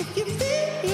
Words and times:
If 0.00 0.16
you 0.16 0.24
feel 0.24 0.89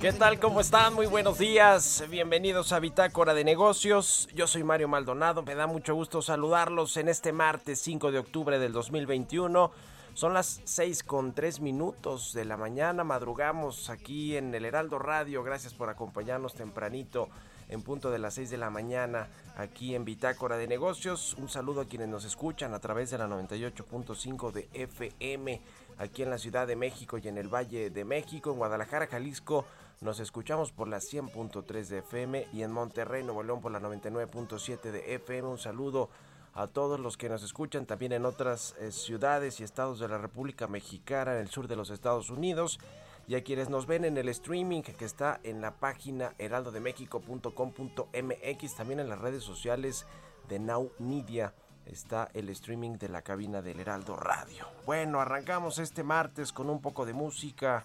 ¿Qué 0.00 0.12
tal? 0.12 0.38
¿Cómo 0.38 0.60
están? 0.60 0.94
Muy 0.94 1.06
buenos 1.06 1.38
días. 1.38 2.04
Bienvenidos 2.08 2.72
a 2.72 2.78
Bitácora 2.78 3.34
de 3.34 3.44
Negocios. 3.44 4.28
Yo 4.34 4.46
soy 4.46 4.62
Mario 4.62 4.88
Maldonado. 4.88 5.42
Me 5.42 5.54
da 5.54 5.66
mucho 5.66 5.94
gusto 5.94 6.22
saludarlos 6.22 6.96
en 6.96 7.08
este 7.08 7.32
martes 7.32 7.80
5 7.80 8.12
de 8.12 8.18
octubre 8.20 8.58
del 8.58 8.72
2021. 8.72 9.70
Son 10.14 10.34
las 10.34 10.60
6 10.64 11.02
con 11.02 11.32
3 11.32 11.60
minutos 11.60 12.32
de 12.34 12.44
la 12.44 12.56
mañana. 12.56 13.04
Madrugamos 13.04 13.90
aquí 13.90 14.36
en 14.36 14.54
el 14.54 14.64
Heraldo 14.64 14.98
Radio. 14.98 15.42
Gracias 15.42 15.74
por 15.74 15.88
acompañarnos 15.88 16.54
tempranito 16.54 17.28
en 17.68 17.82
punto 17.82 18.10
de 18.10 18.18
las 18.18 18.34
6 18.34 18.50
de 18.50 18.58
la 18.58 18.70
mañana 18.70 19.28
aquí 19.56 19.94
en 19.94 20.04
Bitácora 20.04 20.56
de 20.56 20.68
Negocios. 20.68 21.34
Un 21.34 21.48
saludo 21.48 21.80
a 21.80 21.84
quienes 21.86 22.08
nos 22.08 22.24
escuchan 22.24 22.74
a 22.74 22.78
través 22.78 23.10
de 23.10 23.18
la 23.18 23.26
98.5 23.26 24.52
de 24.52 24.68
FM 24.72 25.60
aquí 25.98 26.22
en 26.22 26.30
la 26.30 26.38
Ciudad 26.38 26.66
de 26.66 26.76
México 26.76 27.18
y 27.18 27.28
en 27.28 27.36
el 27.38 27.52
Valle 27.52 27.90
de 27.90 28.04
México, 28.04 28.50
en 28.50 28.58
Guadalajara, 28.58 29.06
Jalisco. 29.06 29.64
Nos 30.00 30.20
escuchamos 30.20 30.70
por 30.70 30.86
la 30.88 30.98
100.3 30.98 31.86
de 31.86 31.98
FM 31.98 32.46
y 32.52 32.62
en 32.62 32.70
Monterrey, 32.70 33.24
Nuevo 33.24 33.42
León 33.42 33.60
por 33.60 33.72
la 33.72 33.80
99.7 33.80 34.92
de 34.92 35.16
FM. 35.16 35.48
Un 35.48 35.58
saludo 35.58 36.08
a 36.54 36.68
todos 36.68 37.00
los 37.00 37.16
que 37.16 37.28
nos 37.28 37.42
escuchan 37.42 37.84
también 37.84 38.12
en 38.12 38.24
otras 38.24 38.76
eh, 38.78 38.92
ciudades 38.92 39.58
y 39.60 39.64
estados 39.64 39.98
de 39.98 40.06
la 40.08 40.18
República 40.18 40.68
Mexicana, 40.68 41.34
en 41.34 41.40
el 41.40 41.48
sur 41.48 41.66
de 41.68 41.76
los 41.76 41.90
Estados 41.90 42.30
Unidos. 42.30 42.78
Y 43.26 43.34
a 43.34 43.42
quienes 43.44 43.68
nos 43.68 43.86
ven 43.86 44.06
en 44.06 44.16
el 44.16 44.30
streaming 44.30 44.80
que 44.82 45.04
está 45.04 45.38
en 45.42 45.60
la 45.60 45.72
página 45.72 46.32
heraldodemexico.com.mx, 46.38 48.74
también 48.74 49.00
en 49.00 49.10
las 49.10 49.18
redes 49.18 49.42
sociales 49.42 50.06
de 50.48 50.58
Now 50.58 50.90
Media 50.98 51.52
está 51.90 52.28
el 52.34 52.48
streaming 52.50 52.98
de 52.98 53.08
la 53.08 53.22
cabina 53.22 53.62
del 53.62 53.80
Heraldo 53.80 54.16
Radio. 54.16 54.66
Bueno, 54.86 55.20
arrancamos 55.20 55.78
este 55.78 56.02
martes 56.02 56.52
con 56.52 56.70
un 56.70 56.80
poco 56.80 57.06
de 57.06 57.12
música. 57.12 57.84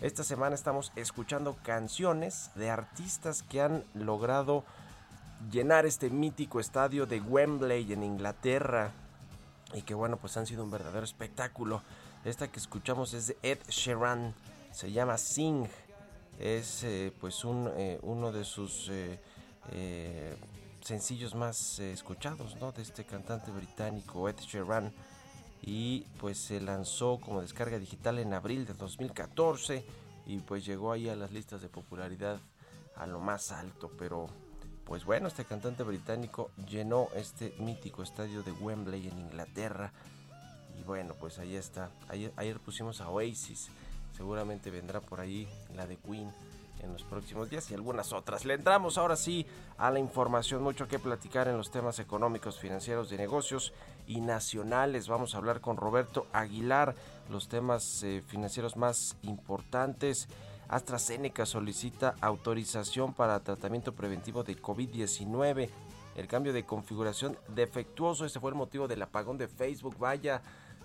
Esta 0.00 0.24
semana 0.24 0.54
estamos 0.54 0.92
escuchando 0.96 1.56
canciones 1.62 2.50
de 2.54 2.70
artistas 2.70 3.42
que 3.42 3.60
han 3.60 3.84
logrado 3.94 4.64
llenar 5.50 5.86
este 5.86 6.10
mítico 6.10 6.60
estadio 6.60 7.06
de 7.06 7.20
Wembley 7.20 7.92
en 7.92 8.02
Inglaterra 8.02 8.92
y 9.74 9.82
que 9.82 9.94
bueno, 9.94 10.16
pues 10.16 10.36
han 10.36 10.46
sido 10.46 10.64
un 10.64 10.70
verdadero 10.70 11.04
espectáculo. 11.04 11.82
Esta 12.24 12.48
que 12.48 12.58
escuchamos 12.58 13.14
es 13.14 13.28
de 13.28 13.36
Ed 13.42 13.58
Sheeran, 13.68 14.34
se 14.72 14.92
llama 14.92 15.16
Sing, 15.16 15.66
es 16.38 16.84
eh, 16.84 17.12
pues 17.20 17.44
un, 17.44 17.70
eh, 17.76 17.98
uno 18.02 18.32
de 18.32 18.44
sus 18.44 18.88
eh, 18.90 19.18
eh, 19.72 20.36
sencillos 20.82 21.34
más 21.34 21.78
eh, 21.78 21.92
escuchados, 21.92 22.56
¿no? 22.60 22.72
De 22.72 22.82
este 22.82 23.04
cantante 23.04 23.50
británico 23.50 24.28
Ed 24.28 24.36
Sheeran. 24.38 24.92
Y 25.62 26.02
pues 26.18 26.38
se 26.38 26.60
lanzó 26.60 27.20
como 27.20 27.42
descarga 27.42 27.78
digital 27.78 28.18
en 28.18 28.32
abril 28.32 28.64
de 28.66 28.72
2014 28.74 29.84
y 30.26 30.38
pues 30.38 30.64
llegó 30.64 30.92
ahí 30.92 31.08
a 31.08 31.16
las 31.16 31.32
listas 31.32 31.60
de 31.60 31.68
popularidad 31.68 32.40
a 32.96 33.06
lo 33.06 33.20
más 33.20 33.52
alto, 33.52 33.90
pero 33.98 34.28
pues 34.84 35.04
bueno, 35.04 35.28
este 35.28 35.44
cantante 35.44 35.82
británico 35.82 36.50
llenó 36.68 37.08
este 37.14 37.54
mítico 37.58 38.02
estadio 38.02 38.42
de 38.42 38.52
Wembley 38.52 39.06
en 39.06 39.18
Inglaterra. 39.18 39.92
Y 40.78 40.82
bueno, 40.82 41.14
pues 41.14 41.38
ahí 41.38 41.56
está. 41.56 41.90
Ayer, 42.08 42.32
ayer 42.36 42.58
pusimos 42.58 43.00
a 43.00 43.10
Oasis, 43.10 43.68
seguramente 44.16 44.70
vendrá 44.70 45.00
por 45.00 45.20
ahí 45.20 45.46
la 45.76 45.86
de 45.86 45.96
Queen 45.96 46.32
en 46.82 46.92
los 46.92 47.04
próximos 47.04 47.50
días 47.50 47.70
y 47.70 47.74
algunas 47.74 48.12
otras. 48.12 48.44
Le 48.44 48.54
entramos 48.54 48.98
ahora 48.98 49.16
sí 49.16 49.46
a 49.78 49.90
la 49.90 49.98
información, 49.98 50.62
mucho 50.62 50.88
que 50.88 50.98
platicar 50.98 51.48
en 51.48 51.56
los 51.56 51.70
temas 51.70 51.98
económicos, 51.98 52.58
financieros, 52.58 53.10
de 53.10 53.18
negocios 53.18 53.72
y 54.06 54.20
nacionales. 54.20 55.08
Vamos 55.08 55.34
a 55.34 55.38
hablar 55.38 55.60
con 55.60 55.76
Roberto 55.76 56.26
Aguilar, 56.32 56.94
los 57.30 57.48
temas 57.48 58.02
eh, 58.02 58.22
financieros 58.26 58.76
más 58.76 59.16
importantes. 59.22 60.28
AstraZeneca 60.68 61.46
solicita 61.46 62.14
autorización 62.20 63.12
para 63.12 63.40
tratamiento 63.40 63.92
preventivo 63.92 64.44
de 64.44 64.56
COVID-19. 64.56 65.68
El 66.16 66.26
cambio 66.26 66.52
de 66.52 66.64
configuración 66.64 67.36
defectuoso, 67.48 68.24
ese 68.24 68.40
fue 68.40 68.50
el 68.50 68.56
motivo 68.56 68.86
del 68.86 69.02
apagón 69.02 69.38
de 69.38 69.48
Facebook. 69.48 69.96
Vaya 69.98 70.42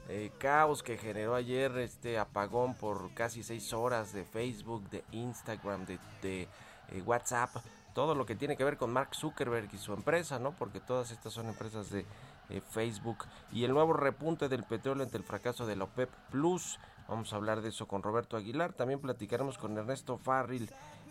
eh, 0.08 0.32
caos 0.38 0.84
que 0.84 0.98
generó 0.98 1.34
ayer 1.34 1.76
este 1.78 2.20
apagón 2.20 2.76
por 2.76 3.14
casi 3.14 3.42
seis 3.42 3.74
horas 3.74 4.14
de 4.14 4.24
Facebook, 4.24 4.88
de 4.90 5.04
Instagram, 5.12 5.86
de, 5.86 6.00
de, 6.22 6.48
eh, 6.92 7.02
WhatsApp, 7.04 7.50
todo 7.96 8.14
lo 8.14 8.26
que 8.26 8.36
tiene 8.36 8.56
que 8.56 8.64
ver 8.64 8.78
con 8.78 8.94
Mark 8.94 9.16
Zuckerberg 9.16 9.74
y 9.74 9.78
su 9.78 9.94
empresa, 9.94 10.38
¿no? 10.38 10.52
Porque 10.52 10.80
todas 10.80 11.10
estas 11.10 11.34
son 11.34 11.48
empresas 11.48 11.90
de 11.90 12.06
eh, 12.50 12.62
Facebook 12.62 13.26
y 13.52 13.64
el 13.64 13.74
nuevo 13.74 13.94
repunte 13.94 14.48
del 14.48 14.64
petróleo 14.64 15.04
ante 15.04 15.18
el 15.18 15.24
fracaso 15.24 15.66
de 15.66 15.76
la 15.76 15.86
OPEP 15.86 16.10
Plus. 16.30 16.80
Vamos 17.08 17.34
a 17.34 17.38
hablar 17.38 17.62
de 17.62 17.70
eso 17.70 17.88
con 17.88 18.04
Roberto 18.04 18.38
Aguilar. 18.38 18.74
También 18.74 19.00
platicaremos 19.00 19.58
con 19.58 19.76
Ernesto 19.78 20.18
Farril 20.18 20.70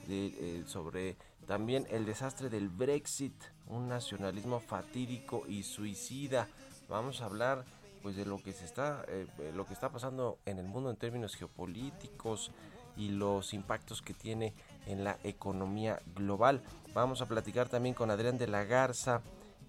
eh, 0.08 0.62
sobre 0.67 1.17
también 1.46 1.87
el 1.91 2.06
desastre 2.06 2.49
del 2.49 2.69
Brexit, 2.69 3.35
un 3.67 3.88
nacionalismo 3.88 4.61
fatídico 4.61 5.44
y 5.49 5.64
suicida. 5.64 6.49
Vamos 6.88 7.20
a 7.20 7.26
hablar 7.26 7.64
pues 8.05 8.17
de 8.17 8.27
lo 8.27 8.37
que 8.37 8.53
se 8.53 8.67
está 8.67 9.03
eh, 9.09 9.27
lo 9.55 9.67
que 9.67 9.73
está 9.73 9.89
pasando 9.89 10.39
en 10.45 10.59
el 10.59 10.67
mundo 10.67 10.91
en 10.91 10.97
términos 10.97 11.37
geopolíticos 11.37 12.51
y 12.99 13.09
los 13.09 13.55
impactos 13.55 14.03
que 14.03 14.12
tiene 14.12 14.53
en 14.85 15.05
la 15.05 15.17
economía 15.25 15.99
global. 16.15 16.61
Vamos 16.93 17.23
a 17.23 17.27
platicar 17.27 17.71
también 17.71 17.95
con 17.95 18.11
Adrián 18.11 18.37
de 18.37 18.47
la 18.47 18.65
Garza, 18.65 19.23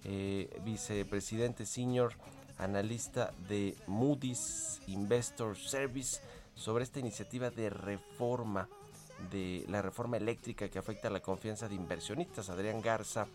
eh, 0.04 0.50
vicepresidente 0.66 1.66
senior 1.66 2.12
analista 2.58 3.32
de 3.48 3.78
Moody's 3.88 4.82
Investor 4.88 5.56
Service 5.58 6.20
sobre 6.56 6.84
esta 6.84 7.00
iniciativa 7.00 7.50
de 7.50 7.70
reforma 7.70 8.68
de 9.32 9.64
la 9.70 9.82
reforma 9.82 10.18
eléctrica 10.18 10.68
que 10.68 10.78
afecta 10.78 11.08
a 11.08 11.12
la 11.12 11.22
confianza 11.22 11.70
de 11.70 11.76
inversionistas. 11.76 12.50
Adrián 12.50 12.82
Garza 12.82 13.28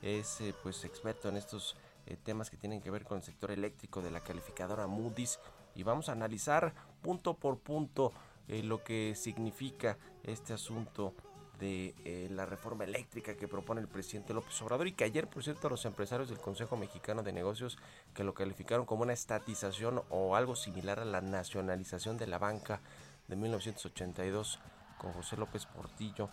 es 0.00 0.40
eh, 0.42 0.54
pues 0.62 0.84
experto 0.84 1.28
en 1.28 1.38
estos 1.38 1.74
eh, 2.06 2.16
temas 2.16 2.50
que 2.50 2.56
tienen 2.56 2.80
que 2.80 2.90
ver 2.90 3.04
con 3.04 3.18
el 3.18 3.24
sector 3.24 3.50
eléctrico 3.50 4.02
de 4.02 4.10
la 4.10 4.20
calificadora 4.20 4.86
Moody's. 4.86 5.40
Y 5.74 5.82
vamos 5.82 6.08
a 6.08 6.12
analizar 6.12 6.74
punto 7.02 7.34
por 7.34 7.58
punto 7.58 8.12
eh, 8.48 8.62
lo 8.62 8.84
que 8.84 9.14
significa 9.14 9.98
este 10.22 10.52
asunto 10.52 11.14
de 11.58 11.94
eh, 12.04 12.28
la 12.30 12.46
reforma 12.46 12.84
eléctrica 12.84 13.36
que 13.36 13.48
propone 13.48 13.80
el 13.80 13.88
presidente 13.88 14.34
López 14.34 14.60
Obrador 14.62 14.88
y 14.88 14.92
que 14.92 15.04
ayer, 15.04 15.28
por 15.28 15.42
cierto, 15.42 15.68
los 15.68 15.84
empresarios 15.84 16.28
del 16.28 16.38
Consejo 16.38 16.76
Mexicano 16.76 17.22
de 17.22 17.32
Negocios 17.32 17.78
que 18.12 18.24
lo 18.24 18.34
calificaron 18.34 18.86
como 18.86 19.02
una 19.02 19.12
estatización 19.12 20.02
o 20.10 20.36
algo 20.36 20.56
similar 20.56 21.00
a 21.00 21.04
la 21.04 21.20
nacionalización 21.20 22.18
de 22.18 22.26
la 22.26 22.38
banca 22.38 22.80
de 23.28 23.36
1982 23.36 24.58
con 24.98 25.12
José 25.12 25.36
López 25.36 25.66
Portillo, 25.66 26.28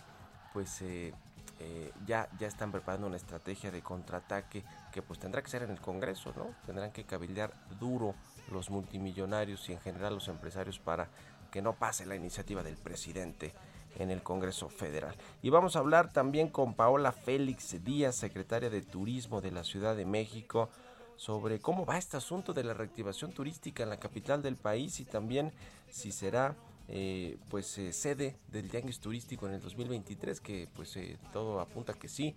pues 0.52 0.82
eh, 0.82 1.14
eh, 1.64 1.92
ya, 2.06 2.28
ya 2.40 2.48
están 2.48 2.72
preparando 2.72 3.06
una 3.06 3.16
estrategia 3.16 3.70
de 3.70 3.82
contraataque 3.82 4.64
que 4.90 5.00
pues 5.00 5.20
tendrá 5.20 5.42
que 5.42 5.48
ser 5.48 5.62
en 5.62 5.70
el 5.70 5.80
Congreso, 5.80 6.32
¿no? 6.36 6.54
Tendrán 6.66 6.90
que 6.90 7.04
cabildear 7.04 7.52
duro 7.78 8.16
los 8.50 8.68
multimillonarios 8.68 9.68
y 9.68 9.72
en 9.72 9.80
general 9.80 10.14
los 10.14 10.26
empresarios 10.26 10.80
para 10.80 11.08
que 11.52 11.62
no 11.62 11.74
pase 11.74 12.04
la 12.04 12.16
iniciativa 12.16 12.64
del 12.64 12.76
presidente 12.76 13.52
en 13.96 14.10
el 14.10 14.24
Congreso 14.24 14.68
Federal. 14.68 15.14
Y 15.40 15.50
vamos 15.50 15.76
a 15.76 15.78
hablar 15.78 16.12
también 16.12 16.48
con 16.48 16.74
Paola 16.74 17.12
Félix 17.12 17.84
Díaz, 17.84 18.16
secretaria 18.16 18.68
de 18.68 18.82
Turismo 18.82 19.40
de 19.40 19.52
la 19.52 19.62
Ciudad 19.62 19.94
de 19.94 20.06
México, 20.06 20.68
sobre 21.14 21.60
cómo 21.60 21.86
va 21.86 21.98
este 21.98 22.16
asunto 22.16 22.52
de 22.52 22.64
la 22.64 22.74
reactivación 22.74 23.30
turística 23.30 23.84
en 23.84 23.90
la 23.90 24.00
capital 24.00 24.42
del 24.42 24.56
país 24.56 24.98
y 24.98 25.04
también 25.04 25.52
si 25.90 26.10
será 26.10 26.56
eh, 26.94 27.38
pues 27.48 27.78
eh, 27.78 27.92
sede 27.92 28.36
del 28.48 28.68
Tianguis 28.68 29.00
Turístico 29.00 29.46
en 29.46 29.54
el 29.54 29.62
2023, 29.62 30.40
que 30.40 30.68
pues 30.74 30.94
eh, 30.96 31.18
todo 31.32 31.58
apunta 31.60 31.94
que 31.94 32.06
sí, 32.06 32.34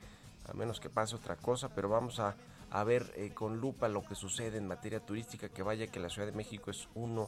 a 0.48 0.54
menos 0.54 0.80
que 0.80 0.90
pase 0.90 1.16
otra 1.16 1.36
cosa, 1.36 1.75
pero 1.75 1.90
vamos 1.90 2.19
a, 2.19 2.38
a 2.72 2.84
ver 2.86 3.34
con 3.34 3.60
lupa 3.60 3.90
lo 3.90 4.06
que 4.06 4.16
sucede 4.16 4.57
en 4.57 4.68
materia 4.68 5.00
turística, 5.00 5.50
que 5.50 5.62
vaya 5.62 5.88
que 5.88 6.00
la 6.00 6.10
Ciudad 6.10 6.28
de 6.28 6.34
México 6.34 6.72
es 6.72 6.88
uno 6.96 7.28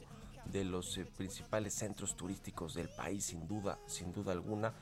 de 0.52 0.64
los 0.64 0.98
eh, 0.98 1.06
principales 1.06 1.74
centros 1.74 2.16
turísticos 2.16 2.74
del 2.74 2.90
país, 2.90 3.26
sin 3.26 3.48
duda, 3.48 3.78
sin 3.86 4.14
duda 4.14 4.32
alguna. 4.32 4.74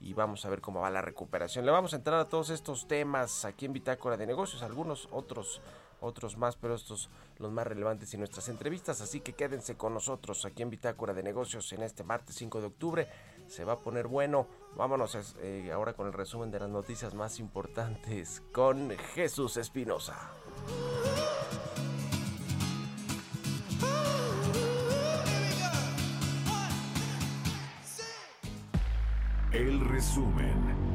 Y 0.00 0.14
vamos 0.14 0.44
a 0.44 0.50
ver 0.50 0.60
cómo 0.60 0.80
va 0.80 0.90
la 0.90 1.02
recuperación. 1.02 1.64
Le 1.64 1.72
vamos 1.72 1.92
a 1.92 1.96
entrar 1.96 2.20
a 2.20 2.26
todos 2.26 2.50
estos 2.50 2.86
temas 2.86 3.44
aquí 3.44 3.66
en 3.66 3.72
Bitácora 3.72 4.16
de 4.16 4.26
Negocios, 4.26 4.62
algunos 4.62 5.08
otros, 5.10 5.60
otros 6.00 6.36
más, 6.36 6.56
pero 6.56 6.74
estos 6.74 7.08
los 7.38 7.50
más 7.50 7.66
relevantes 7.66 8.12
en 8.14 8.20
nuestras 8.20 8.48
entrevistas. 8.48 9.00
Así 9.00 9.20
que 9.20 9.32
quédense 9.32 9.76
con 9.76 9.94
nosotros 9.94 10.44
aquí 10.44 10.62
en 10.62 10.70
Bitácora 10.70 11.14
de 11.14 11.22
Negocios 11.22 11.72
en 11.72 11.82
este 11.82 12.04
martes 12.04 12.36
5 12.36 12.60
de 12.60 12.66
octubre. 12.66 13.08
Se 13.48 13.64
va 13.64 13.74
a 13.74 13.78
poner 13.78 14.06
bueno. 14.06 14.46
Vámonos 14.76 15.34
eh, 15.40 15.70
ahora 15.72 15.94
con 15.94 16.06
el 16.06 16.12
resumen 16.12 16.50
de 16.50 16.60
las 16.60 16.68
noticias 16.68 17.14
más 17.14 17.38
importantes 17.38 18.42
con 18.52 18.90
Jesús 19.14 19.56
Espinosa. 19.56 20.30
El 29.56 29.80
resumen. 29.80 30.85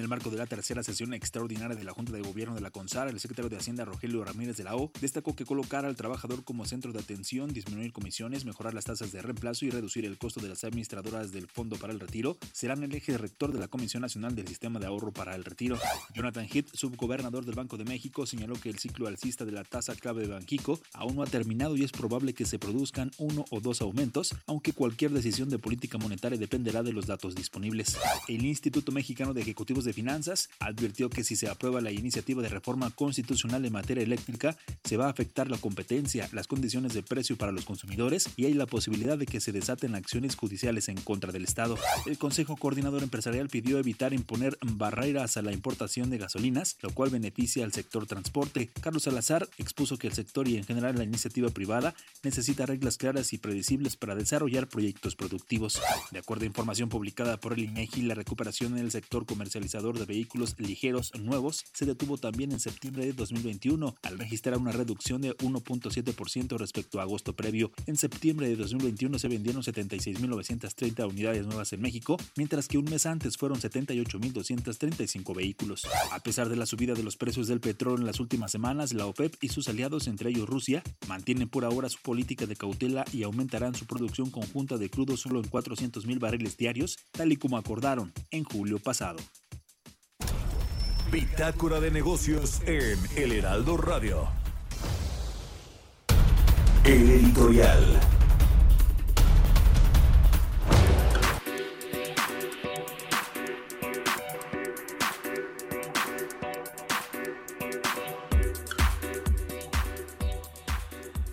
En 0.00 0.04
el 0.04 0.08
marco 0.08 0.30
de 0.30 0.38
la 0.38 0.46
tercera 0.46 0.82
sesión 0.82 1.12
extraordinaria 1.12 1.76
de 1.76 1.84
la 1.84 1.92
Junta 1.92 2.12
de 2.12 2.22
Gobierno 2.22 2.54
de 2.54 2.62
la 2.62 2.70
CONSAR, 2.70 3.08
el 3.08 3.20
secretario 3.20 3.50
de 3.50 3.58
Hacienda 3.58 3.84
Rogelio 3.84 4.24
Ramírez 4.24 4.56
de 4.56 4.64
la 4.64 4.74
O 4.74 4.90
destacó 4.98 5.36
que 5.36 5.44
colocar 5.44 5.84
al 5.84 5.94
trabajador 5.94 6.42
como 6.42 6.64
centro 6.64 6.90
de 6.94 7.00
atención, 7.00 7.52
disminuir 7.52 7.92
comisiones, 7.92 8.46
mejorar 8.46 8.72
las 8.72 8.86
tasas 8.86 9.12
de 9.12 9.20
reemplazo 9.20 9.66
y 9.66 9.70
reducir 9.70 10.06
el 10.06 10.16
costo 10.16 10.40
de 10.40 10.48
las 10.48 10.64
administradoras 10.64 11.32
del 11.32 11.48
Fondo 11.48 11.76
para 11.76 11.92
el 11.92 12.00
Retiro 12.00 12.38
serán 12.50 12.82
el 12.82 12.94
eje 12.94 13.18
rector 13.18 13.52
de 13.52 13.58
la 13.58 13.68
Comisión 13.68 14.00
Nacional 14.00 14.34
del 14.34 14.48
Sistema 14.48 14.80
de 14.80 14.86
Ahorro 14.86 15.12
para 15.12 15.34
el 15.34 15.44
Retiro. 15.44 15.78
Jonathan 16.14 16.48
Heath, 16.50 16.70
subgobernador 16.72 17.44
del 17.44 17.54
Banco 17.54 17.76
de 17.76 17.84
México, 17.84 18.24
señaló 18.24 18.54
que 18.54 18.70
el 18.70 18.78
ciclo 18.78 19.06
alcista 19.06 19.44
de 19.44 19.52
la 19.52 19.64
tasa 19.64 19.94
clave 19.94 20.22
de 20.22 20.28
Banquico 20.28 20.80
aún 20.94 21.16
no 21.16 21.24
ha 21.24 21.26
terminado 21.26 21.76
y 21.76 21.84
es 21.84 21.92
probable 21.92 22.32
que 22.32 22.46
se 22.46 22.58
produzcan 22.58 23.10
uno 23.18 23.44
o 23.50 23.60
dos 23.60 23.82
aumentos, 23.82 24.34
aunque 24.46 24.72
cualquier 24.72 25.10
decisión 25.10 25.50
de 25.50 25.58
política 25.58 25.98
monetaria 25.98 26.38
dependerá 26.38 26.82
de 26.82 26.94
los 26.94 27.06
datos 27.06 27.34
disponibles. 27.34 27.98
El 28.28 28.46
Instituto 28.46 28.92
Mexicano 28.92 29.34
de 29.34 29.42
Ejecutivos 29.42 29.84
de 29.84 29.89
Finanzas 29.92 30.48
advirtió 30.58 31.10
que 31.10 31.24
si 31.24 31.36
se 31.36 31.48
aprueba 31.48 31.80
la 31.80 31.90
iniciativa 31.90 32.42
de 32.42 32.48
reforma 32.48 32.90
constitucional 32.90 33.64
en 33.64 33.72
materia 33.72 34.02
eléctrica, 34.02 34.56
se 34.84 34.96
va 34.96 35.06
a 35.06 35.10
afectar 35.10 35.50
la 35.50 35.58
competencia, 35.58 36.28
las 36.32 36.46
condiciones 36.46 36.94
de 36.94 37.02
precio 37.02 37.36
para 37.36 37.52
los 37.52 37.64
consumidores 37.64 38.28
y 38.36 38.46
hay 38.46 38.54
la 38.54 38.66
posibilidad 38.66 39.18
de 39.18 39.26
que 39.26 39.40
se 39.40 39.52
desaten 39.52 39.94
acciones 39.94 40.36
judiciales 40.36 40.88
en 40.88 41.00
contra 41.00 41.32
del 41.32 41.44
Estado. 41.44 41.78
El 42.06 42.18
Consejo 42.18 42.56
Coordinador 42.56 43.02
Empresarial 43.02 43.48
pidió 43.48 43.78
evitar 43.78 44.12
imponer 44.12 44.58
barreras 44.62 45.36
a 45.36 45.42
la 45.42 45.52
importación 45.52 46.10
de 46.10 46.18
gasolinas, 46.18 46.76
lo 46.82 46.90
cual 46.90 47.10
beneficia 47.10 47.64
al 47.64 47.72
sector 47.72 48.06
transporte. 48.06 48.70
Carlos 48.80 49.04
Salazar 49.04 49.48
expuso 49.58 49.98
que 49.98 50.06
el 50.06 50.12
sector 50.12 50.48
y 50.48 50.56
en 50.56 50.64
general 50.64 50.96
la 50.96 51.04
iniciativa 51.04 51.48
privada 51.50 51.94
necesita 52.22 52.66
reglas 52.66 52.96
claras 52.96 53.32
y 53.32 53.38
predecibles 53.38 53.96
para 53.96 54.14
desarrollar 54.14 54.68
proyectos 54.68 55.16
productivos. 55.16 55.80
De 56.10 56.18
acuerdo 56.18 56.44
a 56.44 56.46
información 56.46 56.88
publicada 56.88 57.38
por 57.38 57.52
el 57.52 57.64
INEGI, 57.64 58.02
la 58.02 58.14
recuperación 58.14 58.76
en 58.76 58.84
el 58.84 58.90
sector 58.90 59.26
de 59.80 60.04
vehículos 60.04 60.54
ligeros 60.58 61.10
nuevos 61.18 61.64
se 61.72 61.86
detuvo 61.86 62.18
también 62.18 62.52
en 62.52 62.60
septiembre 62.60 63.06
de 63.06 63.14
2021 63.14 63.96
al 64.02 64.18
registrar 64.18 64.58
una 64.58 64.72
reducción 64.72 65.22
de 65.22 65.34
1.7% 65.38 66.58
respecto 66.58 67.00
a 67.00 67.02
agosto 67.02 67.34
previo. 67.34 67.72
En 67.86 67.96
septiembre 67.96 68.48
de 68.48 68.56
2021 68.56 69.18
se 69.18 69.28
vendieron 69.28 69.62
76.930 69.62 71.08
unidades 71.08 71.46
nuevas 71.46 71.72
en 71.72 71.80
México, 71.80 72.18
mientras 72.36 72.68
que 72.68 72.76
un 72.76 72.84
mes 72.84 73.06
antes 73.06 73.38
fueron 73.38 73.58
78.235 73.58 75.34
vehículos. 75.34 75.82
A 76.12 76.20
pesar 76.20 76.50
de 76.50 76.56
la 76.56 76.66
subida 76.66 76.92
de 76.92 77.02
los 77.02 77.16
precios 77.16 77.48
del 77.48 77.60
petróleo 77.60 78.00
en 78.00 78.06
las 78.06 78.20
últimas 78.20 78.52
semanas, 78.52 78.92
la 78.92 79.06
OPEP 79.06 79.36
y 79.40 79.48
sus 79.48 79.68
aliados, 79.68 80.08
entre 80.08 80.28
ellos 80.28 80.48
Rusia, 80.48 80.82
mantienen 81.08 81.48
por 81.48 81.64
ahora 81.64 81.88
su 81.88 82.00
política 82.02 82.44
de 82.44 82.56
cautela 82.56 83.06
y 83.12 83.22
aumentarán 83.22 83.74
su 83.74 83.86
producción 83.86 84.30
conjunta 84.30 84.76
de 84.76 84.90
crudo 84.90 85.16
solo 85.16 85.40
en 85.40 85.50
400.000 85.50 86.18
barriles 86.18 86.58
diarios, 86.58 86.98
tal 87.12 87.32
y 87.32 87.36
como 87.36 87.56
acordaron 87.56 88.12
en 88.30 88.44
julio 88.44 88.78
pasado. 88.78 89.18
Bitácora 91.10 91.80
de 91.80 91.90
negocios 91.90 92.62
en 92.66 92.96
El 93.16 93.32
Heraldo 93.32 93.76
Radio. 93.76 94.28
El 96.84 97.10
editorial. 97.10 98.00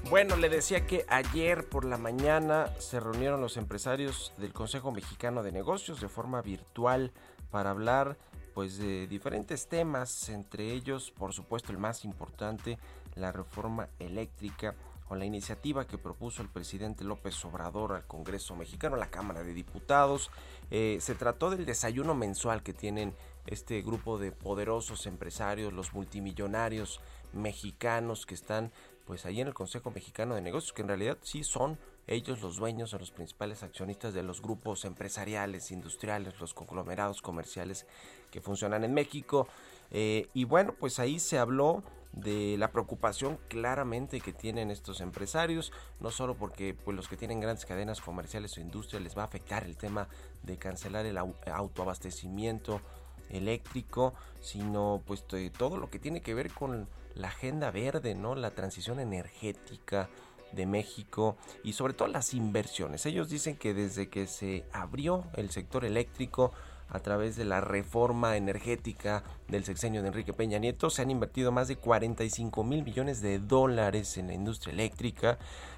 Bueno, 0.09 0.37
le 0.37 0.49
decía 0.49 0.87
que 0.87 1.05
ayer 1.07 1.69
por 1.69 1.85
la 1.85 1.99
mañana 1.99 2.73
se 2.79 2.99
reunieron 2.99 3.41
los 3.41 3.57
empresarios 3.57 4.33
del 4.39 4.53
Consejo 4.53 4.91
Mexicano 4.91 5.43
de 5.43 5.51
Negocios 5.51 6.01
de 6.01 6.09
forma 6.09 6.41
virtual 6.41 7.11
para 7.51 7.69
hablar 7.69 8.17
pues 8.57 8.79
de 8.79 9.05
diferentes 9.05 9.67
temas, 9.67 10.29
entre 10.29 10.71
ellos, 10.71 11.11
por 11.11 11.31
supuesto, 11.31 11.71
el 11.71 11.77
más 11.77 12.03
importante, 12.03 12.79
la 13.13 13.31
reforma 13.31 13.87
eléctrica 13.99 14.73
o 15.09 15.15
la 15.15 15.25
iniciativa 15.25 15.85
que 15.85 15.99
propuso 15.99 16.41
el 16.41 16.49
presidente 16.49 17.03
López 17.03 17.45
Obrador 17.45 17.93
al 17.93 18.07
Congreso 18.07 18.55
mexicano, 18.55 18.95
a 18.95 18.97
la 18.97 19.11
Cámara 19.11 19.43
de 19.43 19.53
Diputados. 19.53 20.31
Eh, 20.71 20.97
se 21.01 21.13
trató 21.13 21.51
del 21.51 21.67
desayuno 21.67 22.15
mensual 22.15 22.63
que 22.63 22.73
tienen 22.73 23.13
este 23.45 23.79
grupo 23.83 24.17
de 24.17 24.31
poderosos 24.31 25.05
empresarios, 25.05 25.71
los 25.71 25.93
multimillonarios 25.93 26.99
mexicanos 27.33 28.25
que 28.25 28.33
están 28.33 28.71
pues 29.05 29.27
ahí 29.27 29.39
en 29.39 29.47
el 29.49 29.53
Consejo 29.53 29.91
Mexicano 29.91 30.33
de 30.33 30.41
Negocios, 30.41 30.73
que 30.73 30.81
en 30.81 30.87
realidad 30.87 31.19
sí 31.21 31.43
son 31.43 31.77
ellos 32.07 32.41
los 32.41 32.55
dueños 32.55 32.93
o 32.93 32.97
los 32.97 33.11
principales 33.11 33.63
accionistas 33.63 34.13
de 34.13 34.23
los 34.23 34.41
grupos 34.41 34.83
empresariales, 34.85 35.71
industriales, 35.71 36.39
los 36.39 36.53
conglomerados 36.53 37.21
comerciales 37.21 37.85
que 38.31 38.41
funcionan 38.41 38.83
en 38.83 38.93
México. 38.93 39.47
Eh, 39.91 40.27
y 40.33 40.43
bueno, 40.43 40.73
pues 40.79 40.99
ahí 40.99 41.19
se 41.19 41.37
habló 41.37 41.83
de 42.11 42.55
la 42.57 42.71
preocupación 42.71 43.37
claramente 43.47 44.21
que 44.21 44.33
tienen 44.33 44.71
estos 44.71 45.01
empresarios, 45.01 45.71
no 45.99 46.09
solo 46.09 46.35
porque 46.35 46.73
pues, 46.73 46.95
los 46.95 47.07
que 47.07 47.17
tienen 47.17 47.39
grandes 47.39 47.65
cadenas 47.65 48.01
comerciales 48.01 48.57
o 48.57 48.61
industria 48.61 48.99
les 48.99 49.17
va 49.17 49.21
a 49.21 49.25
afectar 49.25 49.63
el 49.63 49.77
tema 49.77 50.07
de 50.43 50.57
cancelar 50.57 51.05
el 51.05 51.17
autoabastecimiento 51.17 52.81
eléctrico, 53.29 54.13
sino 54.41 55.01
pues 55.05 55.25
todo 55.57 55.77
lo 55.77 55.89
que 55.89 55.99
tiene 55.99 56.21
que 56.21 56.33
ver 56.33 56.51
con 56.51 56.87
la 57.13 57.27
agenda 57.27 57.71
verde, 57.71 58.15
¿no? 58.15 58.35
La 58.35 58.51
transición 58.51 58.99
energética, 58.99 60.09
de 60.51 60.65
México 60.65 61.37
y 61.63 61.73
sobre 61.73 61.93
todo 61.93 62.07
las 62.07 62.33
inversiones. 62.33 63.05
Ellos 63.05 63.29
dicen 63.29 63.55
que 63.55 63.73
desde 63.73 64.09
que 64.09 64.27
se 64.27 64.65
abrió 64.71 65.25
el 65.33 65.51
sector 65.51 65.85
eléctrico 65.85 66.51
a 66.89 66.99
través 66.99 67.35
de 67.35 67.45
la 67.45 67.61
reforma 67.61 68.37
energética 68.37 69.23
del 69.47 69.65
sexenio 69.65 70.01
de 70.01 70.07
Enrique 70.07 70.33
Peña 70.33 70.57
Nieto 70.59 70.89
se 70.89 71.01
han 71.01 71.11
invertido 71.11 71.51
más 71.51 71.67
de 71.67 71.75
45 71.75 72.63
mil 72.63 72.83
millones 72.83 73.21
de 73.21 73.39
dólares 73.39 74.17
en 74.17 74.27
la 74.27 74.33
industria 74.33 74.73
eléctrica 74.73 75.37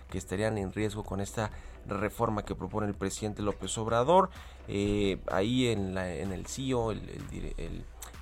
que 0.09 0.17
estarían 0.17 0.57
en 0.57 0.71
riesgo 0.71 1.03
con 1.03 1.21
esta 1.21 1.51
reforma 1.87 2.43
que 2.43 2.55
propone 2.55 2.87
el 2.87 2.95
presidente 2.95 3.41
López 3.41 3.77
Obrador. 3.77 4.29
Eh, 4.67 5.19
ahí 5.31 5.67
en, 5.67 5.95
la, 5.95 6.13
en 6.13 6.31
el 6.31 6.45
CIO, 6.45 6.91
el 6.91 6.99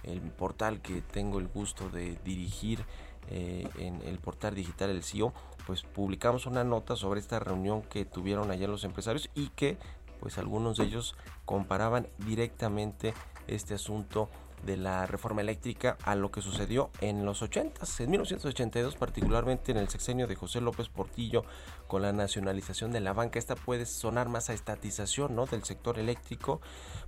el 0.07 0.21
portal 0.21 0.81
que 0.81 1.01
tengo 1.01 1.39
el 1.39 1.47
gusto 1.47 1.89
de 1.89 2.17
dirigir 2.23 2.83
eh, 3.29 3.67
en 3.77 4.01
el 4.03 4.19
portal 4.19 4.55
digital 4.55 4.89
El 4.89 5.03
CIO, 5.03 5.33
pues 5.65 5.83
publicamos 5.83 6.45
una 6.45 6.63
nota 6.63 6.95
sobre 6.95 7.19
esta 7.19 7.39
reunión 7.39 7.81
que 7.81 8.05
tuvieron 8.05 8.51
ayer 8.51 8.69
los 8.69 8.85
empresarios 8.85 9.29
y 9.35 9.49
que 9.49 9.77
pues 10.19 10.37
algunos 10.37 10.77
de 10.77 10.85
ellos 10.85 11.15
comparaban 11.45 12.07
directamente 12.19 13.13
este 13.47 13.73
asunto 13.73 14.29
de 14.63 14.77
la 14.77 15.05
reforma 15.05 15.41
eléctrica 15.41 15.97
a 16.03 16.15
lo 16.15 16.31
que 16.31 16.41
sucedió 16.41 16.89
en 17.01 17.25
los 17.25 17.41
80, 17.41 17.85
en 17.99 18.09
1982 18.09 18.95
particularmente 18.95 19.71
en 19.71 19.77
el 19.77 19.87
sexenio 19.87 20.27
de 20.27 20.35
José 20.35 20.61
López 20.61 20.89
Portillo 20.89 21.45
con 21.87 22.01
la 22.01 22.11
nacionalización 22.11 22.91
de 22.91 22.99
la 22.99 23.13
banca. 23.13 23.39
Esta 23.39 23.55
puede 23.55 23.85
sonar 23.85 24.29
más 24.29 24.49
a 24.49 24.53
estatización 24.53 25.35
¿no? 25.35 25.45
del 25.45 25.63
sector 25.63 25.99
eléctrico 25.99 26.59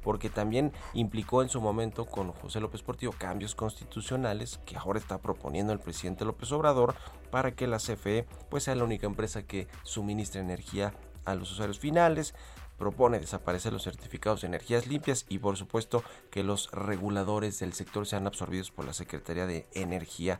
porque 0.03 0.29
también 0.29 0.71
implicó 0.93 1.41
en 1.41 1.49
su 1.49 1.59
momento 1.59 2.05
con 2.05 2.31
José 2.31 2.59
López 2.59 2.83
Portillo 2.83 3.11
cambios 3.17 3.55
constitucionales 3.55 4.59
que 4.65 4.77
ahora 4.77 4.99
está 4.99 5.17
proponiendo 5.17 5.73
el 5.73 5.79
presidente 5.79 6.25
López 6.25 6.51
Obrador 6.51 6.95
para 7.31 7.51
que 7.51 7.67
la 7.67 7.77
CFE 7.77 8.27
pues 8.49 8.63
sea 8.63 8.75
la 8.75 8.83
única 8.83 9.07
empresa 9.07 9.43
que 9.43 9.67
suministre 9.83 10.39
energía 10.39 10.93
a 11.25 11.35
los 11.35 11.51
usuarios 11.51 11.79
finales 11.79 12.33
propone 12.79 13.19
desaparecer 13.19 13.73
los 13.73 13.83
certificados 13.83 14.41
de 14.41 14.47
energías 14.47 14.87
limpias 14.87 15.25
y 15.29 15.37
por 15.37 15.57
supuesto 15.57 16.03
que 16.31 16.43
los 16.43 16.71
reguladores 16.71 17.59
del 17.59 17.73
sector 17.73 18.07
sean 18.07 18.25
absorbidos 18.25 18.71
por 18.71 18.85
la 18.85 18.93
Secretaría 18.93 19.45
de 19.45 19.67
Energía. 19.73 20.39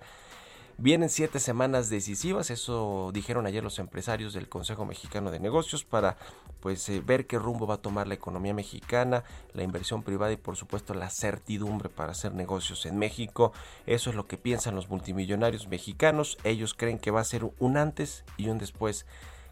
Vienen 0.82 1.10
siete 1.10 1.42
semanas 1.42 1.90
decisivas, 1.90 2.50
eso 2.50 3.12
dijeron 3.14 3.46
ayer 3.46 3.62
los 3.62 3.80
empresarios 3.80 4.34
del 4.34 4.48
Consejo 4.48 4.86
Mexicano 4.86 5.30
de 5.30 5.42
Negocios 5.42 5.84
para 5.84 6.16
pues 6.62 6.88
eh, 6.88 7.04
ver 7.06 7.28
qué 7.28 7.38
rumbo 7.38 7.68
va 7.68 7.76
a 7.76 7.82
tomar 7.82 8.08
la 8.08 8.14
economía 8.14 8.54
mexicana, 8.54 9.26
la 9.54 9.64
inversión 9.64 10.04
privada 10.04 10.32
y 10.32 10.38
por 10.38 10.56
supuesto 10.56 10.94
la 10.94 11.10
certidumbre 11.10 11.90
para 11.90 12.14
hacer 12.14 12.34
negocios 12.34 12.86
en 12.86 12.98
México. 12.98 13.52
Eso 13.88 14.10
es 14.10 14.16
lo 14.16 14.28
que 14.28 14.38
piensan 14.38 14.74
los 14.76 14.88
multimillonarios 14.88 15.68
mexicanos. 15.68 16.38
Ellos 16.46 16.74
creen 16.74 16.98
que 16.98 17.12
va 17.12 17.20
a 17.20 17.26
ser 17.26 17.44
un 17.60 17.76
antes 17.76 18.24
y 18.38 18.48
un 18.48 18.58
después 18.58 19.06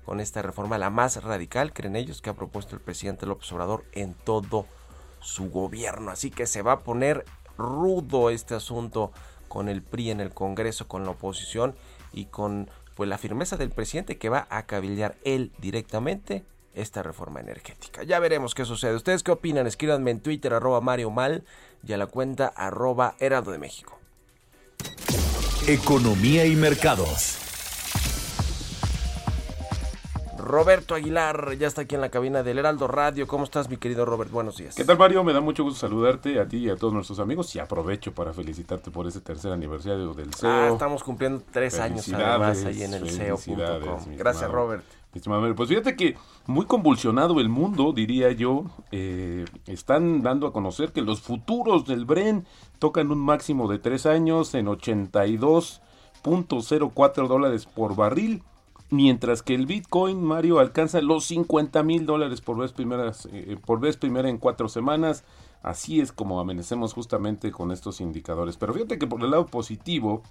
con 0.08 0.22
esta 0.22 0.42
reforma, 0.42 0.78
la 0.78 0.90
más 0.90 1.22
radical, 1.22 1.74
creen 1.74 1.98
ellos, 1.98 2.22
que 2.22 2.30
ha 2.30 2.34
propuesto 2.34 2.78
el 2.78 2.82
presidente 2.82 3.26
López 3.26 3.52
Obrador 3.52 3.84
en 3.92 4.14
todo 4.14 4.66
su 5.20 5.50
gobierno. 5.52 6.12
Así 6.12 6.32
que 6.32 6.48
se 6.48 6.62
va 6.62 6.72
a 6.72 6.80
poner 6.80 7.26
rudo 7.58 8.30
este 8.30 8.56
asunto 8.56 9.12
con 9.50 9.68
el 9.68 9.82
PRI 9.82 10.12
en 10.12 10.22
el 10.22 10.34
Congreso, 10.34 10.88
con 10.88 11.04
la 11.04 11.12
oposición 11.12 11.76
y 12.14 12.28
con 12.28 12.70
pues 12.96 13.10
la 13.10 13.18
firmeza 13.18 13.58
del 13.58 13.70
presidente 13.70 14.18
que 14.18 14.30
va 14.30 14.48
a 14.50 14.66
cabildear 14.66 15.18
él 15.26 15.52
directamente 15.58 16.46
esta 16.74 17.04
reforma 17.04 17.42
energética. 17.42 18.04
Ya 18.04 18.20
veremos 18.20 18.56
qué 18.56 18.64
sucede. 18.64 18.96
¿Ustedes 18.96 19.24
qué 19.24 19.32
opinan? 19.32 19.68
Escríbanme 19.68 20.12
en 20.12 20.22
Twitter 20.22 20.54
arroba 20.54 20.80
Mario 20.80 21.12
Mal 21.12 21.44
y 21.86 21.92
a 21.92 21.98
la 21.98 22.06
cuenta 22.06 22.48
arroba 22.56 23.16
Heraldo 23.20 23.52
de 23.52 23.58
México. 23.58 24.00
Economía 25.68 26.46
y 26.46 26.56
mercados. 26.56 27.40
Roberto 30.48 30.96
Aguilar 30.96 31.58
ya 31.58 31.68
está 31.68 31.82
aquí 31.82 31.96
en 31.96 32.02
la 32.02 32.10
cabina 32.10 32.42
del 32.42 32.60
Heraldo 32.60 32.88
Radio. 32.88 33.28
¿Cómo 33.28 33.44
estás, 33.44 33.70
mi 33.70 33.78
querido 33.78 34.06
Robert? 34.06 34.32
Buenos 34.32 34.58
días. 34.58 34.76
¿Qué 34.76 34.86
tal, 34.86 34.98
Mario? 34.98 35.24
Me 35.24 35.34
da 35.34 35.42
mucho 35.42 35.64
gusto 35.64 35.80
saludarte 35.80 36.40
a 36.40 36.48
ti 36.48 36.58
y 36.58 36.70
a 36.70 36.78
todos 36.78 36.94
nuestros 36.94 37.20
amigos 37.20 37.54
y 37.56 37.60
aprovecho 37.60 38.14
para 38.14 38.34
felicitarte 38.34 38.90
por 38.90 39.06
ese 39.08 39.20
tercer 39.20 39.52
aniversario 39.52 40.14
del 40.14 40.34
CEO. 40.34 40.50
Ah, 40.50 40.70
estamos 40.72 41.04
cumpliendo 41.04 41.44
tres 41.52 41.78
años 41.80 42.08
además 42.12 42.64
ahí 42.64 42.84
en 42.84 42.94
el 42.94 43.10
CEO.com. 43.10 44.16
Gracias, 44.16 44.50
Robert. 44.50 44.84
Pues 45.56 45.70
fíjate 45.70 45.96
que 45.96 46.16
muy 46.46 46.66
convulsionado 46.66 47.40
el 47.40 47.50
mundo, 47.50 47.92
diría 47.92 48.32
yo, 48.32 48.66
eh, 48.92 49.46
están 49.66 50.22
dando 50.22 50.46
a 50.48 50.54
conocer 50.54 50.92
que 50.92 51.02
los 51.02 51.22
futuros 51.22 51.88
del 51.88 52.06
Bren 52.06 52.46
tocan 52.78 53.12
un 53.12 53.18
máximo 53.20 53.68
de 53.68 53.80
tres 53.80 54.06
años 54.06 54.54
en 54.54 54.68
82.04 54.68 57.28
dólares 57.28 57.66
por 57.66 57.96
barril 57.96 58.44
mientras 58.90 59.44
que 59.44 59.56
el 59.56 59.66
Bitcoin, 59.66 60.24
Mario, 60.24 60.60
alcanza 60.60 61.02
los 61.02 61.26
50 61.26 61.84
mil 61.84 62.06
dólares 62.06 62.42
por 62.42 62.58
vez, 62.58 62.72
primeras, 62.72 63.28
eh, 63.32 63.58
por 63.66 63.80
vez 63.80 63.98
primera 63.98 64.30
en 64.30 64.38
cuatro 64.38 64.70
semanas. 64.70 65.24
Así 65.62 66.00
es 66.00 66.12
como 66.12 66.40
amanecemos 66.40 66.94
justamente 66.94 67.52
con 67.52 67.72
estos 67.72 68.00
indicadores. 68.00 68.58
Pero 68.58 68.74
fíjate 68.74 69.00
que 69.00 69.08
por 69.08 69.24
el 69.24 69.32
lado 69.32 69.48
positivo, 69.48 70.24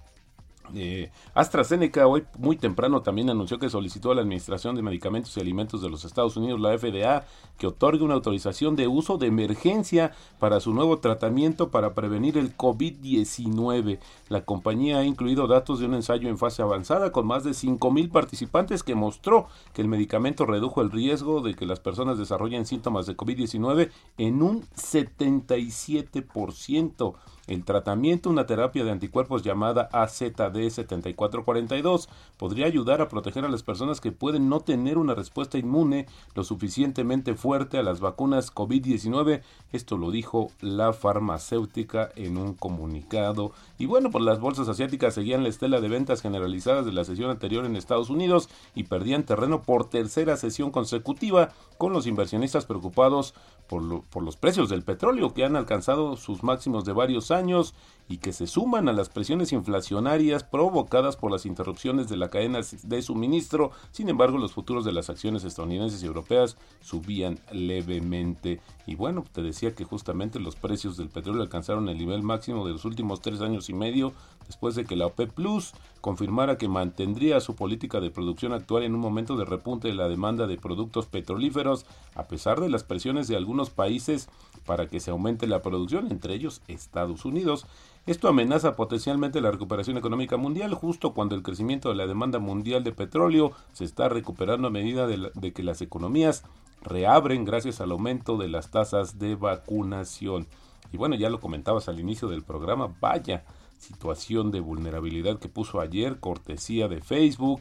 eh, 0.75 1.11
AstraZeneca 1.33 2.07
hoy 2.07 2.25
muy 2.37 2.57
temprano 2.57 3.01
también 3.01 3.29
anunció 3.29 3.59
que 3.59 3.69
solicitó 3.69 4.11
a 4.11 4.15
la 4.15 4.21
Administración 4.21 4.75
de 4.75 4.81
Medicamentos 4.81 5.35
y 5.37 5.39
Alimentos 5.39 5.81
de 5.81 5.89
los 5.89 6.05
Estados 6.05 6.37
Unidos, 6.37 6.59
la 6.59 6.77
FDA, 6.77 7.25
que 7.57 7.67
otorgue 7.67 8.03
una 8.03 8.15
autorización 8.15 8.75
de 8.75 8.87
uso 8.87 9.17
de 9.17 9.27
emergencia 9.27 10.11
para 10.39 10.59
su 10.59 10.73
nuevo 10.73 10.99
tratamiento 10.99 11.69
para 11.69 11.93
prevenir 11.93 12.37
el 12.37 12.55
COVID-19. 12.55 13.99
La 14.29 14.45
compañía 14.45 14.99
ha 14.99 15.05
incluido 15.05 15.47
datos 15.47 15.79
de 15.79 15.85
un 15.85 15.95
ensayo 15.95 16.29
en 16.29 16.37
fase 16.37 16.61
avanzada 16.61 17.11
con 17.11 17.25
más 17.25 17.43
de 17.43 17.51
5.000 17.51 18.11
participantes 18.11 18.83
que 18.83 18.95
mostró 18.95 19.47
que 19.73 19.81
el 19.81 19.87
medicamento 19.87 20.45
redujo 20.45 20.81
el 20.81 20.91
riesgo 20.91 21.41
de 21.41 21.55
que 21.55 21.65
las 21.65 21.79
personas 21.79 22.17
desarrollen 22.17 22.65
síntomas 22.65 23.05
de 23.05 23.15
COVID-19 23.15 23.91
en 24.17 24.41
un 24.41 24.63
77%. 24.75 27.15
El 27.47 27.63
tratamiento, 27.63 28.29
una 28.29 28.45
terapia 28.45 28.83
de 28.83 28.91
anticuerpos 28.91 29.41
llamada 29.41 29.89
AZD7442, 29.91 32.09
podría 32.37 32.65
ayudar 32.65 33.01
a 33.01 33.07
proteger 33.07 33.45
a 33.45 33.49
las 33.49 33.63
personas 33.63 34.01
que 34.01 34.11
pueden 34.11 34.49
no 34.49 34.59
tener 34.59 34.97
una 34.97 35.15
respuesta 35.15 35.57
inmune 35.57 36.07
lo 36.35 36.43
suficientemente 36.43 37.35
fuerte 37.35 37.77
a 37.77 37.83
las 37.83 38.01
vacunas 38.01 38.53
COVID-19. 38.53 39.43
Esto 39.71 39.97
lo 39.97 40.11
dijo 40.11 40.51
la 40.59 40.91
farmacéutica 40.91 42.09
en 42.17 42.37
un 42.37 42.53
comunicado. 42.53 43.53
Y 43.77 43.85
bueno, 43.85 44.11
pues 44.11 44.23
las 44.23 44.39
bolsas 44.39 44.67
asiáticas 44.67 45.13
seguían 45.13 45.43
la 45.43 45.49
estela 45.49 45.79
de 45.79 45.87
ventas 45.87 46.21
generalizadas 46.21 46.85
de 46.85 46.91
la 46.91 47.03
sesión 47.03 47.29
anterior 47.29 47.65
en 47.65 47.75
Estados 47.75 48.09
Unidos 48.09 48.49
y 48.75 48.83
perdían 48.83 49.23
terreno 49.23 49.61
por 49.61 49.89
tercera 49.89 50.35
sesión 50.35 50.71
consecutiva, 50.71 51.53
con 51.77 51.93
los 51.93 52.07
inversionistas 52.07 52.65
preocupados 52.65 53.33
por, 53.67 54.03
por 54.05 54.23
los 54.23 54.35
precios 54.35 54.69
del 54.69 54.83
petróleo 54.83 55.33
que 55.33 55.45
han 55.45 55.55
alcanzado 55.55 56.17
sus 56.17 56.43
máximos 56.43 56.85
de 56.85 56.93
varios 56.93 57.31
años 57.31 57.37
años 57.37 57.73
y 58.09 58.17
que 58.17 58.33
se 58.33 58.47
suman 58.47 58.87
a 58.87 58.93
las 58.93 59.09
presiones 59.09 59.51
inflacionarias 59.51 60.43
provocadas 60.43 61.17
por 61.17 61.31
las 61.31 61.45
interrupciones 61.45 62.07
de 62.07 62.17
la 62.17 62.29
cadena 62.29 62.59
de 62.83 63.01
suministro. 63.01 63.71
Sin 63.91 64.09
embargo, 64.09 64.37
los 64.37 64.53
futuros 64.53 64.85
de 64.85 64.93
las 64.93 65.09
acciones 65.09 65.43
estadounidenses 65.43 66.01
y 66.01 66.05
europeas 66.05 66.57
subían 66.81 67.39
levemente. 67.51 68.61
Y 68.85 68.95
bueno, 68.95 69.25
te 69.31 69.41
decía 69.41 69.75
que 69.75 69.83
justamente 69.83 70.39
los 70.39 70.55
precios 70.55 70.97
del 70.97 71.09
petróleo 71.09 71.41
alcanzaron 71.41 71.89
el 71.89 71.97
nivel 71.97 72.23
máximo 72.23 72.65
de 72.65 72.73
los 72.73 72.85
últimos 72.85 73.21
tres 73.21 73.41
años 73.41 73.69
y 73.69 73.73
medio 73.73 74.13
después 74.47 74.75
de 74.75 74.85
que 74.85 74.95
la 74.95 75.05
OPEP 75.07 75.33
Plus 75.33 75.73
confirmara 76.01 76.57
que 76.57 76.69
mantendría 76.69 77.41
su 77.41 77.55
política 77.55 77.99
de 77.99 78.11
producción 78.11 78.53
actual 78.53 78.83
en 78.83 78.95
un 78.95 79.01
momento 79.01 79.35
de 79.35 79.45
repunte 79.45 79.89
de 79.89 79.93
la 79.93 80.07
demanda 80.07 80.47
de 80.47 80.57
productos 80.57 81.05
petrolíferos, 81.05 81.85
a 82.15 82.23
pesar 82.27 82.61
de 82.61 82.69
las 82.69 82.83
presiones 82.83 83.27
de 83.27 83.35
algunos 83.35 83.69
países 83.69 84.29
para 84.65 84.87
que 84.87 84.99
se 84.99 85.11
aumente 85.11 85.47
la 85.47 85.61
producción, 85.61 86.11
entre 86.11 86.33
ellos 86.33 86.61
Estados 86.67 87.25
Unidos. 87.25 87.65
Esto 88.07 88.29
amenaza 88.29 88.77
potencialmente 88.77 89.41
la 89.41 89.51
recuperación 89.51 89.97
económica 89.97 90.37
mundial 90.37 90.73
justo 90.73 91.13
cuando 91.13 91.35
el 91.35 91.43
crecimiento 91.43 91.89
de 91.89 91.95
la 91.95 92.07
demanda 92.07 92.39
mundial 92.39 92.85
de 92.85 92.93
petróleo 92.93 93.51
se 93.73 93.83
está 93.83 94.07
recuperando 94.07 94.69
a 94.69 94.71
medida 94.71 95.07
de, 95.07 95.51
que 95.51 95.61
las 95.61 95.81
economías 95.81 96.45
reabren 96.81 97.43
gracias 97.43 97.81
al 97.81 97.91
aumento 97.91 98.37
de 98.37 98.47
las 98.47 98.71
tasas 98.71 99.19
de 99.19 99.35
vacunación. 99.35 100.47
Y 100.93 100.95
bueno, 100.95 101.15
ya 101.15 101.29
lo 101.29 101.41
comentabas 101.41 101.89
al 101.89 101.99
inicio 101.99 102.29
del 102.29 102.43
programa, 102.43 102.95
vaya 103.01 103.43
situación 103.77 104.51
de 104.51 104.61
vulnerabilidad 104.61 105.37
que 105.37 105.49
puso 105.49 105.81
ayer 105.81 106.21
cortesía 106.21 106.87
de 106.87 107.01
Facebook. 107.01 107.59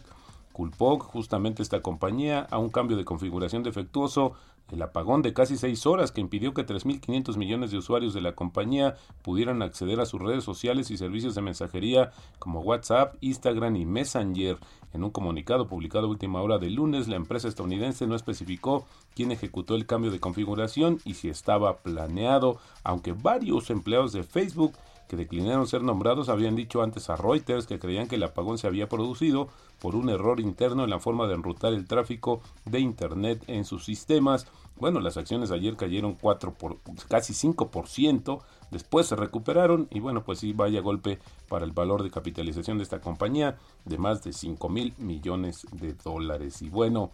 Culpó 0.52 1.00
justamente 1.00 1.64
esta 1.64 1.82
compañía 1.82 2.46
a 2.52 2.58
un 2.58 2.70
cambio 2.70 2.96
de 2.96 3.04
configuración 3.04 3.64
defectuoso 3.64 4.34
el 4.70 4.82
apagón 4.82 5.22
de 5.22 5.32
casi 5.32 5.56
seis 5.56 5.86
horas 5.86 6.10
que 6.10 6.20
impidió 6.20 6.52
que 6.52 6.66
3.500 6.66 7.36
millones 7.36 7.70
de 7.70 7.78
usuarios 7.78 8.14
de 8.14 8.20
la 8.20 8.34
compañía 8.34 8.96
pudieran 9.22 9.62
acceder 9.62 10.00
a 10.00 10.06
sus 10.06 10.20
redes 10.20 10.44
sociales 10.44 10.90
y 10.90 10.96
servicios 10.96 11.34
de 11.34 11.42
mensajería 11.42 12.10
como 12.38 12.60
WhatsApp, 12.60 13.14
Instagram 13.20 13.76
y 13.76 13.86
Messenger. 13.86 14.58
En 14.92 15.04
un 15.04 15.10
comunicado 15.10 15.68
publicado 15.68 16.06
a 16.06 16.10
última 16.10 16.40
hora 16.42 16.58
del 16.58 16.74
lunes, 16.74 17.06
la 17.06 17.16
empresa 17.16 17.48
estadounidense 17.48 18.06
no 18.06 18.16
especificó 18.16 18.86
quién 19.14 19.30
ejecutó 19.30 19.74
el 19.74 19.86
cambio 19.86 20.10
de 20.10 20.20
configuración 20.20 20.98
y 21.04 21.14
si 21.14 21.28
estaba 21.28 21.78
planeado, 21.78 22.58
aunque 22.82 23.12
varios 23.12 23.70
empleados 23.70 24.12
de 24.12 24.22
Facebook 24.22 24.72
que 25.08 25.16
declinaron 25.16 25.66
ser 25.66 25.82
nombrados 25.82 26.28
habían 26.28 26.56
dicho 26.56 26.82
antes 26.82 27.10
a 27.10 27.16
Reuters 27.16 27.66
que 27.66 27.78
creían 27.78 28.08
que 28.08 28.16
el 28.16 28.22
apagón 28.22 28.58
se 28.58 28.66
había 28.66 28.88
producido 28.88 29.48
por 29.80 29.94
un 29.94 30.08
error 30.08 30.40
interno 30.40 30.84
en 30.84 30.90
la 30.90 31.00
forma 31.00 31.26
de 31.26 31.34
enrutar 31.34 31.72
el 31.72 31.86
tráfico 31.86 32.40
de 32.64 32.80
Internet 32.80 33.44
en 33.46 33.64
sus 33.64 33.84
sistemas. 33.84 34.46
Bueno, 34.78 35.00
las 35.00 35.16
acciones 35.16 35.50
ayer 35.50 35.76
cayeron 35.76 36.14
4 36.14 36.54
por, 36.54 36.78
casi 37.08 37.32
5%, 37.32 38.40
después 38.70 39.06
se 39.06 39.16
recuperaron 39.16 39.88
y 39.90 40.00
bueno, 40.00 40.24
pues 40.24 40.40
sí, 40.40 40.52
vaya 40.52 40.80
golpe 40.80 41.18
para 41.48 41.64
el 41.64 41.72
valor 41.72 42.02
de 42.02 42.10
capitalización 42.10 42.78
de 42.78 42.84
esta 42.84 43.00
compañía 43.00 43.56
de 43.84 43.98
más 43.98 44.22
de 44.22 44.32
5 44.32 44.68
mil 44.68 44.94
millones 44.98 45.66
de 45.72 45.94
dólares. 45.94 46.62
Y 46.62 46.68
bueno, 46.68 47.10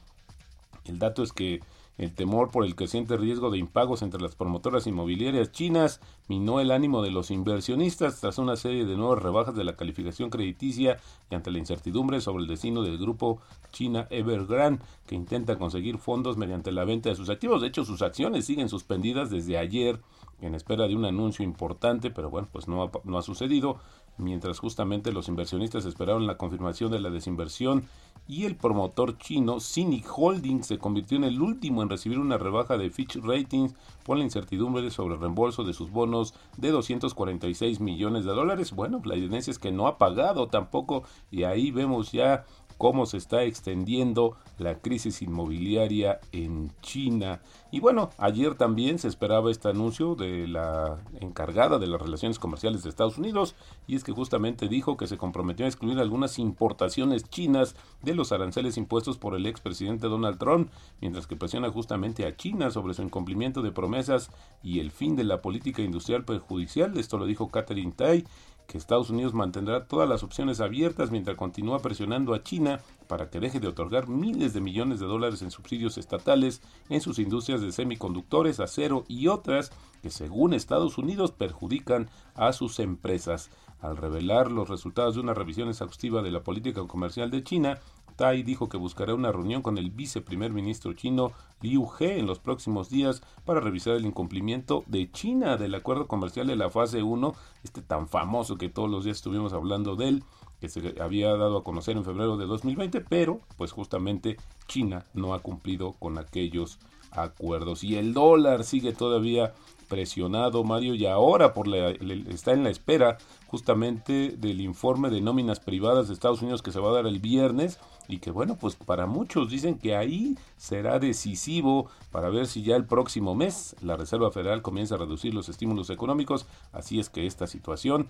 el 0.85 0.99
dato 0.99 1.23
es 1.23 1.33
que 1.33 1.61
El 1.99 2.15
temor 2.15 2.51
por 2.51 2.65
el 2.65 2.75
creciente 2.75 3.17
riesgo 3.19 3.51
de 3.51 3.59
impagos 3.59 4.01
entre 4.01 4.21
las 4.21 4.35
promotoras 4.35 4.87
inmobiliarias 4.87 5.53
chinas 5.53 6.01
minó 6.27 6.59
el 6.59 6.71
ánimo 6.71 7.03
de 7.03 7.11
los 7.11 7.31
inversionistas 7.31 8.21
tras 8.21 8.39
una 8.39 8.57
serie 8.57 8.87
de 8.87 8.97
nuevas 8.97 9.23
rebajas 9.23 9.55
de 9.55 9.65
la 9.65 9.77
calificación 9.77 10.31
crediticia 10.31 10.99
y 11.31 11.35
ante 11.35 11.51
la 11.51 11.59
incertidumbre 11.59 12.23
sobre 12.23 12.45
el 12.45 12.49
destino 12.49 12.83
del 12.83 12.97
grupo 12.97 13.41
China 13.73 14.07
Evergrande, 14.09 14.83
que 15.07 15.15
intenta 15.15 15.59
conseguir 15.59 15.99
fondos 15.99 16.39
mediante 16.39 16.73
la 16.73 16.85
venta 16.85 17.11
de 17.11 17.17
sus 17.17 17.29
activos. 17.29 17.61
De 17.61 17.69
hecho, 17.69 17.85
sus 17.85 18.01
acciones 18.01 18.47
siguen 18.47 18.71
suspendidas 18.71 19.31
desde 19.31 19.59
ayer 19.59 20.01
en 20.41 20.55
espera 20.55 20.89
de 20.89 20.97
un 20.97 21.05
anuncio 21.05 21.45
importante, 21.45 22.11
pero 22.11 22.31
bueno, 22.31 22.49
pues 22.51 22.69
no 22.69 22.83
ha, 22.83 22.91
no 23.05 23.19
ha 23.19 23.23
sucedido 23.23 23.79
mientras 24.23 24.59
justamente 24.59 25.13
los 25.13 25.29
inversionistas 25.29 25.85
esperaron 25.85 26.27
la 26.27 26.37
confirmación 26.37 26.91
de 26.91 27.01
la 27.01 27.11
desinversión 27.11 27.85
y 28.29 28.45
el 28.45 28.57
promotor 28.57 29.19
chino 29.19 29.59
Cynic 29.61 30.07
Holdings 30.17 30.69
se 30.69 30.79
convirtió 30.79 31.19
en 31.19 31.25
el 31.25 31.43
último 31.43 31.83
en 31.83 31.89
recibir 31.89 32.19
una 32.19 32.39
rebaja 32.39 32.79
de 32.79 32.91
Fitch 32.91 33.17
Ratings 33.17 33.75
por 34.05 34.17
la 34.17 34.25
incertidumbre 34.25 34.91
sobre 34.91 35.15
el 35.15 35.21
reembolso 35.21 35.65
de 35.65 35.73
sus 35.73 35.91
bonos 35.91 36.35
de 36.57 36.71
246 36.71 37.81
millones 37.81 38.25
de 38.25 38.33
dólares. 38.33 38.73
Bueno, 38.73 39.03
la 39.05 39.17
evidencia 39.17 39.51
es 39.51 39.59
que 39.59 39.73
no 39.73 39.87
ha 39.87 39.99
pagado 39.99 40.49
tampoco 40.49 41.03
y 41.31 41.43
ahí 41.45 41.71
vemos 41.71 42.13
ya 42.13 42.45
cómo 42.79 43.07
se 43.07 43.17
está 43.17 43.45
extendiendo 43.45 44.37
la 44.59 44.79
crisis 44.79 45.23
inmobiliaria 45.23 46.21
en 46.33 46.73
China. 46.83 47.41
Y 47.71 47.81
bueno, 47.81 48.11
ayer 48.19 48.55
también 48.55 48.99
se 48.99 49.09
esperaba 49.09 49.51
este 49.51 49.69
anuncio 49.69 50.15
de 50.15 50.47
la 50.47 50.99
encargada 51.21 51.79
de 51.79 51.87
las 51.87 52.01
relaciones 52.01 52.39
comerciales 52.39 52.83
de 52.83 52.91
Estados 52.91 53.19
Unidos, 53.19 53.55
y 53.87 53.97
es 53.97 54.05
que 54.05 54.13
justamente 54.13 54.69
dijo 54.69 54.97
que 54.97 55.07
se 55.07 55.19
comprometió 55.19 55.65
a 55.65 55.69
excluir 55.69 55.99
algunas 55.99 56.39
importaciones 56.39 57.29
chinas 57.29 57.75
de 58.03 58.15
los 58.15 58.33
aranceles 58.33 58.77
impuestos 58.77 59.19
por 59.19 59.35
el 59.35 59.47
expresidente 59.47 60.09
Donald 60.09 60.39
Trump, 60.39 60.71
mientras 61.01 61.27
que 61.27 61.37
presiona 61.37 61.71
justamente 61.71 62.27
a 62.27 62.37
China 62.37 62.71
sobre 62.71 62.95
su 62.95 63.03
incumplimiento 63.03 63.63
de 63.63 63.73
promesas 63.73 64.31
y 64.63 64.81
el 64.81 64.91
fin 64.91 65.17
de 65.17 65.25
la 65.25 65.41
política 65.43 65.83
industrial 65.83 66.25
perjudicial. 66.25 66.97
Esto 66.99 67.19
lo 67.19 67.27
dijo 67.27 67.49
Catherine 67.49 67.93
Tai 67.93 68.25
que 68.67 68.79
Estados 68.79 69.11
Unidos 69.11 69.35
mantendrá 69.35 69.87
todas 69.87 70.09
las 70.09 70.23
opciones 70.23 70.61
abiertas 70.61 71.11
mientras 71.11 71.37
continúa 71.37 71.81
presionando 71.81 72.35
a 72.35 72.43
China 72.43 72.81
para 73.07 73.29
que 73.29 73.41
deje 73.41 73.61
de 73.61 73.69
otorgar 73.69 74.09
miles 74.09 74.55
de 74.55 74.61
millones 74.61 75.01
de 75.01 75.07
dólares 75.07 75.43
en 75.43 75.51
subsidios 75.51 75.99
estatales 75.99 76.63
en 76.89 77.01
sus 77.01 77.19
industrias 77.19 77.61
de 77.61 77.73
semiconductores, 77.73 78.61
acero 78.61 79.05
y 79.09 79.29
otras 79.29 79.73
que 80.03 80.11
según 80.11 80.55
Estados 80.55 80.99
Unidos 80.99 81.33
perjudican 81.33 82.09
a 82.35 82.53
sus 82.53 82.79
empresas. 82.81 83.51
Al 83.81 83.97
revelar 83.97 84.51
los 84.51 84.69
resultados 84.69 85.17
de 85.17 85.21
una 85.21 85.35
revisión 85.35 85.69
exhaustiva 85.69 86.23
de 86.23 86.31
la 86.31 86.45
política 86.45 86.87
comercial 86.87 87.31
de 87.31 87.43
China, 87.43 87.81
Tai 88.23 88.45
dijo 88.45 88.69
que 88.69 88.77
buscará 88.77 89.17
una 89.17 89.33
reunión 89.33 89.63
con 89.63 89.79
el 89.79 89.91
viceprimer 89.91 90.53
ministro 90.53 90.93
chino 90.93 91.33
Liu 91.61 91.91
He 91.99 92.21
en 92.21 92.27
los 92.29 92.39
próximos 92.39 92.89
días 92.89 93.21
para 93.45 93.59
revisar 93.59 93.97
el 93.97 94.07
incumplimiento 94.07 94.85
de 94.87 95.11
China 95.11 95.57
del 95.57 95.75
acuerdo 95.75 96.07
comercial 96.07 96.47
de 96.47 96.55
la 96.55 96.71
fase 96.71 97.03
1, 97.03 97.35
este 97.65 97.83
tan 97.83 98.07
famoso 98.07 98.59
que 98.59 98.69
todos 98.69 98.89
los 98.89 99.03
días 99.03 99.17
estuvimos 99.17 99.53
hablando 99.53 99.97
de 99.97 100.07
él, 100.07 100.25
que 100.61 100.69
se 100.69 100.95
había 101.03 101.37
dado 101.37 101.59
a 101.59 101.65
conocer 101.65 101.97
en 101.97 102.05
febrero 102.05 102.37
de 102.37 102.47
2020, 102.47 103.01
pero 103.01 103.41
pues 103.57 103.73
justamente 103.73 104.37
China 104.69 105.05
no 105.15 105.35
ha 105.35 105.41
cumplido 105.41 105.95
con 105.95 106.17
aquellos 106.17 106.79
acuerdos. 107.11 107.83
Y 107.83 107.97
el 107.97 108.15
dólar 108.15 108.63
sigue 108.63 108.93
todavía 108.93 109.53
presionado 109.83 110.65
Mario 110.65 110.95
y 110.95 111.07
ahora 111.07 111.53
por 111.53 111.67
la, 111.67 111.91
está 112.31 112.53
en 112.53 112.65
la 112.65 112.71
espera 112.71 113.19
justamente 113.47 114.31
del 114.39 114.61
informe 114.61 115.11
de 115.11 115.21
nóminas 115.21 115.61
privadas 115.61 116.09
de 116.09 116.15
Estados 116.15 116.43
Unidos 116.43 116.63
que 116.63 116.73
se 116.73 116.81
va 116.81 116.91
a 116.91 116.95
dar 116.95 117.07
el 117.07 117.21
viernes 117.21 117.79
y 118.09 118.19
que 118.19 118.31
bueno, 118.31 118.57
pues 118.57 118.77
para 118.77 119.07
muchos 119.07 119.51
dicen 119.51 119.79
que 119.79 119.97
ahí 119.97 120.37
será 120.57 120.99
decisivo 120.99 121.89
para 122.11 122.31
ver 122.31 122.47
si 122.47 122.63
ya 122.63 122.77
el 122.77 122.85
próximo 122.85 123.35
mes 123.35 123.77
la 123.83 123.97
Reserva 123.97 124.31
Federal 124.31 124.63
comienza 124.63 124.95
a 124.95 124.99
reducir 124.99 125.35
los 125.35 125.49
estímulos 125.49 125.91
económicos, 125.91 126.47
así 126.73 126.99
es 126.99 127.09
que 127.11 127.27
esta 127.27 127.47
situación 127.47 128.09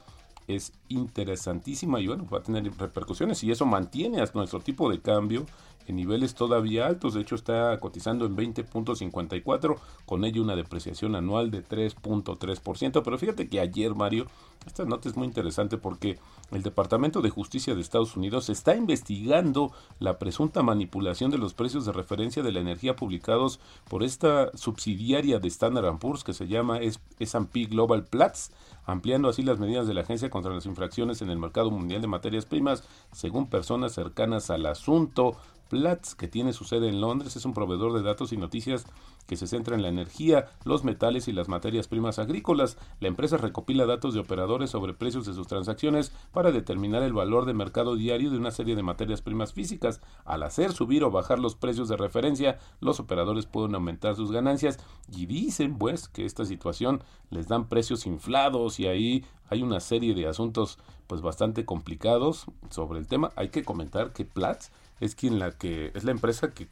es 0.48 0.72
interesantísima 0.88 2.00
y 2.00 2.08
bueno, 2.08 2.26
va 2.32 2.38
a 2.38 2.42
tener 2.42 2.64
repercusiones 2.76 3.42
y 3.44 3.50
eso 3.50 3.66
mantiene 3.66 4.20
a 4.20 4.30
nuestro 4.34 4.60
tipo 4.60 4.90
de 4.90 5.00
cambio 5.00 5.46
en 5.86 5.96
niveles 5.96 6.34
todavía 6.34 6.86
altos, 6.86 7.14
de 7.14 7.20
hecho 7.20 7.34
está 7.34 7.78
cotizando 7.80 8.26
en 8.26 8.36
20.54, 8.36 9.76
con 10.06 10.24
ello 10.24 10.42
una 10.42 10.56
depreciación 10.56 11.16
anual 11.16 11.50
de 11.50 11.64
3.3%, 11.64 13.02
pero 13.02 13.18
fíjate 13.18 13.48
que 13.48 13.60
ayer 13.60 13.94
Mario, 13.94 14.26
esta 14.66 14.84
nota 14.84 15.08
es 15.08 15.16
muy 15.16 15.26
interesante 15.26 15.76
porque 15.76 16.18
el 16.52 16.62
Departamento 16.62 17.20
de 17.22 17.30
Justicia 17.30 17.74
de 17.74 17.80
Estados 17.80 18.16
Unidos 18.16 18.48
está 18.48 18.76
investigando 18.76 19.72
la 19.98 20.18
presunta 20.18 20.62
manipulación 20.62 21.30
de 21.30 21.38
los 21.38 21.54
precios 21.54 21.86
de 21.86 21.92
referencia 21.92 22.42
de 22.42 22.52
la 22.52 22.60
energía 22.60 22.94
publicados 22.94 23.58
por 23.88 24.02
esta 24.02 24.56
subsidiaria 24.56 25.38
de 25.38 25.48
Standard 25.48 25.98
Poor's 25.98 26.24
que 26.24 26.32
se 26.32 26.46
llama 26.46 26.78
S&P 27.18 27.64
Global 27.64 28.04
Platts, 28.04 28.52
ampliando 28.84 29.28
así 29.28 29.42
las 29.42 29.58
medidas 29.58 29.86
de 29.86 29.94
la 29.94 30.02
agencia 30.02 30.30
contra 30.30 30.54
las 30.54 30.66
infracciones 30.66 31.22
en 31.22 31.30
el 31.30 31.38
mercado 31.38 31.70
mundial 31.70 32.00
de 32.00 32.08
materias 32.08 32.46
primas, 32.46 32.84
según 33.12 33.48
personas 33.48 33.92
cercanas 33.92 34.50
al 34.50 34.66
asunto. 34.66 35.36
Platts, 35.72 36.14
que 36.14 36.28
tiene 36.28 36.52
su 36.52 36.64
sede 36.64 36.90
en 36.90 37.00
Londres, 37.00 37.34
es 37.34 37.46
un 37.46 37.54
proveedor 37.54 37.94
de 37.94 38.02
datos 38.02 38.34
y 38.34 38.36
noticias 38.36 38.84
que 39.26 39.38
se 39.38 39.46
centra 39.46 39.74
en 39.74 39.80
la 39.80 39.88
energía, 39.88 40.50
los 40.64 40.84
metales 40.84 41.28
y 41.28 41.32
las 41.32 41.48
materias 41.48 41.88
primas 41.88 42.18
agrícolas. 42.18 42.76
La 43.00 43.08
empresa 43.08 43.38
recopila 43.38 43.86
datos 43.86 44.12
de 44.12 44.20
operadores 44.20 44.68
sobre 44.68 44.92
precios 44.92 45.24
de 45.24 45.32
sus 45.32 45.46
transacciones 45.46 46.12
para 46.30 46.52
determinar 46.52 47.02
el 47.02 47.14
valor 47.14 47.46
de 47.46 47.54
mercado 47.54 47.96
diario 47.96 48.30
de 48.30 48.36
una 48.36 48.50
serie 48.50 48.76
de 48.76 48.82
materias 48.82 49.22
primas 49.22 49.54
físicas. 49.54 50.02
Al 50.26 50.42
hacer 50.42 50.72
subir 50.72 51.04
o 51.04 51.10
bajar 51.10 51.38
los 51.38 51.54
precios 51.54 51.88
de 51.88 51.96
referencia, 51.96 52.58
los 52.80 53.00
operadores 53.00 53.46
pueden 53.46 53.74
aumentar 53.74 54.14
sus 54.14 54.30
ganancias 54.30 54.78
y 55.10 55.24
dicen 55.24 55.78
pues 55.78 56.06
que 56.06 56.26
esta 56.26 56.44
situación 56.44 57.02
les 57.30 57.48
dan 57.48 57.70
precios 57.70 58.04
inflados 58.04 58.78
y 58.78 58.88
ahí 58.88 59.24
hay 59.48 59.62
una 59.62 59.80
serie 59.80 60.14
de 60.14 60.26
asuntos 60.26 60.78
pues 61.06 61.22
bastante 61.22 61.64
complicados 61.64 62.44
sobre 62.68 62.98
el 62.98 63.06
tema. 63.06 63.32
Hay 63.36 63.48
que 63.48 63.64
comentar 63.64 64.12
que 64.12 64.26
Platts 64.26 64.70
es 65.02 65.16
quien 65.16 65.40
la 65.40 65.50
que 65.50 65.90
es 65.94 66.04
la 66.04 66.12
empresa 66.12 66.52
que, 66.52 66.68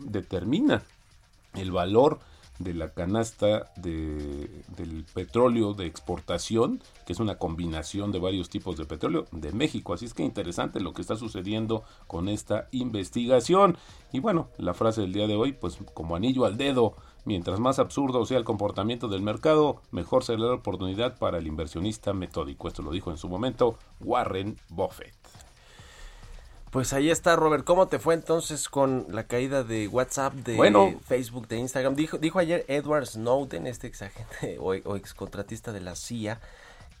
determina 0.00 0.82
el 1.54 1.70
valor 1.70 2.18
de 2.58 2.72
la 2.72 2.88
canasta 2.94 3.70
de, 3.76 4.48
del 4.76 5.04
petróleo 5.12 5.74
de 5.74 5.84
exportación, 5.84 6.80
que 7.04 7.12
es 7.12 7.20
una 7.20 7.36
combinación 7.36 8.12
de 8.12 8.18
varios 8.18 8.48
tipos 8.48 8.78
de 8.78 8.86
petróleo 8.86 9.26
de 9.30 9.52
México. 9.52 9.92
Así 9.92 10.06
es 10.06 10.14
que 10.14 10.22
interesante 10.22 10.80
lo 10.80 10.94
que 10.94 11.02
está 11.02 11.16
sucediendo 11.16 11.84
con 12.06 12.30
esta 12.30 12.66
investigación. 12.70 13.76
Y 14.10 14.20
bueno, 14.20 14.48
la 14.56 14.72
frase 14.72 15.02
del 15.02 15.12
día 15.12 15.26
de 15.26 15.36
hoy, 15.36 15.52
pues 15.52 15.76
como 15.92 16.16
anillo 16.16 16.46
al 16.46 16.56
dedo, 16.56 16.94
mientras 17.26 17.60
más 17.60 17.78
absurdo 17.78 18.24
sea 18.24 18.38
el 18.38 18.44
comportamiento 18.44 19.06
del 19.08 19.20
mercado, 19.20 19.82
mejor 19.90 20.24
será 20.24 20.38
la 20.38 20.54
oportunidad 20.54 21.18
para 21.18 21.36
el 21.36 21.46
inversionista 21.46 22.14
metódico. 22.14 22.68
Esto 22.68 22.80
lo 22.80 22.90
dijo 22.90 23.10
en 23.10 23.18
su 23.18 23.28
momento 23.28 23.76
Warren 24.00 24.56
Buffett. 24.70 25.25
Pues 26.76 26.92
ahí 26.92 27.08
está, 27.08 27.36
Robert. 27.36 27.64
¿Cómo 27.64 27.88
te 27.88 27.98
fue 27.98 28.12
entonces 28.12 28.68
con 28.68 29.06
la 29.08 29.24
caída 29.24 29.64
de 29.64 29.88
WhatsApp, 29.88 30.34
de 30.34 30.98
Facebook, 31.06 31.48
de 31.48 31.56
Instagram? 31.56 31.94
Dijo, 31.94 32.18
dijo 32.18 32.38
ayer 32.38 32.66
Edward 32.68 33.06
Snowden, 33.06 33.66
este 33.66 33.86
ex 33.86 34.02
agente 34.02 34.58
o, 34.58 34.74
o 34.84 34.96
ex 34.96 35.14
contratista 35.14 35.72
de 35.72 35.80
la 35.80 35.96
CIA, 35.96 36.38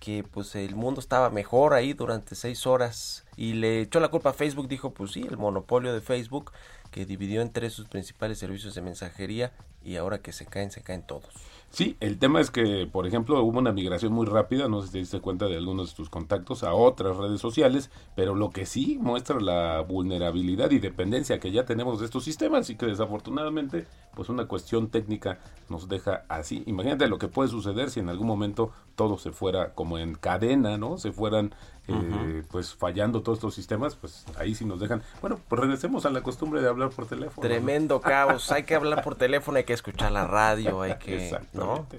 que 0.00 0.24
pues 0.24 0.54
el 0.54 0.76
mundo 0.76 0.98
estaba 0.98 1.28
mejor 1.28 1.74
ahí 1.74 1.92
durante 1.92 2.36
seis 2.36 2.66
horas 2.66 3.26
y 3.36 3.52
le 3.52 3.82
echó 3.82 4.00
la 4.00 4.08
culpa 4.08 4.30
a 4.30 4.32
Facebook. 4.32 4.66
Dijo, 4.66 4.94
pues 4.94 5.12
sí, 5.12 5.26
el 5.28 5.36
monopolio 5.36 5.92
de 5.92 6.00
Facebook 6.00 6.52
que 6.90 7.04
dividió 7.04 7.42
entre 7.42 7.68
sus 7.68 7.86
principales 7.86 8.38
servicios 8.38 8.74
de 8.74 8.80
mensajería 8.80 9.52
y 9.84 9.96
ahora 9.96 10.20
que 10.20 10.32
se 10.32 10.46
caen, 10.46 10.70
se 10.70 10.80
caen 10.80 11.02
todos. 11.02 11.34
Sí, 11.76 11.94
el 12.00 12.18
tema 12.18 12.40
es 12.40 12.50
que, 12.50 12.88
por 12.90 13.06
ejemplo, 13.06 13.38
hubo 13.42 13.58
una 13.58 13.70
migración 13.70 14.10
muy 14.10 14.24
rápida, 14.24 14.66
no 14.66 14.80
sé 14.80 14.86
si 14.86 14.92
te 14.94 14.98
diste 15.00 15.20
cuenta 15.20 15.44
de 15.44 15.58
algunos 15.58 15.90
de 15.90 15.96
tus 15.96 16.08
contactos, 16.08 16.62
a 16.62 16.72
otras 16.72 17.18
redes 17.18 17.38
sociales, 17.38 17.90
pero 18.14 18.34
lo 18.34 18.48
que 18.48 18.64
sí 18.64 18.96
muestra 18.98 19.38
la 19.40 19.82
vulnerabilidad 19.82 20.70
y 20.70 20.78
dependencia 20.78 21.38
que 21.38 21.52
ya 21.52 21.66
tenemos 21.66 22.00
de 22.00 22.06
estos 22.06 22.24
sistemas 22.24 22.70
y 22.70 22.76
que 22.76 22.86
desafortunadamente, 22.86 23.86
pues 24.14 24.30
una 24.30 24.48
cuestión 24.48 24.88
técnica 24.88 25.38
nos 25.68 25.86
deja 25.86 26.24
así. 26.30 26.62
Imagínate 26.64 27.08
lo 27.08 27.18
que 27.18 27.28
puede 27.28 27.50
suceder 27.50 27.90
si 27.90 28.00
en 28.00 28.08
algún 28.08 28.26
momento 28.26 28.72
todo 28.94 29.18
se 29.18 29.30
fuera 29.30 29.74
como 29.74 29.98
en 29.98 30.14
cadena, 30.14 30.78
¿no? 30.78 30.96
Se 30.96 31.12
fueran 31.12 31.54
eh, 31.88 32.42
pues 32.50 32.74
fallando 32.74 33.22
todos 33.22 33.38
estos 33.38 33.54
sistemas, 33.54 33.94
pues 33.94 34.24
ahí 34.38 34.54
sí 34.54 34.64
nos 34.64 34.80
dejan. 34.80 35.02
Bueno, 35.20 35.38
pues 35.48 35.60
regresemos 35.60 36.06
a 36.06 36.10
la 36.10 36.22
costumbre 36.22 36.60
de 36.60 36.68
hablar 36.68 36.90
por 36.90 37.06
teléfono. 37.06 37.46
Tremendo 37.46 38.00
caos, 38.02 38.50
hay 38.52 38.64
que 38.64 38.74
hablar 38.74 39.02
por 39.02 39.14
teléfono, 39.14 39.58
hay 39.58 39.64
que 39.64 39.72
escuchar 39.72 40.12
la 40.12 40.26
radio, 40.26 40.82
hay 40.82 40.96
que 40.96 41.38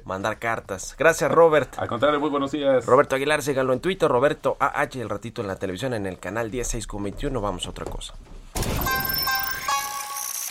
mandar 0.05 0.39
cartas. 0.39 0.95
Gracias, 0.97 1.31
Robert. 1.31 1.77
Al 1.77 1.87
contrario, 1.87 2.19
muy 2.19 2.29
buenos 2.29 2.51
días. 2.51 2.85
Roberto 2.85 3.15
Aguilar, 3.15 3.41
síganlo 3.41 3.73
en 3.73 3.79
Twitter, 3.79 4.09
Roberto 4.09 4.57
AH, 4.59 5.01
el 5.01 5.09
ratito 5.09 5.41
en 5.41 5.47
la 5.47 5.55
televisión, 5.55 5.93
en 5.93 6.05
el 6.05 6.19
canal 6.19 6.51
10621, 6.51 7.39
vamos 7.41 7.67
a 7.67 7.69
otra 7.69 7.85
cosa. 7.85 8.13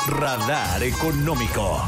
Radar 0.06 0.82
Económico. 0.82 1.80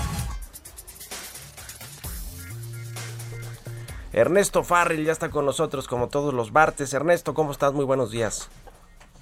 Ernesto 4.12 4.64
Farril 4.64 5.05
ya 5.05 5.12
está 5.12 5.31
con 5.31 5.44
nosotros 5.44 5.87
como 5.87 6.09
todos 6.09 6.33
los 6.33 6.53
martes. 6.53 6.94
Ernesto, 6.94 7.35
¿cómo 7.35 7.53
estás? 7.53 7.75
Muy 7.75 7.85
buenos 7.85 8.11
días. 8.11 8.51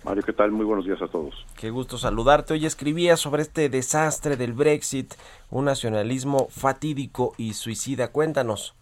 Mario, 0.04 0.22
¿qué 0.22 0.32
tal? 0.32 0.52
Muy 0.52 0.64
buenos 0.64 0.86
días 0.86 1.02
a 1.02 1.08
todos. 1.08 1.34
Qué 1.58 1.70
gusto 1.70 1.98
saludarte. 1.98 2.54
Hoy 2.54 2.64
escribía 2.64 3.16
sobre 3.16 3.42
este 3.42 3.68
desastre 3.68 4.36
del 4.36 4.52
Brexit, 4.52 5.14
un 5.50 5.64
nacionalismo 5.64 6.46
fatídico 6.48 7.32
y 7.36 7.54
suicida. 7.54 8.12
Cuéntanos. 8.12 8.76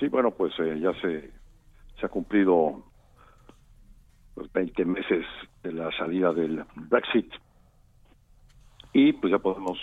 Sí, 0.00 0.08
bueno, 0.08 0.30
pues 0.30 0.54
eh, 0.60 0.78
ya 0.80 0.92
se, 1.02 1.30
se 2.00 2.06
ha 2.06 2.08
cumplido 2.08 2.82
los 4.36 4.50
20 4.52 4.84
meses 4.86 5.26
de 5.62 5.72
la 5.72 5.90
salida 5.98 6.32
del 6.32 6.64
Brexit 6.74 7.30
y 8.94 9.12
pues 9.12 9.30
ya 9.30 9.38
podemos 9.38 9.78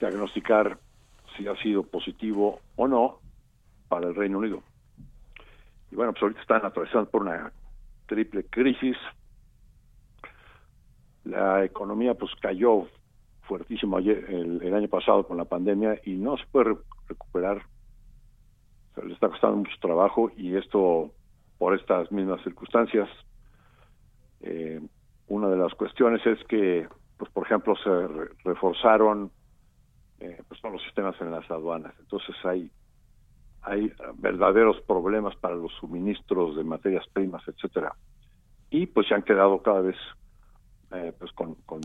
diagnosticar 0.00 0.78
si 1.36 1.46
ha 1.46 1.54
sido 1.62 1.84
positivo 1.84 2.60
o 2.74 2.88
no 2.88 3.20
para 3.88 4.08
el 4.08 4.14
Reino 4.14 4.38
Unido. 4.38 4.62
Y 5.90 5.96
bueno, 5.96 6.12
pues 6.12 6.22
ahorita 6.22 6.40
están 6.40 6.64
atravesando 6.64 7.10
por 7.10 7.22
una 7.22 7.52
triple 8.06 8.44
crisis. 8.44 8.96
La 11.24 11.64
economía 11.64 12.14
pues 12.14 12.30
cayó 12.40 12.86
fuertísimo 13.42 13.96
ayer, 13.96 14.26
el, 14.28 14.74
año 14.74 14.88
pasado 14.88 15.26
con 15.26 15.36
la 15.38 15.46
pandemia 15.46 16.00
y 16.04 16.12
no 16.12 16.36
se 16.36 16.44
puede 16.52 16.76
recuperar. 17.08 17.62
le 19.02 19.14
está 19.14 19.28
costando 19.28 19.56
mucho 19.56 19.76
trabajo 19.80 20.30
y 20.36 20.56
esto 20.56 21.12
por 21.56 21.74
estas 21.74 22.12
mismas 22.12 22.42
circunstancias. 22.42 23.08
Eh, 24.40 24.80
una 25.28 25.48
de 25.48 25.56
las 25.56 25.74
cuestiones 25.74 26.24
es 26.26 26.42
que, 26.44 26.86
pues 27.16 27.30
por 27.32 27.46
ejemplo, 27.46 27.74
se 27.76 27.90
reforzaron 28.44 29.30
eh, 30.20 30.42
pues 30.46 30.60
todos 30.60 30.74
los 30.74 30.82
sistemas 30.84 31.18
en 31.20 31.30
las 31.30 31.50
aduanas. 31.50 31.94
Entonces 32.00 32.36
hay 32.44 32.70
hay 33.68 33.92
verdaderos 34.16 34.80
problemas 34.82 35.36
para 35.36 35.54
los 35.54 35.72
suministros 35.74 36.56
de 36.56 36.64
materias 36.64 37.06
primas, 37.12 37.46
etcétera. 37.46 37.94
Y 38.70 38.86
pues 38.86 39.06
se 39.08 39.14
han 39.14 39.22
quedado 39.22 39.62
cada 39.62 39.80
vez 39.82 39.96
eh, 40.92 41.12
pues 41.18 41.32
con, 41.32 41.54
con 41.66 41.80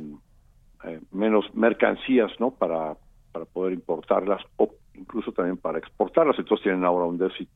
eh, 0.85 1.01
menos 1.11 1.45
mercancías, 1.53 2.31
¿no? 2.39 2.51
Para, 2.51 2.95
para 3.31 3.45
poder 3.45 3.73
importarlas 3.73 4.41
o 4.57 4.69
incluso 4.93 5.31
también 5.33 5.57
para 5.57 5.77
exportarlas. 5.77 6.39
Entonces 6.39 6.63
tienen 6.63 6.85
ahora 6.85 7.05
un 7.05 7.17
déficit 7.17 7.49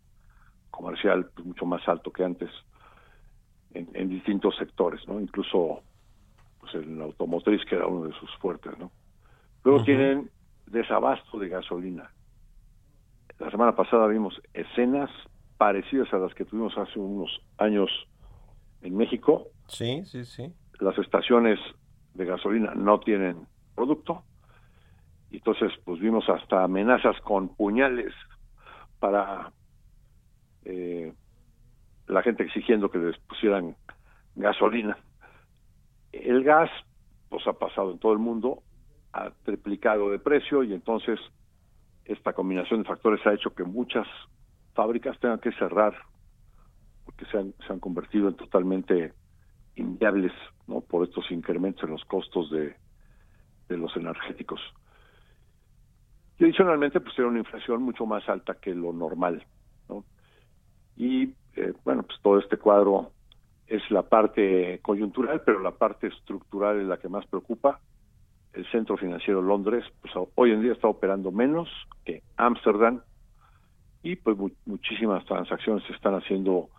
comercial 0.72 1.30
pues, 1.34 1.48
mucho 1.48 1.66
más 1.66 1.88
alto 1.88 2.12
que 2.12 2.24
antes 2.24 2.50
en, 3.74 3.90
en 3.94 4.10
distintos 4.10 4.56
sectores, 4.58 5.08
¿no? 5.08 5.22
Incluso 5.22 5.82
pues 6.60 6.76
el 6.76 7.02
automotriz 7.02 7.64
que 7.66 7.76
era 7.76 7.88
uno 7.88 8.08
de 8.08 8.14
sus 8.14 8.36
fuertes, 8.38 8.78
¿no? 8.78 8.92
Luego 9.64 9.84
tienen 9.84 10.30
desabasto 10.66 11.40
de 11.40 11.50
gasolina 11.50 12.12
la 13.40 13.52
semana 13.52 13.76
pasada 13.76 14.08
vimos 14.08 14.42
escenas 14.54 15.10
parecidas 15.58 16.12
a 16.14 16.18
las 16.18 16.34
que 16.34 16.46
tuvimos 16.46 16.78
hace 16.78 17.00
unos 17.00 17.42
años 17.58 17.90
en 18.82 18.96
México. 18.96 19.48
Sí, 19.68 20.04
sí, 20.06 20.26
sí. 20.26 20.54
Las 20.80 20.98
estaciones 20.98 21.60
de 22.14 22.26
gasolina 22.26 22.74
no 22.76 23.00
tienen 23.00 23.48
producto. 23.76 24.24
Y 25.30 25.38
entonces, 25.38 25.72
pues 25.84 26.00
vimos 26.00 26.28
hasta 26.30 26.64
amenazas 26.64 27.20
con 27.22 27.50
puñales 27.50 28.14
para 29.00 29.52
eh, 30.66 31.14
la 32.08 32.22
gente 32.24 32.44
exigiendo 32.44 32.90
que 32.90 32.98
les 32.98 33.18
pusieran 33.20 33.76
gasolina. 34.36 34.98
El 36.12 36.44
gas, 36.44 36.70
pues 37.30 37.46
ha 37.48 37.54
pasado 37.54 37.92
en 37.92 38.00
todo 38.00 38.14
el 38.14 38.20
mundo, 38.20 38.64
ha 39.14 39.32
triplicado 39.44 40.10
de 40.10 40.20
precio 40.20 40.64
y 40.64 40.74
entonces 40.74 41.20
esta 42.08 42.34
combinación 42.34 42.82
de 42.82 42.88
factores 42.88 43.26
ha 43.26 43.34
hecho 43.34 43.54
que 43.54 43.64
muchas 43.64 44.08
fábricas 44.74 45.20
tengan 45.20 45.40
que 45.40 45.52
cerrar 45.54 45.96
porque 47.06 47.26
se 47.26 47.38
han, 47.38 47.54
se 47.66 47.74
han 47.74 47.80
convertido 47.80 48.30
en 48.30 48.36
totalmente 48.36 49.14
inviables 49.76 50.32
¿no? 50.68 50.82
por 50.82 51.08
estos 51.08 51.30
incrementos 51.32 51.84
en 51.84 51.92
los 51.92 52.04
costos 52.06 52.50
de, 52.52 52.76
de 53.70 53.78
los 53.78 53.96
energéticos. 53.96 54.60
Y 56.40 56.44
adicionalmente, 56.44 57.00
pues 57.00 57.16
tiene 57.16 57.32
una 57.32 57.40
inflación 57.40 57.82
mucho 57.82 58.06
más 58.06 58.28
alta 58.30 58.56
que 58.56 58.74
lo 58.74 58.94
normal. 58.94 59.46
¿no? 59.90 60.04
Y 60.96 61.34
eh, 61.56 61.74
bueno, 61.84 62.04
pues 62.04 62.20
todo 62.22 62.40
este 62.40 62.58
cuadro 62.58 63.12
es 63.66 63.90
la 63.90 64.04
parte 64.04 64.80
coyuntural, 64.82 65.42
pero 65.46 65.60
la 65.60 65.72
parte 65.72 66.08
estructural 66.08 66.80
es 66.80 66.88
la 66.88 66.98
que 66.98 67.10
más 67.10 67.26
preocupa 67.28 67.80
el 68.58 68.66
centro 68.72 68.98
financiero 68.98 69.40
Londres, 69.40 69.86
pues 70.02 70.12
hoy 70.34 70.52
en 70.52 70.64
día 70.64 70.74
está 70.74 70.88
operando 70.88 71.32
menos 71.32 71.70
que 72.04 72.24
Ámsterdam 72.38 73.02
y 74.02 74.16
pues 74.16 74.36
muchísimas 74.66 75.24
transacciones 75.26 75.84
se 75.86 75.94
están 75.94 76.16
haciendo 76.16 76.70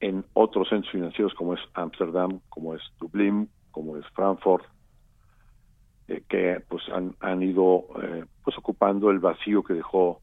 en 0.00 0.24
otros 0.32 0.68
centros 0.68 0.90
financieros 0.90 1.32
como 1.34 1.54
es 1.54 1.60
Ámsterdam, 1.74 2.40
como 2.48 2.74
es 2.74 2.82
Dublín, 2.98 3.48
como 3.70 3.96
es 3.96 4.04
Frankfurt, 4.14 4.64
eh, 6.08 6.24
que 6.28 6.60
pues 6.68 6.82
han, 6.90 7.42
ido 7.42 7.84
eh, 8.02 8.24
pues 8.42 8.58
ocupando 8.58 9.12
el 9.12 9.20
vacío 9.20 9.62
que 9.62 9.74
dejó 9.74 10.20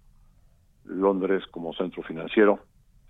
Londres 0.83 1.45
como 1.49 1.73
centro 1.73 2.03
financiero. 2.03 2.59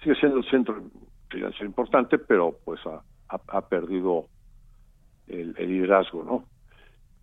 Sigue 0.03 0.13
siendo 0.13 0.37
el 0.37 0.45
centro 0.45 0.79
financiero 1.27 1.65
importante, 1.65 2.19
pero 2.19 2.55
pues 2.63 2.81
ha, 2.85 3.61
perdido 3.67 4.25
el 5.27 5.53
liderazgo, 5.57 6.23
¿no? 6.23 6.45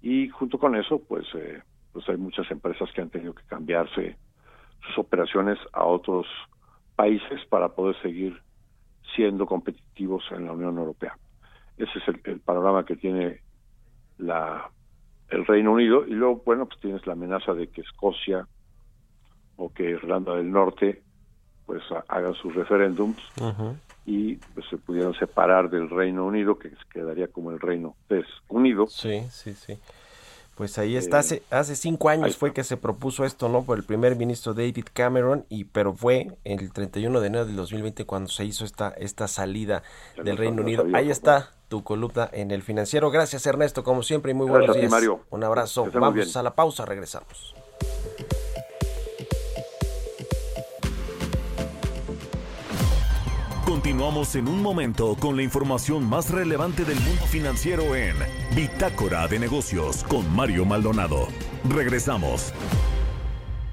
Y 0.06 0.28
junto 0.28 0.56
con 0.56 0.76
eso 0.76 1.00
pues 1.00 1.26
eh, 1.34 1.60
pues 1.92 2.08
hay 2.08 2.16
muchas 2.16 2.48
empresas 2.52 2.88
que 2.92 3.00
han 3.00 3.10
tenido 3.10 3.34
que 3.34 3.42
cambiarse 3.48 4.16
sus 4.86 4.98
operaciones 4.98 5.58
a 5.72 5.84
otros 5.84 6.28
países 6.94 7.44
para 7.48 7.70
poder 7.70 8.00
seguir 8.02 8.40
siendo 9.16 9.46
competitivos 9.46 10.22
en 10.30 10.46
la 10.46 10.52
Unión 10.52 10.78
Europea. 10.78 11.18
Ese 11.76 11.98
es 11.98 12.04
el, 12.24 12.38
panorama 12.38 12.84
que 12.84 12.94
tiene 12.94 13.40
la 14.18 14.70
el 15.28 15.44
Reino 15.44 15.72
Unido 15.72 16.06
y 16.06 16.12
luego 16.12 16.40
bueno 16.46 16.66
pues 16.66 16.78
tienes 16.78 17.04
la 17.04 17.14
amenaza 17.14 17.52
de 17.52 17.66
que 17.66 17.80
Escocia 17.80 18.46
o 19.56 19.72
que 19.72 19.90
Irlanda 19.90 20.36
del 20.36 20.52
Norte 20.52 21.02
pues 21.66 21.82
hagan 22.06 22.34
sus 22.34 22.54
referéndums 22.54 23.20
y 24.06 24.36
pues 24.54 24.64
se 24.70 24.76
pudieron 24.78 25.14
separar 25.14 25.68
del 25.68 25.90
Reino 25.90 26.24
Unido, 26.24 26.58
que 26.58 26.70
quedaría 26.92 27.26
como 27.26 27.50
el 27.50 27.58
Reino 27.58 27.96
desunido. 28.08 28.86
Sí, 28.86 29.26
sí, 29.30 29.52
sí. 29.52 29.76
Pues 30.54 30.78
ahí 30.78 30.96
está, 30.96 31.18
hace, 31.18 31.42
hace 31.50 31.76
cinco 31.76 32.08
años 32.08 32.38
fue 32.38 32.54
que 32.54 32.64
se 32.64 32.78
propuso 32.78 33.26
esto, 33.26 33.50
¿no? 33.50 33.64
Por 33.64 33.76
el 33.76 33.84
primer 33.84 34.16
ministro 34.16 34.54
David 34.54 34.86
Cameron, 34.94 35.44
y 35.50 35.64
pero 35.64 35.92
fue 35.92 36.28
el 36.44 36.72
31 36.72 37.20
de 37.20 37.26
enero 37.26 37.44
del 37.44 37.56
2020 37.56 38.06
cuando 38.06 38.30
se 38.30 38.46
hizo 38.46 38.64
esta, 38.64 38.88
esta 38.96 39.28
salida 39.28 39.82
del 40.22 40.38
Reino 40.38 40.62
Unido. 40.62 40.86
Ahí 40.94 41.10
está 41.10 41.50
tu 41.68 41.82
columna 41.82 42.30
en 42.32 42.52
el 42.52 42.62
financiero. 42.62 43.10
Gracias 43.10 43.44
Ernesto, 43.44 43.84
como 43.84 44.02
siempre, 44.02 44.30
y 44.30 44.34
muy 44.34 44.46
buenos 44.46 44.74
días. 44.74 44.90
Un 45.28 45.44
abrazo. 45.44 45.90
Vamos 45.92 46.36
a 46.36 46.42
la 46.42 46.54
pausa, 46.54 46.86
regresamos. 46.86 47.54
Continuamos 53.86 54.34
en 54.34 54.48
un 54.48 54.62
momento 54.62 55.14
con 55.14 55.36
la 55.36 55.44
información 55.44 56.04
más 56.08 56.30
relevante 56.30 56.84
del 56.84 56.98
mundo 56.98 57.24
financiero 57.26 57.94
en 57.94 58.16
Bitácora 58.52 59.28
de 59.28 59.38
Negocios 59.38 60.02
con 60.02 60.28
Mario 60.34 60.64
Maldonado. 60.64 61.28
Regresamos. 61.68 62.52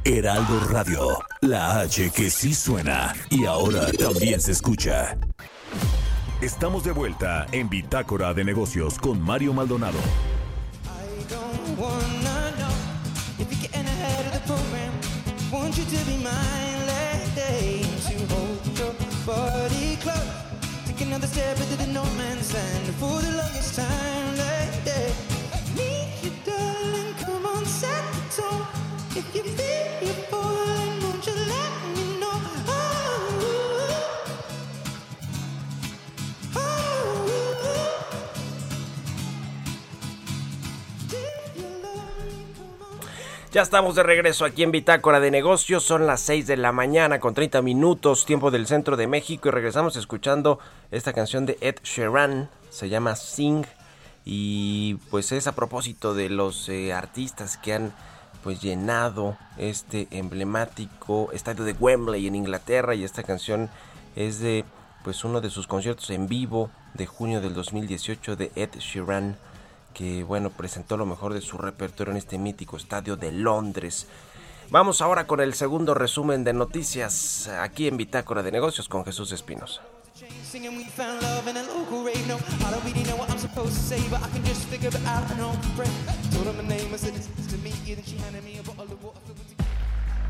Heraldo 0.03 0.59
Radio, 0.69 1.17
la 1.41 1.79
H 1.79 2.11
que 2.11 2.29
sí 2.29 2.53
suena 2.53 3.15
y 3.31 3.45
ahora 3.45 3.91
también 3.91 4.39
se 4.39 4.51
escucha. 4.51 5.17
Estamos 6.41 6.83
de 6.83 6.91
vuelta 6.91 7.47
en 7.51 7.67
Bitácora 7.67 8.35
de 8.35 8.43
Negocios 8.43 8.99
con 8.99 9.19
Mario 9.19 9.51
Maldonado. 9.51 9.97
Ya 43.53 43.61
estamos 43.61 43.93
de 43.93 44.01
regreso 44.01 44.45
aquí 44.45 44.63
en 44.63 44.71
Bitácora 44.71 45.19
de 45.19 45.29
Negocios. 45.29 45.83
Son 45.83 46.07
las 46.07 46.21
6 46.21 46.47
de 46.47 46.57
la 46.57 46.71
mañana 46.71 47.19
con 47.19 47.35
30 47.35 47.61
minutos, 47.61 48.25
tiempo 48.25 48.49
del 48.49 48.65
centro 48.65 48.97
de 48.97 49.05
México. 49.05 49.47
Y 49.47 49.51
regresamos 49.51 49.95
escuchando 49.95 50.57
esta 50.89 51.13
canción 51.13 51.45
de 51.45 51.59
Ed 51.61 51.75
Sheeran. 51.83 52.49
Se 52.71 52.89
llama 52.89 53.15
Sing. 53.15 53.63
Y 54.25 54.95
pues 55.11 55.31
es 55.31 55.45
a 55.45 55.51
propósito 55.51 56.15
de 56.15 56.31
los 56.31 56.67
eh, 56.67 56.93
artistas 56.93 57.57
que 57.57 57.75
han 57.75 57.93
pues 58.41 58.59
llenado 58.59 59.37
este 59.57 60.07
emblemático 60.09 61.31
estadio 61.31 61.63
de 61.63 61.73
Wembley 61.73 62.25
en 62.25 62.33
Inglaterra. 62.33 62.95
Y 62.95 63.03
esta 63.03 63.21
canción 63.21 63.69
es 64.15 64.39
de 64.39 64.65
pues 65.03 65.23
uno 65.23 65.41
de 65.41 65.51
sus 65.51 65.67
conciertos 65.67 66.09
en 66.09 66.27
vivo 66.27 66.71
de 66.95 67.05
junio 67.05 67.39
del 67.39 67.53
2018 67.53 68.35
de 68.35 68.51
Ed 68.55 68.71
Sheeran, 68.79 69.37
que 69.93 70.23
bueno, 70.23 70.49
presentó 70.49 70.97
lo 70.97 71.05
mejor 71.05 71.33
de 71.33 71.41
su 71.41 71.57
repertorio 71.57 72.11
en 72.11 72.17
este 72.17 72.37
mítico 72.37 72.77
estadio 72.77 73.15
de 73.15 73.31
Londres. 73.31 74.07
Vamos 74.69 75.01
ahora 75.01 75.27
con 75.27 75.39
el 75.39 75.53
segundo 75.53 75.93
resumen 75.93 76.43
de 76.43 76.53
noticias 76.53 77.47
aquí 77.47 77.87
en 77.87 77.97
Bitácora 77.97 78.43
de 78.43 78.51
Negocios 78.51 78.89
con 78.89 79.05
Jesús 79.05 79.31
Espinosa. 79.31 79.81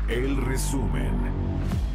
El 0.08 0.44
resumen. 0.44 1.93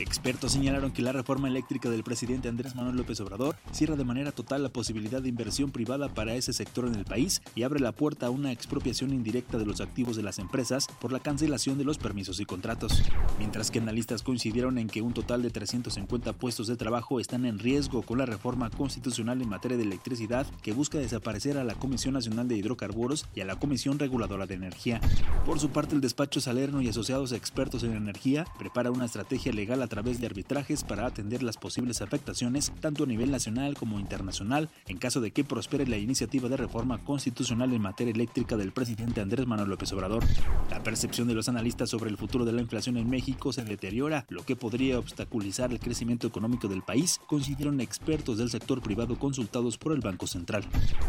Expertos 0.00 0.50
señalaron 0.50 0.90
que 0.90 1.02
la 1.02 1.12
reforma 1.12 1.46
eléctrica 1.46 1.88
del 1.88 2.02
presidente 2.02 2.48
Andrés 2.48 2.74
Manuel 2.74 2.96
López 2.96 3.20
Obrador 3.20 3.56
cierra 3.70 3.94
de 3.94 4.04
manera 4.04 4.32
total 4.32 4.64
la 4.64 4.68
posibilidad 4.68 5.22
de 5.22 5.28
inversión 5.28 5.70
privada 5.70 6.08
para 6.08 6.34
ese 6.34 6.52
sector 6.52 6.86
en 6.86 6.96
el 6.96 7.04
país 7.04 7.42
y 7.54 7.62
abre 7.62 7.78
la 7.78 7.92
puerta 7.92 8.26
a 8.26 8.30
una 8.30 8.50
expropiación 8.50 9.14
indirecta 9.14 9.56
de 9.56 9.66
los 9.66 9.80
activos 9.80 10.16
de 10.16 10.24
las 10.24 10.40
empresas 10.40 10.88
por 11.00 11.12
la 11.12 11.20
cancelación 11.20 11.78
de 11.78 11.84
los 11.84 11.98
permisos 11.98 12.40
y 12.40 12.44
contratos. 12.44 13.02
Mientras 13.38 13.70
que 13.70 13.78
analistas 13.78 14.22
coincidieron 14.22 14.78
en 14.78 14.88
que 14.88 15.00
un 15.00 15.14
total 15.14 15.42
de 15.42 15.50
350 15.50 16.32
puestos 16.32 16.66
de 16.66 16.76
trabajo 16.76 17.20
están 17.20 17.46
en 17.46 17.60
riesgo 17.60 18.02
con 18.02 18.18
la 18.18 18.26
reforma 18.26 18.70
constitucional 18.70 19.40
en 19.42 19.48
materia 19.48 19.76
de 19.76 19.84
electricidad 19.84 20.46
que 20.62 20.72
busca 20.72 20.98
desaparecer 20.98 21.56
a 21.56 21.64
la 21.64 21.74
Comisión 21.74 22.14
Nacional 22.14 22.48
de 22.48 22.56
Hidrocarburos 22.56 23.26
y 23.36 23.42
a 23.42 23.44
la 23.44 23.60
Comisión 23.60 24.00
Reguladora 24.00 24.46
de 24.46 24.54
Energía. 24.54 25.00
Por 25.46 25.60
su 25.60 25.70
parte, 25.70 25.94
el 25.94 26.00
despacho 26.00 26.40
Salerno 26.40 26.82
y 26.82 26.88
asociados 26.88 27.30
expertos 27.30 27.84
en 27.84 27.92
energía 27.92 28.44
prepara 28.58 28.90
una 28.90 29.04
estrategia 29.04 29.52
legal 29.52 29.83
a 29.84 29.88
través 29.88 30.20
de 30.20 30.26
arbitrajes 30.26 30.82
para 30.82 31.06
atender 31.06 31.42
las 31.42 31.56
posibles 31.56 32.02
afectaciones 32.02 32.72
tanto 32.80 33.04
a 33.04 33.06
nivel 33.06 33.30
nacional 33.30 33.74
como 33.74 34.00
internacional 34.00 34.70
en 34.86 34.98
caso 34.98 35.20
de 35.20 35.30
que 35.30 35.44
prospere 35.44 35.86
la 35.86 35.98
iniciativa 35.98 36.48
de 36.48 36.56
reforma 36.56 36.98
constitucional 37.04 37.72
en 37.72 37.82
materia 37.82 38.12
eléctrica 38.12 38.56
del 38.56 38.72
presidente 38.72 39.20
Andrés 39.20 39.46
Manuel 39.46 39.68
López 39.68 39.92
Obrador. 39.92 40.24
La 40.70 40.82
percepción 40.82 41.28
de 41.28 41.34
los 41.34 41.48
analistas 41.48 41.90
sobre 41.90 42.10
el 42.10 42.16
futuro 42.16 42.44
de 42.44 42.52
la 42.52 42.62
inflación 42.62 42.96
en 42.96 43.08
México 43.10 43.52
se 43.52 43.62
deteriora, 43.62 44.26
lo 44.30 44.44
que 44.44 44.56
podría 44.56 44.98
obstaculizar 44.98 45.70
el 45.70 45.80
crecimiento 45.80 46.26
económico 46.26 46.66
del 46.66 46.82
país, 46.82 47.20
consideraron 47.26 47.80
expertos 47.80 48.38
del 48.38 48.50
sector 48.50 48.80
privado 48.80 49.18
consultados 49.18 49.78
por 49.78 49.92
el 49.92 50.00
Banco 50.00 50.26
Central. 50.26 50.64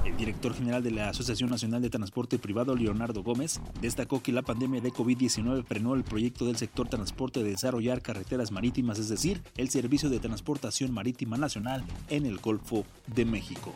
El 0.06 0.18
director 0.18 0.54
general 0.54 0.84
de 0.84 0.92
la 0.92 1.10
Asociación 1.10 1.50
Nacional 1.50 1.82
de 1.82 1.90
Transporte 1.90 2.40
Privado, 2.40 2.76
Leonardo 2.76 3.24
Gómez, 3.24 3.62
destacó 3.82 4.22
que 4.22 4.32
la 4.32 4.42
pandemia 4.42 4.82
de 4.82 4.92
COVID-19 4.92 5.64
frenó 5.64 5.96
el 5.96 6.04
proyecto 6.04 6.46
del 6.46 6.58
sector 6.58 6.88
transporte 6.90 7.42
de 7.42 7.52
desarrollar 7.52 8.02
carreteras 8.02 8.52
marítimas 8.52 8.65
es 8.66 9.10
decir, 9.10 9.44
el 9.58 9.70
Servicio 9.70 10.10
de 10.10 10.20
Transportación 10.20 10.92
Marítima 10.92 11.38
Nacional 11.38 11.84
en 12.10 12.26
el 12.26 12.40
Golfo 12.40 12.84
de 13.08 13.24
México. 13.24 13.72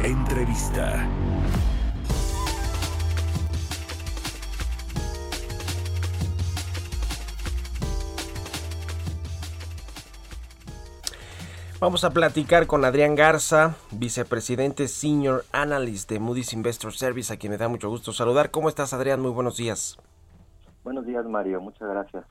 Entrevista. 0.00 1.08
Vamos 11.80 12.04
a 12.04 12.10
platicar 12.10 12.68
con 12.68 12.84
Adrián 12.84 13.16
Garza, 13.16 13.74
vicepresidente 13.90 14.86
Senior 14.86 15.44
Analyst 15.50 16.08
de 16.08 16.20
Moody's 16.20 16.52
Investor 16.52 16.92
Service, 16.94 17.32
a 17.32 17.38
quien 17.38 17.50
me 17.50 17.58
da 17.58 17.66
mucho 17.66 17.88
gusto 17.88 18.12
saludar. 18.12 18.52
¿Cómo 18.52 18.68
estás, 18.68 18.92
Adrián? 18.92 19.20
Muy 19.20 19.32
buenos 19.32 19.56
días. 19.56 19.98
Buenos 20.84 21.06
días, 21.06 21.24
Mario. 21.26 21.60
Muchas 21.60 21.88
gracias. 21.88 22.24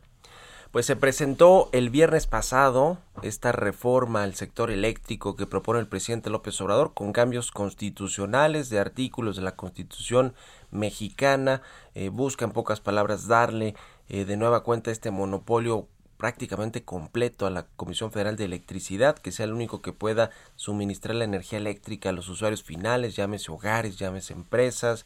Pues 0.72 0.86
se 0.86 0.96
presentó 0.96 1.68
el 1.74 1.90
viernes 1.90 2.28
pasado 2.28 2.98
esta 3.24 3.52
reforma 3.52 4.24
al 4.24 4.36
sector 4.36 4.72
eléctrico 4.72 5.36
que 5.36 5.46
propone 5.46 5.82
el 5.82 5.88
presidente 5.88 6.30
López 6.30 6.62
Obrador 6.62 6.94
con 6.94 7.12
cambios 7.12 7.52
constitucionales 7.52 8.70
de 8.70 8.80
artículos 8.80 9.36
de 9.36 9.42
la 9.42 9.58
Constitución 9.58 10.34
mexicana. 10.70 11.62
Eh, 11.94 12.08
busca 12.08 12.46
en 12.46 12.52
pocas 12.52 12.80
palabras 12.80 13.28
darle 13.28 13.76
eh, 14.08 14.24
de 14.24 14.38
nueva 14.38 14.64
cuenta 14.64 14.92
este 14.92 15.12
monopolio 15.12 15.88
prácticamente 16.16 16.84
completo 16.86 17.48
a 17.48 17.50
la 17.50 17.66
Comisión 17.76 18.12
Federal 18.12 18.38
de 18.38 18.46
Electricidad, 18.46 19.18
que 19.18 19.32
sea 19.32 19.48
el 19.48 19.54
único 19.54 19.82
que 19.82 19.92
pueda 19.92 20.30
suministrar 20.56 21.16
la 21.16 21.26
energía 21.26 21.58
eléctrica 21.58 22.10
a 22.10 22.14
los 22.14 22.30
usuarios 22.30 22.64
finales, 22.64 23.16
llámese 23.16 23.52
hogares, 23.52 23.98
llámese 23.98 24.34
empresas, 24.34 25.06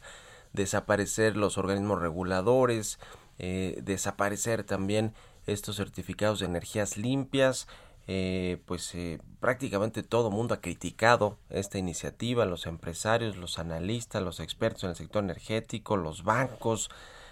desaparecer 0.52 1.36
los 1.36 1.58
organismos 1.58 2.00
reguladores, 2.02 2.98
eh, 3.38 3.80
desaparecer 3.82 4.64
también 4.64 5.14
estos 5.46 5.76
certificados 5.76 6.40
de 6.40 6.46
energías 6.46 6.96
limpias. 6.96 7.66
Eh, 8.08 8.62
pues 8.66 8.94
eh, 8.94 9.18
prácticamente 9.40 10.04
todo 10.04 10.30
mundo 10.30 10.54
ha 10.54 10.60
criticado 10.60 11.38
esta 11.50 11.78
iniciativa, 11.78 12.46
los 12.46 12.66
empresarios, 12.66 13.36
los 13.36 13.58
analistas, 13.58 14.22
los 14.22 14.38
expertos 14.38 14.84
en 14.84 14.90
el 14.90 14.96
sector 14.96 15.24
energético, 15.24 15.96
los 15.96 16.22
bancos, 16.22 16.88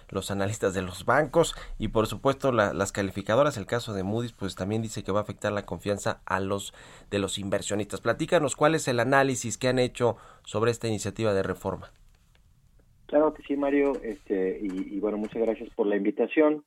los 0.09 0.31
analistas 0.31 0.73
de 0.73 0.81
los 0.81 1.05
bancos 1.05 1.55
y 1.79 1.87
por 1.87 2.07
supuesto 2.07 2.51
las 2.51 2.91
calificadoras. 2.91 3.57
El 3.57 3.65
caso 3.65 3.93
de 3.93 4.03
Moody's 4.03 4.33
pues 4.33 4.55
también 4.55 4.81
dice 4.81 5.03
que 5.03 5.11
va 5.11 5.21
a 5.21 5.23
afectar 5.23 5.51
la 5.51 5.65
confianza 5.65 6.19
a 6.25 6.39
los 6.41 6.73
de 7.09 7.19
los 7.19 7.37
inversionistas. 7.37 8.01
Platícanos 8.01 8.55
cuál 8.55 8.75
es 8.75 8.87
el 8.87 8.99
análisis 8.99 9.57
que 9.57 9.69
han 9.69 9.79
hecho 9.79 10.17
sobre 10.43 10.71
esta 10.71 10.87
iniciativa 10.87 11.33
de 11.33 11.43
reforma. 11.43 11.91
Claro 13.07 13.33
que 13.33 13.43
sí, 13.43 13.55
Mario, 13.55 13.93
este, 14.03 14.59
y, 14.61 14.99
bueno, 14.99 15.17
muchas 15.17 15.41
gracias 15.41 15.69
por 15.75 15.87
la 15.87 15.95
invitación. 15.95 16.63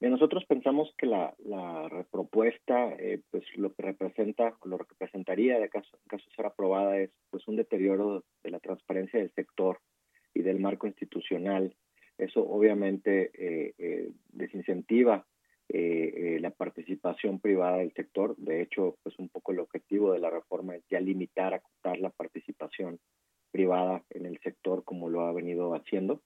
nosotros 0.00 0.44
pensamos 0.46 0.92
que 0.98 1.06
la, 1.06 1.34
la 1.44 2.04
propuesta, 2.10 2.92
eh, 2.98 3.20
pues 3.30 3.44
lo 3.56 3.72
que 3.72 3.82
representa, 3.82 4.56
lo 4.64 4.78
que 4.78 4.84
representaría 4.90 5.58
de 5.58 5.68
caso, 5.68 5.96
en 5.96 6.08
caso 6.08 6.24
de 6.28 6.34
ser 6.36 6.46
aprobada 6.46 6.98
es 6.98 7.10
pues 7.30 7.46
un 7.48 7.56
deterioro 7.56 8.24
de 8.42 8.50
la 8.50 8.60
transparencia 8.60 9.20
del 9.20 9.32
sector 9.32 9.78
y 10.34 10.42
del 10.42 10.60
marco 10.60 10.86
institucional 10.86 11.74
eso 12.18 12.40
obviamente 12.48 13.30
eh, 13.34 13.74
eh, 13.78 14.10
desincentiva 14.28 15.26
eh, 15.68 16.38
la 16.40 16.50
participación 16.50 17.40
privada 17.40 17.78
del 17.78 17.92
sector. 17.92 18.36
De 18.36 18.62
hecho, 18.62 18.96
pues 19.02 19.18
un 19.18 19.28
poco 19.28 19.52
el 19.52 19.58
objetivo 19.58 20.12
de 20.12 20.20
la 20.20 20.30
reforma 20.30 20.76
es 20.76 20.84
ya 20.88 21.00
limitar, 21.00 21.52
acotar 21.54 21.98
la 21.98 22.10
participación 22.10 22.98
privada 23.50 24.02
en 24.10 24.26
el 24.26 24.38
sector 24.40 24.84
como 24.84 25.08
lo 25.08 25.22
ha 25.22 25.32
venido 25.32 25.74
haciendo. 25.74 26.22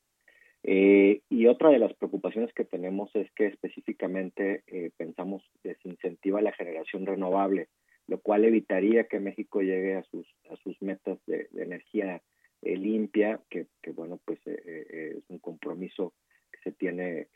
y 0.62 1.46
otra 1.46 1.70
de 1.70 1.78
las 1.78 1.94
preocupaciones 1.94 2.52
que 2.52 2.64
tenemos 2.64 3.10
es 3.14 3.30
que 3.32 3.46
específicamente 3.46 4.62
pensamos 4.96 5.42
desincentiva 5.62 6.42
la 6.42 6.52
generación 6.52 7.06
renovable, 7.06 7.68
lo 8.10 8.20
cual 8.20 8.44
evitaría 8.44 9.04
que 9.04 9.20
México 9.20 9.62
llegue 9.62 9.94
a 9.94 10.02
sus, 10.02 10.26
a 10.50 10.56
sus 10.56 10.82
metas 10.82 11.18
de, 11.26 11.48
energía 11.54 12.20
eh, 12.62 12.76
limpia, 12.76 13.40
que, 13.48 13.68
bueno, 13.92 14.20
pues 14.24 14.40
eh, 14.46 14.60
eh, 14.66 15.14
es 15.18 15.24
un 15.30 15.38
compromiso 15.38 16.12
que 16.50 16.58
se 16.64 16.72
tiene 16.72 17.28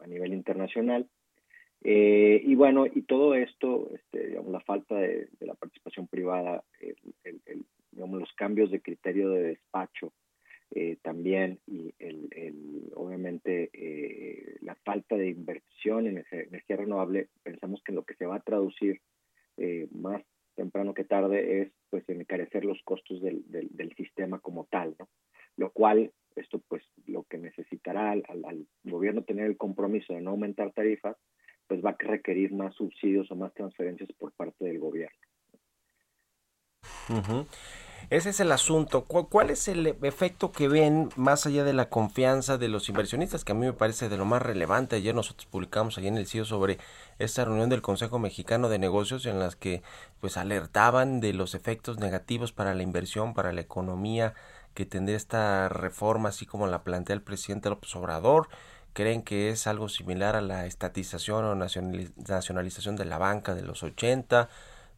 a 0.00 0.06
nivel 0.06 0.32
internacional. 0.32 1.08
Y 1.86 2.54
bueno, 2.54 2.86
y 2.86 3.02
todo 3.02 3.34
esto, 3.34 3.90
este, 3.94 4.40
la 4.48 4.60
falta 4.60 4.96
de, 4.96 5.28
la 5.40 5.54
participación 5.54 6.08
privada, 6.08 6.64
digamos, 7.90 8.20
los 8.20 8.32
cambios 8.32 8.70
de 8.70 8.80
criterio 8.80 9.30
de 9.30 9.42
despacho 9.42 10.12
también, 11.02 11.60
y 11.66 11.94
el, 11.98 12.90
obviamente 12.94 13.70
la 14.62 14.74
falta 14.76 15.16
de 15.16 15.28
inversión 15.28 16.06
en 16.06 16.24
energía 16.30 16.76
renovable, 16.76 17.28
pensamos 17.42 17.82
que 17.84 17.92
lo 17.92 18.04
que 18.04 18.14
se 18.14 18.26
va 18.26 18.36
a 18.36 18.40
traducir 18.40 19.00
más 19.92 20.22
temprano 20.54 20.94
que 20.94 21.04
tarde 21.04 21.62
es 21.62 21.72
pues 21.90 22.08
encarecer 22.08 22.64
los 22.64 22.80
costos 22.82 23.20
del, 23.22 23.44
del, 23.48 23.94
sistema 23.96 24.38
como 24.40 24.64
tal, 24.66 24.96
¿no? 24.98 25.08
Lo 25.56 25.70
cual, 25.70 26.12
esto 26.36 26.60
pues 26.68 26.82
lo 27.06 27.24
que 27.24 27.38
necesitará 27.38 28.10
al, 28.10 28.66
gobierno 28.82 29.22
tener 29.22 29.46
el 29.46 29.56
compromiso 29.56 30.12
de 30.14 30.20
no 30.20 30.30
aumentar 30.30 30.72
tarifas, 30.72 31.16
pues 31.66 31.84
va 31.84 31.90
a 31.90 31.96
requerir 31.98 32.52
más 32.52 32.74
subsidios 32.74 33.30
o 33.30 33.36
más 33.36 33.52
transferencias 33.54 34.10
por 34.18 34.32
parte 34.32 34.64
del 34.64 34.78
gobierno. 34.78 35.18
Ese 38.10 38.30
es 38.30 38.40
el 38.40 38.52
asunto. 38.52 39.04
¿Cuál 39.04 39.50
es 39.50 39.66
el 39.66 39.86
efecto 39.86 40.52
que 40.52 40.68
ven 40.68 41.08
más 41.16 41.46
allá 41.46 41.64
de 41.64 41.72
la 41.72 41.88
confianza 41.88 42.58
de 42.58 42.68
los 42.68 42.88
inversionistas? 42.88 43.44
Que 43.44 43.52
a 43.52 43.54
mí 43.54 43.64
me 43.64 43.72
parece 43.72 44.08
de 44.08 44.18
lo 44.18 44.26
más 44.26 44.42
relevante. 44.42 44.96
Ayer 44.96 45.14
nosotros 45.14 45.46
publicamos 45.46 45.96
allí 45.96 46.08
en 46.08 46.18
el 46.18 46.26
CIO 46.26 46.44
sobre 46.44 46.78
esta 47.18 47.44
reunión 47.44 47.70
del 47.70 47.82
Consejo 47.82 48.18
Mexicano 48.18 48.68
de 48.68 48.78
Negocios 48.78 49.24
en 49.24 49.38
las 49.38 49.56
que 49.56 49.82
pues 50.20 50.36
alertaban 50.36 51.20
de 51.20 51.32
los 51.32 51.54
efectos 51.54 51.98
negativos 51.98 52.52
para 52.52 52.74
la 52.74 52.82
inversión, 52.82 53.32
para 53.32 53.52
la 53.52 53.62
economía 53.62 54.34
que 54.74 54.84
tendría 54.84 55.16
esta 55.16 55.68
reforma, 55.68 56.28
así 56.28 56.46
como 56.46 56.66
la 56.66 56.82
plantea 56.84 57.14
el 57.14 57.22
presidente 57.22 57.70
López 57.70 57.94
Obrador. 57.96 58.48
Creen 58.94 59.22
que 59.22 59.50
es 59.50 59.66
algo 59.66 59.90
similar 59.90 60.36
a 60.36 60.40
la 60.40 60.64
estatización 60.64 61.44
o 61.44 61.54
nacionalización 61.54 62.96
de 62.96 63.04
la 63.04 63.18
banca 63.18 63.54
de 63.54 63.62
los 63.62 63.82
80 63.82 64.48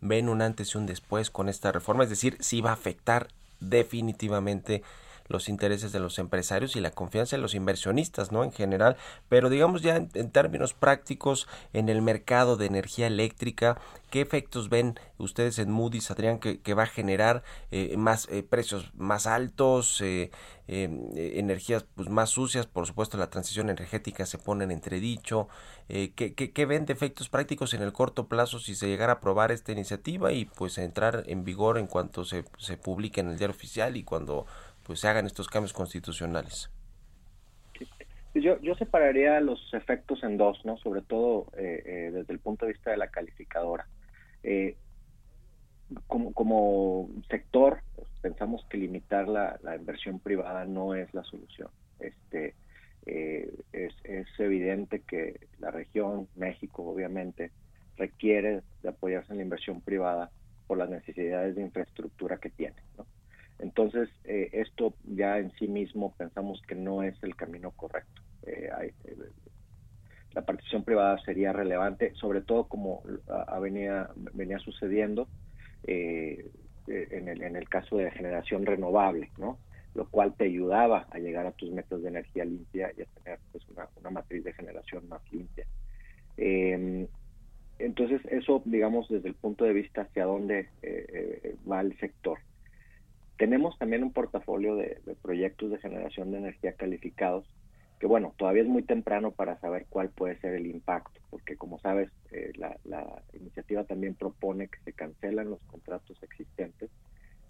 ven 0.00 0.28
un 0.28 0.42
antes 0.42 0.74
y 0.74 0.78
un 0.78 0.86
después 0.86 1.30
con 1.30 1.48
esta 1.48 1.72
reforma, 1.72 2.04
es 2.04 2.10
decir, 2.10 2.36
si 2.40 2.60
va 2.60 2.70
a 2.70 2.74
afectar 2.74 3.28
definitivamente 3.60 4.82
los 5.28 5.48
intereses 5.48 5.92
de 5.92 6.00
los 6.00 6.18
empresarios 6.18 6.76
y 6.76 6.80
la 6.80 6.90
confianza 6.90 7.36
de 7.36 7.42
los 7.42 7.54
inversionistas, 7.54 8.32
¿no? 8.32 8.44
En 8.44 8.52
general, 8.52 8.96
pero 9.28 9.50
digamos 9.50 9.82
ya 9.82 9.96
en, 9.96 10.30
términos 10.30 10.74
prácticos 10.74 11.48
en 11.72 11.88
el 11.88 12.02
mercado 12.02 12.56
de 12.56 12.66
energía 12.66 13.06
eléctrica, 13.06 13.78
¿qué 14.10 14.20
efectos 14.20 14.68
ven 14.68 14.98
ustedes 15.18 15.58
en 15.58 15.70
Moody's, 15.70 16.10
Adrián, 16.10 16.38
que, 16.38 16.74
va 16.74 16.84
a 16.84 16.86
generar 16.86 17.42
eh, 17.70 17.96
más 17.96 18.28
eh, 18.30 18.42
precios 18.42 18.92
más 18.94 19.26
altos, 19.26 20.00
eh, 20.02 20.30
energías 20.68 21.86
pues, 21.94 22.08
más 22.08 22.30
sucias, 22.30 22.66
por 22.66 22.86
supuesto 22.86 23.16
la 23.16 23.30
transición 23.30 23.70
energética 23.70 24.26
se 24.26 24.36
pone 24.36 24.64
en 24.64 24.72
entredicho, 24.72 25.48
¿qué, 25.88 26.34
qué, 26.34 26.52
qué 26.52 26.66
ven 26.66 26.86
de 26.86 26.92
efectos 26.92 27.28
prácticos 27.28 27.72
en 27.72 27.82
el 27.82 27.92
corto 27.92 28.26
plazo 28.26 28.58
si 28.58 28.74
se 28.74 28.88
llegara 28.88 29.12
a 29.12 29.16
aprobar 29.16 29.52
esta 29.52 29.70
iniciativa 29.70 30.32
y 30.32 30.46
pues 30.46 30.78
entrar 30.78 31.22
en 31.26 31.44
vigor 31.44 31.78
en 31.78 31.86
cuanto 31.86 32.24
se, 32.24 32.44
se 32.58 32.76
publique 32.76 33.20
en 33.20 33.28
el 33.28 33.38
diario 33.38 33.54
oficial 33.54 33.96
y 33.96 34.02
cuando 34.02 34.46
pues 34.86 35.00
se 35.00 35.08
hagan 35.08 35.26
estos 35.26 35.48
cambios 35.48 35.72
constitucionales. 35.72 36.70
Yo, 38.34 38.60
yo 38.60 38.74
separaría 38.74 39.40
los 39.40 39.72
efectos 39.72 40.22
en 40.22 40.36
dos, 40.36 40.64
¿no? 40.64 40.76
Sobre 40.76 41.02
todo 41.02 41.46
eh, 41.56 41.82
eh, 41.84 42.10
desde 42.12 42.32
el 42.32 42.38
punto 42.38 42.66
de 42.66 42.72
vista 42.72 42.90
de 42.90 42.98
la 42.98 43.08
calificadora. 43.08 43.88
Eh, 44.42 44.76
como, 46.06 46.32
como 46.32 47.08
sector, 47.28 47.80
pues, 47.96 48.08
pensamos 48.20 48.64
que 48.68 48.76
limitar 48.76 49.26
la, 49.26 49.58
la, 49.62 49.74
inversión 49.74 50.20
privada 50.20 50.66
no 50.66 50.94
es 50.94 51.12
la 51.14 51.24
solución. 51.24 51.70
Este, 51.98 52.54
es, 53.06 53.94
es 54.04 54.26
evidente 54.38 55.00
que 55.00 55.48
la 55.58 55.70
región, 55.70 56.28
México, 56.36 56.82
obviamente, 56.82 57.52
requiere 57.96 58.62
de 58.82 58.88
apoyarse 58.88 59.32
en 59.32 59.38
la 59.38 59.44
inversión 59.44 59.80
privada 59.80 60.30
por 60.66 60.76
las 60.76 60.90
necesidades 60.90 61.54
de 61.54 61.62
infraestructura 61.62 62.36
que 62.38 62.50
tiene. 62.50 62.76
¿no? 62.98 63.06
Entonces, 63.58 64.08
eh, 64.24 64.50
esto 64.52 64.94
ya 65.04 65.38
en 65.38 65.50
sí 65.52 65.66
mismo 65.66 66.14
pensamos 66.16 66.60
que 66.66 66.74
no 66.74 67.02
es 67.02 67.16
el 67.22 67.34
camino 67.36 67.70
correcto. 67.70 68.22
Eh, 68.46 68.68
eh, 69.04 69.16
la 70.34 70.42
participación 70.42 70.84
privada 70.84 71.18
sería 71.24 71.52
relevante, 71.52 72.12
sobre 72.14 72.42
todo 72.42 72.64
como 72.64 73.02
venía, 73.62 74.10
venía 74.34 74.58
sucediendo 74.58 75.28
en, 75.84 77.28
el, 77.28 77.42
en 77.42 77.56
el 77.56 77.68
caso 77.70 77.96
de 77.96 78.10
generación 78.10 78.66
renovable, 78.66 79.30
¿no? 79.38 79.58
lo 79.94 80.06
cual 80.10 80.34
te 80.34 80.44
ayudaba 80.44 81.06
a 81.10 81.18
llegar 81.18 81.46
a 81.46 81.52
tus 81.52 81.70
metas 81.70 82.02
de 82.02 82.08
energía 82.10 82.44
limpia 82.44 82.92
y 82.98 83.00
a 83.00 83.06
tener 83.06 83.38
pues, 83.50 83.66
una, 83.70 83.88
una 83.96 84.10
matriz 84.10 84.44
de 84.44 84.52
generación 84.52 85.08
más 85.08 85.22
limpia. 85.32 85.64
entonces, 87.78 88.20
eso, 88.28 88.60
digamos, 88.66 89.08
desde 89.08 89.28
el 89.28 89.36
punto 89.36 89.64
de 89.64 89.72
vista 89.72 90.02
hacia 90.02 90.26
dónde 90.26 90.68
va 91.66 91.80
el 91.80 91.98
sector. 91.98 92.40
Tenemos 93.36 93.76
también 93.78 94.02
un 94.02 94.12
portafolio 94.12 94.76
de, 94.76 95.00
proyectos 95.20 95.70
de 95.70 95.78
generación 95.78 96.30
de 96.30 96.38
energía 96.38 96.72
calificados, 96.72 97.46
que 98.00 98.06
bueno, 98.06 98.32
todavía 98.36 98.62
es 98.62 98.68
muy 98.68 98.82
temprano 98.82 99.30
para 99.30 99.58
saber 99.60 99.86
cuál 99.88 100.08
puede 100.08 100.38
ser 100.40 100.54
el 100.54 100.66
impacto, 100.66 101.20
porque 101.30 101.56
como 101.56 101.78
sabes, 101.78 102.10
eh, 102.30 102.52
la, 102.54 102.76
iniciativa 103.34 103.84
también 103.84 104.14
propone 104.14 104.68
que 104.68 104.78
se 104.84 104.92
cancelan 104.92 105.50
los 105.50 105.62
contratos 105.64 106.22
existentes 106.22 106.90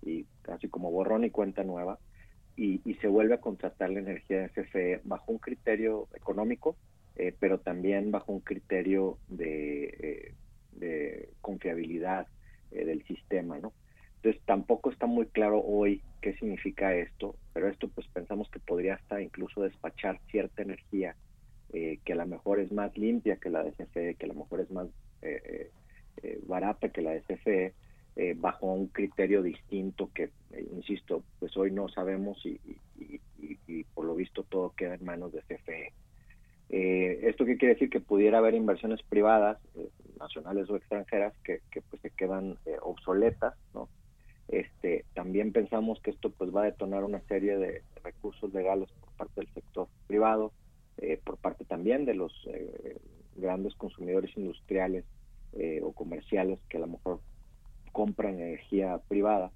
y 0.02 0.24
casi 0.42 0.68
como 0.68 0.90
borrón 0.90 1.24
y 1.24 1.30
cuenta 1.30 1.62
nueva, 1.62 1.98
y, 2.56 2.80
se 3.00 3.08
vuelve 3.08 3.34
a 3.34 3.40
contratar 3.40 3.90
la 3.90 4.00
energía 4.00 4.40
de 4.40 4.48
CFE 4.48 5.00
bajo 5.04 5.30
un 5.30 5.38
criterio 5.38 6.08
económico, 6.14 6.76
eh, 7.16 7.34
pero 7.38 7.58
también 7.58 8.10
bajo 8.10 8.32
un 8.32 8.40
criterio 8.40 9.18
de, 9.28 9.84
eh, 9.84 10.34
de 10.72 11.28
confiabilidad 11.42 12.26
del 12.70 13.04
sistema, 13.04 13.58
¿no? 13.58 13.72
Entonces 14.26 14.44
tampoco 14.44 14.90
está 14.90 15.06
muy 15.06 15.26
claro 15.26 15.62
hoy 15.64 16.02
qué 16.20 16.34
significa 16.34 16.92
esto, 16.92 17.36
pero 17.52 17.68
esto 17.68 17.86
pues 17.86 18.08
pensamos 18.08 18.50
que 18.50 18.58
podría 18.58 18.94
hasta 18.94 19.22
incluso 19.22 19.62
despachar 19.62 20.18
cierta 20.32 20.62
energía 20.62 21.14
eh, 21.72 22.00
que 22.04 22.12
a 22.12 22.16
lo 22.16 22.26
mejor 22.26 22.58
es 22.58 22.72
más 22.72 22.98
limpia 22.98 23.36
que 23.36 23.50
la 23.50 23.62
de 23.62 23.70
CFE, 23.70 24.16
que 24.16 24.24
a 24.24 24.28
lo 24.28 24.34
mejor 24.34 24.62
es 24.62 24.70
más 24.72 24.88
eh, 25.22 25.70
eh, 26.24 26.40
barata 26.44 26.88
que 26.88 27.02
la 27.02 27.12
de 27.12 27.20
CFE, 27.22 27.74
bajo 28.38 28.66
un 28.66 28.88
criterio 28.88 29.42
distinto 29.42 30.10
que, 30.12 30.30
insisto, 30.72 31.22
pues 31.38 31.56
hoy 31.56 31.70
no 31.70 31.88
sabemos 31.88 32.44
y, 32.44 32.58
por 33.94 34.06
lo 34.06 34.16
visto 34.16 34.42
todo 34.42 34.70
queda 34.70 34.94
en 34.94 35.04
manos 35.04 35.32
de 35.32 35.42
CFE. 35.42 35.92
¿Esto 36.68 37.44
qué 37.44 37.58
quiere 37.58 37.74
decir? 37.74 37.90
Que 37.90 38.00
pudiera 38.00 38.38
haber 38.38 38.54
inversiones 38.54 39.02
privadas, 39.04 39.58
nacionales 40.18 40.68
o 40.68 40.76
extranjeras, 40.76 41.32
que, 41.44 41.60
que 41.70 41.80
pues 41.82 42.02
se 42.02 42.10
quedan 42.10 42.58
obsoletas, 42.82 43.54
¿no? 43.72 43.88
Este, 44.48 45.04
también 45.14 45.52
pensamos 45.52 46.00
que 46.00 46.10
esto 46.10 46.30
pues 46.30 46.54
va 46.54 46.62
a 46.62 46.66
detonar 46.66 47.02
una 47.02 47.20
serie 47.22 47.58
de 47.58 47.82
recursos 48.04 48.52
legales 48.54 48.88
por 49.00 49.10
parte 49.16 49.40
del 49.40 49.52
sector 49.52 49.88
privado, 50.06 50.52
eh, 50.98 51.20
por 51.22 51.36
parte 51.36 51.64
también 51.64 52.04
de 52.04 52.14
los 52.14 52.32
eh, 52.46 52.98
grandes 53.34 53.74
consumidores 53.74 54.34
industriales 54.36 55.04
eh, 55.52 55.80
o 55.82 55.92
comerciales 55.92 56.60
que 56.68 56.76
a 56.76 56.80
lo 56.80 56.86
mejor 56.86 57.20
compran 57.92 58.40
energía 58.40 59.00
privada 59.08 59.50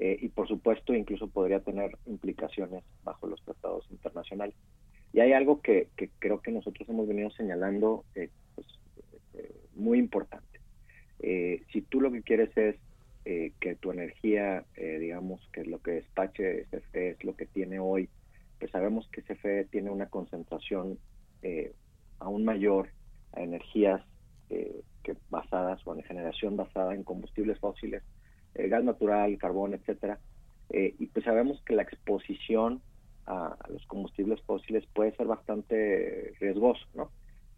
y 0.00 0.28
por 0.28 0.46
supuesto 0.46 0.94
incluso 0.94 1.26
podría 1.26 1.58
tener 1.58 1.98
implicaciones 2.06 2.84
bajo 3.02 3.26
los 3.26 3.42
tratados 3.42 3.84
internacionales. 3.90 4.54
Y 5.12 5.18
hay 5.18 5.32
algo 5.32 5.60
que, 5.60 5.88
creo 6.20 6.40
que 6.40 6.52
nosotros 6.52 6.88
hemos 6.88 7.08
venido 7.08 7.30
señalando 7.30 8.04
pues, 8.14 8.30
muy 9.74 9.98
importante. 9.98 10.60
si 11.18 11.82
tú 11.82 12.00
lo 12.00 12.12
que 12.12 12.22
quieres 12.22 12.56
es 12.56 12.76
eh, 13.30 13.52
que 13.60 13.74
tu 13.74 13.90
energía, 13.90 14.64
eh, 14.74 14.98
digamos, 14.98 15.46
que 15.52 15.62
lo 15.62 15.82
que 15.82 15.90
despache 15.90 16.64
CFE 16.70 17.10
es 17.10 17.24
lo 17.24 17.36
que 17.36 17.44
tiene 17.44 17.78
hoy, 17.78 18.08
pues 18.58 18.70
sabemos 18.70 19.06
que 19.12 19.20
CFE 19.20 19.66
tiene 19.66 19.90
una 19.90 20.06
concentración 20.06 20.98
eh, 21.42 21.74
aún 22.20 22.46
mayor 22.46 22.88
a 23.34 23.42
energías 23.42 24.02
que 24.48 25.14
basadas 25.28 25.86
o 25.86 25.94
en 25.94 26.02
generación 26.04 26.56
basada 26.56 26.94
en 26.94 27.04
combustibles 27.04 27.58
fósiles, 27.58 28.02
gas 28.54 28.82
natural, 28.82 29.36
carbón, 29.36 29.74
etcétera, 29.74 30.18
y 30.70 31.06
pues 31.08 31.22
sabemos 31.22 31.60
que 31.66 31.76
la 31.76 31.82
exposición 31.82 32.80
a, 33.26 33.48
a, 33.60 33.68
los 33.68 33.84
combustibles 33.88 34.40
fósiles 34.46 34.86
puede 34.94 35.14
ser 35.16 35.26
bastante 35.26 36.32
riesgoso, 36.40 36.86
¿no? 36.94 37.10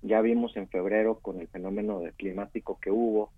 Ya 0.02 0.20
vimos 0.20 0.56
en 0.56 0.68
febrero 0.68 1.20
con 1.20 1.40
el 1.40 1.46
fenómeno 1.46 2.02
climático 2.16 2.80
que 2.80 2.90
hubo, 2.90 3.30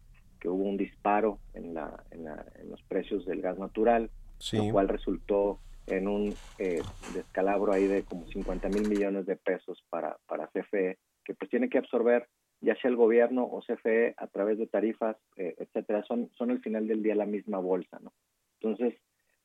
que 0.42 0.48
hubo 0.48 0.64
un 0.64 0.76
disparo 0.76 1.38
en, 1.54 1.72
la, 1.72 2.02
en, 2.10 2.24
los 2.68 2.82
precios 2.88 3.24
del 3.24 3.40
gas 3.40 3.58
natural, 3.58 4.10
lo 4.52 4.72
cual 4.72 4.88
resultó 4.88 5.60
en 5.86 6.08
un 6.08 6.34
eh, 6.58 6.82
descalabro 7.14 7.72
ahí 7.72 7.86
de 7.86 8.02
como 8.02 8.26
50 8.26 8.68
mil 8.70 8.88
millones 8.88 9.24
de 9.26 9.36
pesos 9.36 9.84
para, 9.88 10.16
para 10.26 10.48
CFE, 10.48 10.98
que 11.24 11.34
pues 11.34 11.48
tiene 11.48 11.68
que 11.68 11.78
absorber 11.78 12.26
ya 12.60 12.74
sea 12.80 12.90
el 12.90 12.96
gobierno 12.96 13.44
o 13.44 13.60
CFE 13.60 14.14
a 14.16 14.26
través 14.26 14.58
de 14.58 14.66
tarifas, 14.66 15.16
eh, 15.36 15.54
etcétera, 15.58 16.02
son, 16.02 16.28
son 16.36 16.50
al 16.50 16.60
final 16.60 16.88
del 16.88 17.04
día 17.04 17.14
la 17.14 17.26
misma 17.26 17.58
bolsa, 17.58 18.00
¿no? 18.00 18.12
Entonces, 18.60 18.94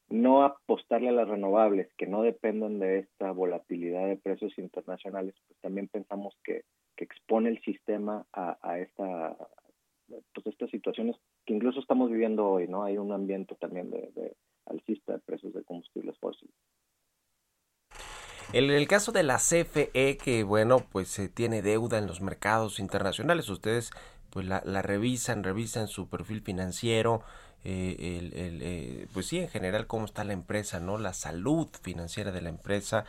no 0.09 0.43
apostarle 0.43 1.09
a 1.09 1.11
las 1.11 1.27
renovables 1.27 1.93
que 1.95 2.07
no 2.07 2.23
dependan 2.23 2.79
de 2.79 2.99
esta 2.99 3.31
volatilidad 3.31 4.07
de 4.07 4.17
precios 4.17 4.57
internacionales, 4.57 5.35
pues 5.47 5.59
también 5.59 5.89
pensamos 5.89 6.35
que, 6.43 6.63
que 6.95 7.03
expone 7.03 7.49
el 7.49 7.61
sistema 7.61 8.25
a, 8.33 8.57
a 8.61 8.79
esta 8.79 9.35
pues 10.07 10.47
estas 10.47 10.69
situaciones 10.69 11.15
que 11.45 11.53
incluso 11.53 11.79
estamos 11.79 12.09
viviendo 12.09 12.47
hoy, 12.47 12.67
¿no? 12.67 12.83
Hay 12.83 12.97
un 12.97 13.11
ambiente 13.11 13.55
también 13.55 13.89
de, 13.89 14.11
de 14.15 14.35
alcista 14.65 15.13
de 15.13 15.19
precios 15.19 15.53
de 15.53 15.63
combustibles 15.63 16.17
fósiles. 16.19 16.53
En 18.53 18.69
el 18.69 18.87
caso 18.87 19.11
de 19.11 19.23
la 19.23 19.37
CFE, 19.37 20.17
que 20.17 20.43
bueno, 20.43 20.85
pues 20.91 21.09
se 21.09 21.27
tiene 21.27 21.61
deuda 21.61 21.97
en 21.97 22.07
los 22.07 22.21
mercados 22.21 22.79
internacionales, 22.79 23.49
ustedes 23.49 23.91
pues 24.29 24.45
la, 24.45 24.61
revisan, 24.81 25.43
revisan 25.43 25.87
su 25.87 26.07
perfil 26.09 26.41
financiero, 26.41 27.23
eh, 27.63 28.19
el, 28.19 28.61
eh, 28.61 29.07
pues 29.13 29.25
sí, 29.25 29.39
en 29.39 29.49
general 29.49 29.87
cómo 29.87 30.05
está 30.05 30.23
la 30.23 30.33
empresa, 30.33 30.79
¿no? 30.79 30.97
La 30.97 31.13
salud 31.13 31.67
financiera 31.81 32.31
de 32.31 32.41
la 32.41 32.49
empresa. 32.49 33.03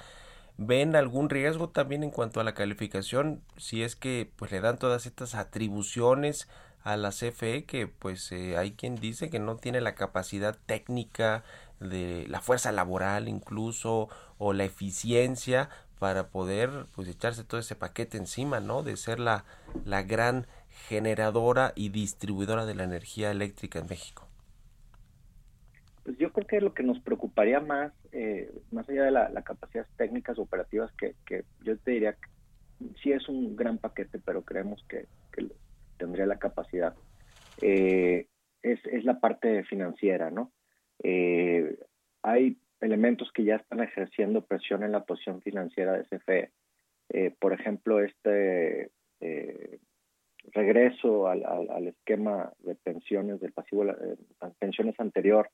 ¿Ven 0.56 0.96
algún 0.96 1.30
riesgo 1.30 1.68
también 1.68 2.02
en 2.02 2.10
cuanto 2.10 2.40
a 2.40 2.44
la 2.44 2.54
calificación? 2.54 3.42
Si 3.56 3.82
es 3.82 3.94
que 3.94 4.28
pues 4.36 4.50
le 4.50 4.60
dan 4.60 4.78
todas 4.78 5.06
estas 5.06 5.36
atribuciones 5.36 6.48
a 6.88 6.96
la 6.96 7.10
CFE 7.10 7.64
que 7.64 7.86
pues 7.86 8.32
eh, 8.32 8.56
hay 8.56 8.72
quien 8.72 8.96
dice 8.96 9.28
que 9.28 9.38
no 9.38 9.56
tiene 9.56 9.82
la 9.82 9.94
capacidad 9.94 10.56
técnica 10.64 11.44
de 11.80 12.24
la 12.28 12.40
fuerza 12.40 12.72
laboral 12.72 13.28
incluso 13.28 14.08
o 14.38 14.54
la 14.54 14.64
eficiencia 14.64 15.68
para 15.98 16.28
poder 16.28 16.86
pues 16.94 17.06
echarse 17.08 17.44
todo 17.44 17.60
ese 17.60 17.76
paquete 17.76 18.16
encima, 18.16 18.60
¿no? 18.60 18.82
De 18.82 18.96
ser 18.96 19.20
la, 19.20 19.44
la 19.84 20.02
gran 20.02 20.46
generadora 20.88 21.72
y 21.74 21.90
distribuidora 21.90 22.64
de 22.64 22.74
la 22.74 22.84
energía 22.84 23.30
eléctrica 23.32 23.80
en 23.80 23.88
México. 23.88 24.26
Pues 26.04 26.16
yo 26.16 26.32
creo 26.32 26.46
que 26.46 26.60
lo 26.62 26.72
que 26.72 26.84
nos 26.84 27.00
preocuparía 27.00 27.60
más, 27.60 27.92
eh, 28.12 28.50
más 28.70 28.88
allá 28.88 29.02
de 29.04 29.10
la, 29.10 29.28
la, 29.28 29.42
capacidades 29.42 29.90
técnicas 29.98 30.38
operativas, 30.38 30.90
que, 30.92 31.16
que 31.26 31.44
yo 31.64 31.76
te 31.78 31.90
diría 31.90 32.14
que 32.14 32.28
sí 33.02 33.12
es 33.12 33.28
un 33.28 33.56
gran 33.56 33.76
paquete, 33.76 34.18
pero 34.24 34.42
creemos 34.42 34.82
que 34.88 35.06
tendría 35.98 36.26
la 36.26 36.38
capacidad, 36.38 36.94
eh, 37.60 38.26
es, 38.62 38.80
es, 38.86 39.04
la 39.04 39.20
parte 39.20 39.64
financiera, 39.64 40.30
¿no? 40.30 40.52
Eh, 41.02 41.78
hay 42.22 42.58
elementos 42.80 43.30
que 43.32 43.44
ya 43.44 43.56
están 43.56 43.80
ejerciendo 43.80 44.44
presión 44.44 44.82
en 44.82 44.92
la 44.92 45.04
posición 45.04 45.40
financiera 45.42 45.92
de 45.92 46.04
CFE. 46.04 46.50
Eh, 47.10 47.34
por 47.38 47.52
ejemplo, 47.52 48.00
este 48.00 48.90
eh, 49.20 49.78
regreso 50.52 51.28
al, 51.28 51.44
al, 51.44 51.86
esquema 51.88 52.52
de 52.60 52.74
pensiones 52.76 53.40
del 53.40 53.52
pasivo, 53.52 53.84
pensiones 54.58 54.98
anterior, 54.98 55.50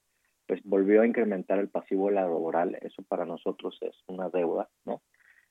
pues 0.46 0.60
volvió 0.64 1.02
a 1.02 1.06
incrementar 1.06 1.58
el 1.58 1.68
pasivo 1.68 2.10
laboral. 2.10 2.76
Eso 2.82 3.02
para 3.02 3.24
nosotros 3.24 3.78
es 3.82 3.96
una 4.06 4.28
deuda, 4.28 4.68
¿no? 4.84 5.02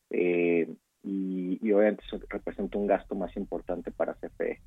y, 0.10 0.68
y, 1.04 1.72
obviamente 1.72 2.04
eso 2.06 2.20
representa 2.30 2.78
un 2.78 2.88
gasto 2.88 3.16
más 3.16 3.36
importante 3.36 3.92
para 3.92 4.14
CFE. 4.14 4.60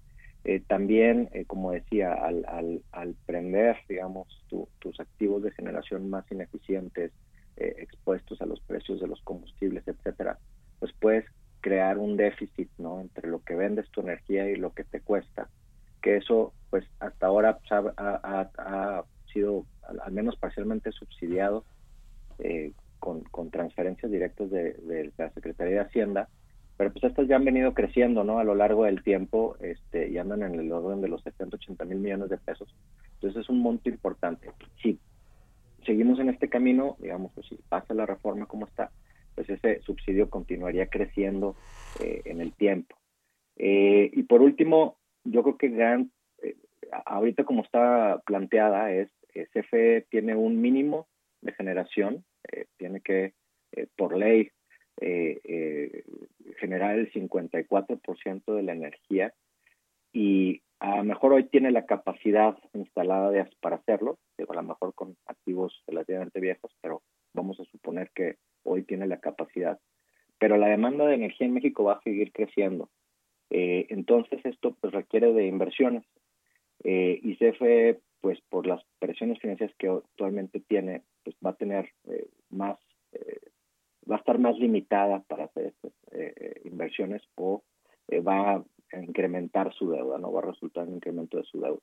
También, 0.69 1.29
como 1.47 1.73
decía, 1.73 2.13
al, 2.13 2.45
al, 2.47 2.83
al 2.93 3.15
prender, 3.27 3.77
digamos, 3.89 4.29
tus 4.79 5.01
activos 5.01 5.43
de 5.43 5.51
generación 5.51 6.09
más 6.09 6.31
ineficientes, 6.31 7.13
expuestos 7.57 8.41
a 8.41 8.47
los 8.47 8.61
precios 8.61 9.01
de 9.01 9.09
los 9.09 9.21
combustibles, 9.23 9.89
etcétera, 9.89 10.39
pues 10.79 10.93
puedes 11.01 11.25
crear 11.67 11.99
un 11.99 12.17
déficit, 12.17 12.71
¿no? 12.79 13.01
Entre 13.01 13.29
lo 13.29 13.43
que 13.43 13.57
vendes 13.57 13.91
tu 13.91 14.01
energía 14.01 14.49
y 14.49 14.55
lo 14.55 14.73
que 14.73 14.85
te 14.85 15.01
cuesta. 15.01 15.49
Que 16.01 16.17
eso, 16.17 16.53
pues, 16.71 16.85
hasta 17.01 17.27
ahora 17.27 17.59
pues, 17.59 17.73
ha, 17.97 19.05
sido 19.33 19.67
al, 19.83 20.13
menos 20.13 20.37
parcialmente 20.37 20.93
subsidiado 20.93 21.65
eh, 22.39 22.71
con, 23.01 23.51
transferencias 23.51 24.13
directas 24.13 24.49
de, 24.49 25.13
la 25.17 25.31
Secretaría 25.31 25.75
de 25.75 25.81
Hacienda, 25.81 26.29
pero 26.77 26.93
pues 26.93 27.05
estas 27.05 27.27
ya 27.27 27.37
han 27.37 27.45
venido 27.45 27.73
creciendo, 27.73 28.23
¿no? 28.23 28.39
A 28.39 28.45
lo 28.45 28.55
largo 28.55 28.85
del 28.85 29.03
tiempo, 29.03 29.57
este, 29.61 30.09
y 30.09 30.19
andan 30.19 30.43
en 30.43 30.55
el 30.61 30.71
orden 30.71 31.01
de 31.01 31.09
los 31.09 31.23
70, 31.23 31.57
80 31.57 31.85
mil 31.87 31.99
millones 31.99 32.29
de 32.29 32.37
pesos. 32.39 32.75
Entonces 33.15 33.43
es 33.43 33.49
un 33.49 33.61
monto 33.61 33.89
importante. 33.89 34.51
Si 34.83 34.99
seguimos 35.87 36.19
en 36.19 36.29
este 36.29 36.49
camino, 36.49 36.97
digamos, 36.99 37.33
pues 37.35 37.47
si 37.47 37.57
pasa 37.69 37.95
la 37.95 38.05
reforma 38.05 38.47
como 38.47 38.67
está, 38.67 38.91
pues 39.35 39.49
ese 39.49 39.81
subsidio 39.83 40.29
continuaría 40.29 40.89
creciendo 40.89 41.57
eh, 42.01 42.23
en 42.27 42.41
el 42.41 42.53
tiempo. 42.53 42.97
Eh, 43.57 44.11
y 44.13 44.23
por 44.25 44.43
último, 44.43 44.99
yo 45.25 45.43
creo 45.43 45.57
que 45.57 45.69
gran, 45.69 46.11
eh, 46.43 46.57
ahorita 47.07 47.45
como 47.45 47.63
está 47.63 48.21
planteada 48.27 48.93
es, 48.93 49.09
CFE 49.53 50.07
tiene 50.11 50.35
un 50.35 50.63
mínimo 50.63 51.09
de 51.43 51.53
generación, 51.53 52.25
tiene 52.79 53.03
que, 53.03 53.35
por 53.95 54.17
ley, 54.17 54.51
generar 54.99 56.99
el 56.99 57.13
54% 57.13 58.55
de 58.55 58.63
la 58.63 58.73
energía 58.73 59.35
y 60.13 60.63
a 60.81 60.97
lo 60.97 61.05
mejor 61.05 61.33
hoy 61.33 61.45
tiene 61.45 61.71
la 61.71 61.87
capacidad 61.87 62.57
instalada 62.75 63.31
de, 63.31 63.49
para 63.61 63.77
hacerlo, 63.77 64.19
a 64.49 64.55
lo 64.55 64.63
mejor 64.63 64.95
con 64.95 65.17
activos 65.27 65.83
relativamente 65.87 66.41
viejos, 66.41 66.71
pero 66.81 67.03
vamos 67.35 67.59
a 67.61 67.65
suponer 67.65 68.11
que 68.15 68.37
hoy 68.63 68.83
tiene 68.83 69.07
la 69.07 69.21
capacidad. 69.21 69.79
Pero 70.39 70.57
la 70.57 70.69
demanda 70.69 71.07
de 71.07 71.15
energía 71.15 71.47
en 71.47 71.55
México 71.55 71.85
va 71.85 71.95
a 71.95 72.03
seguir 72.03 72.33
creciendo. 72.33 72.91
Eh, 73.51 73.87
entonces 73.91 74.45
esto 74.45 74.77
pues 74.81 74.93
requiere 74.93 75.33
de 75.33 75.47
inversiones. 75.47 76.05
Eh, 76.85 77.21
y 77.23 77.37
CFE, 77.37 78.01
pues 78.21 78.41
por 78.51 78.67
las 78.67 78.83
presiones 78.99 79.39
financieras 79.39 79.75
que 79.79 79.89
actualmente 79.89 80.61
tiene, 80.61 81.03
pues 81.25 81.35
va 81.45 81.51
a 81.51 81.57
tener 81.57 81.91
eh, 82.05 82.29
más, 82.51 82.79
va 84.11 84.17
a 84.17 84.19
estar 84.19 84.39
más 84.39 84.59
limitada 84.59 85.23
para 85.29 85.45
hacer 85.45 85.67
estas 85.67 85.93
inversiones 86.65 87.23
o 87.37 87.63
va 88.27 88.55
a 88.93 89.03
incrementar 89.03 89.73
su 89.75 89.91
deuda, 89.91 90.19
no 90.19 90.33
va 90.33 90.41
a 90.41 90.53
resultar 90.53 90.87
un 90.87 90.95
incremento 90.95 91.39
de 91.39 91.45
su 91.45 91.61
deuda. 91.61 91.81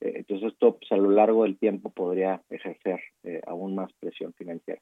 entonces 0.00 0.52
esto 0.52 0.76
pues, 0.76 0.90
a 0.92 0.96
lo 0.96 1.10
largo 1.10 1.44
del 1.44 1.58
tiempo 1.58 1.90
podría 1.90 2.42
ejercer 2.48 3.00
aún 3.46 3.74
más 3.74 3.92
presión 4.00 4.32
financiera. 4.34 4.80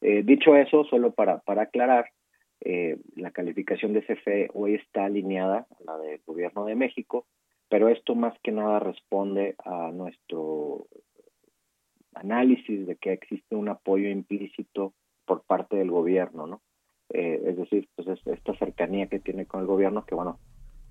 Eh, 0.00 0.22
dicho 0.22 0.54
eso, 0.54 0.84
solo 0.84 1.12
para, 1.12 1.38
para 1.40 1.62
aclarar, 1.62 2.10
eh, 2.60 2.98
la 3.16 3.30
calificación 3.30 3.92
de 3.92 4.02
CFE 4.02 4.50
hoy 4.52 4.74
está 4.74 5.04
alineada 5.04 5.66
a 5.70 5.84
la 5.84 5.98
del 5.98 6.20
Gobierno 6.26 6.64
de 6.64 6.74
México, 6.74 7.26
pero 7.68 7.88
esto 7.88 8.14
más 8.14 8.38
que 8.42 8.52
nada 8.52 8.80
responde 8.80 9.54
a 9.64 9.90
nuestro 9.92 10.86
análisis 12.14 12.86
de 12.86 12.96
que 12.96 13.12
existe 13.12 13.54
un 13.54 13.68
apoyo 13.68 14.08
implícito 14.08 14.94
por 15.28 15.42
parte 15.42 15.76
del 15.76 15.90
gobierno, 15.90 16.46
¿no? 16.46 16.62
Eh, 17.10 17.42
es 17.46 17.56
decir, 17.56 17.88
pues 17.94 18.08
esta 18.26 18.54
cercanía 18.58 19.06
que 19.06 19.20
tiene 19.20 19.46
con 19.46 19.60
el 19.60 19.66
gobierno, 19.66 20.04
que 20.04 20.14
bueno, 20.14 20.38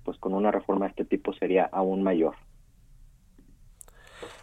pues 0.04 0.16
con 0.18 0.32
una 0.32 0.50
reforma 0.50 0.86
de 0.86 0.90
este 0.90 1.04
tipo 1.04 1.32
sería 1.34 1.64
aún 1.64 2.02
mayor. 2.02 2.34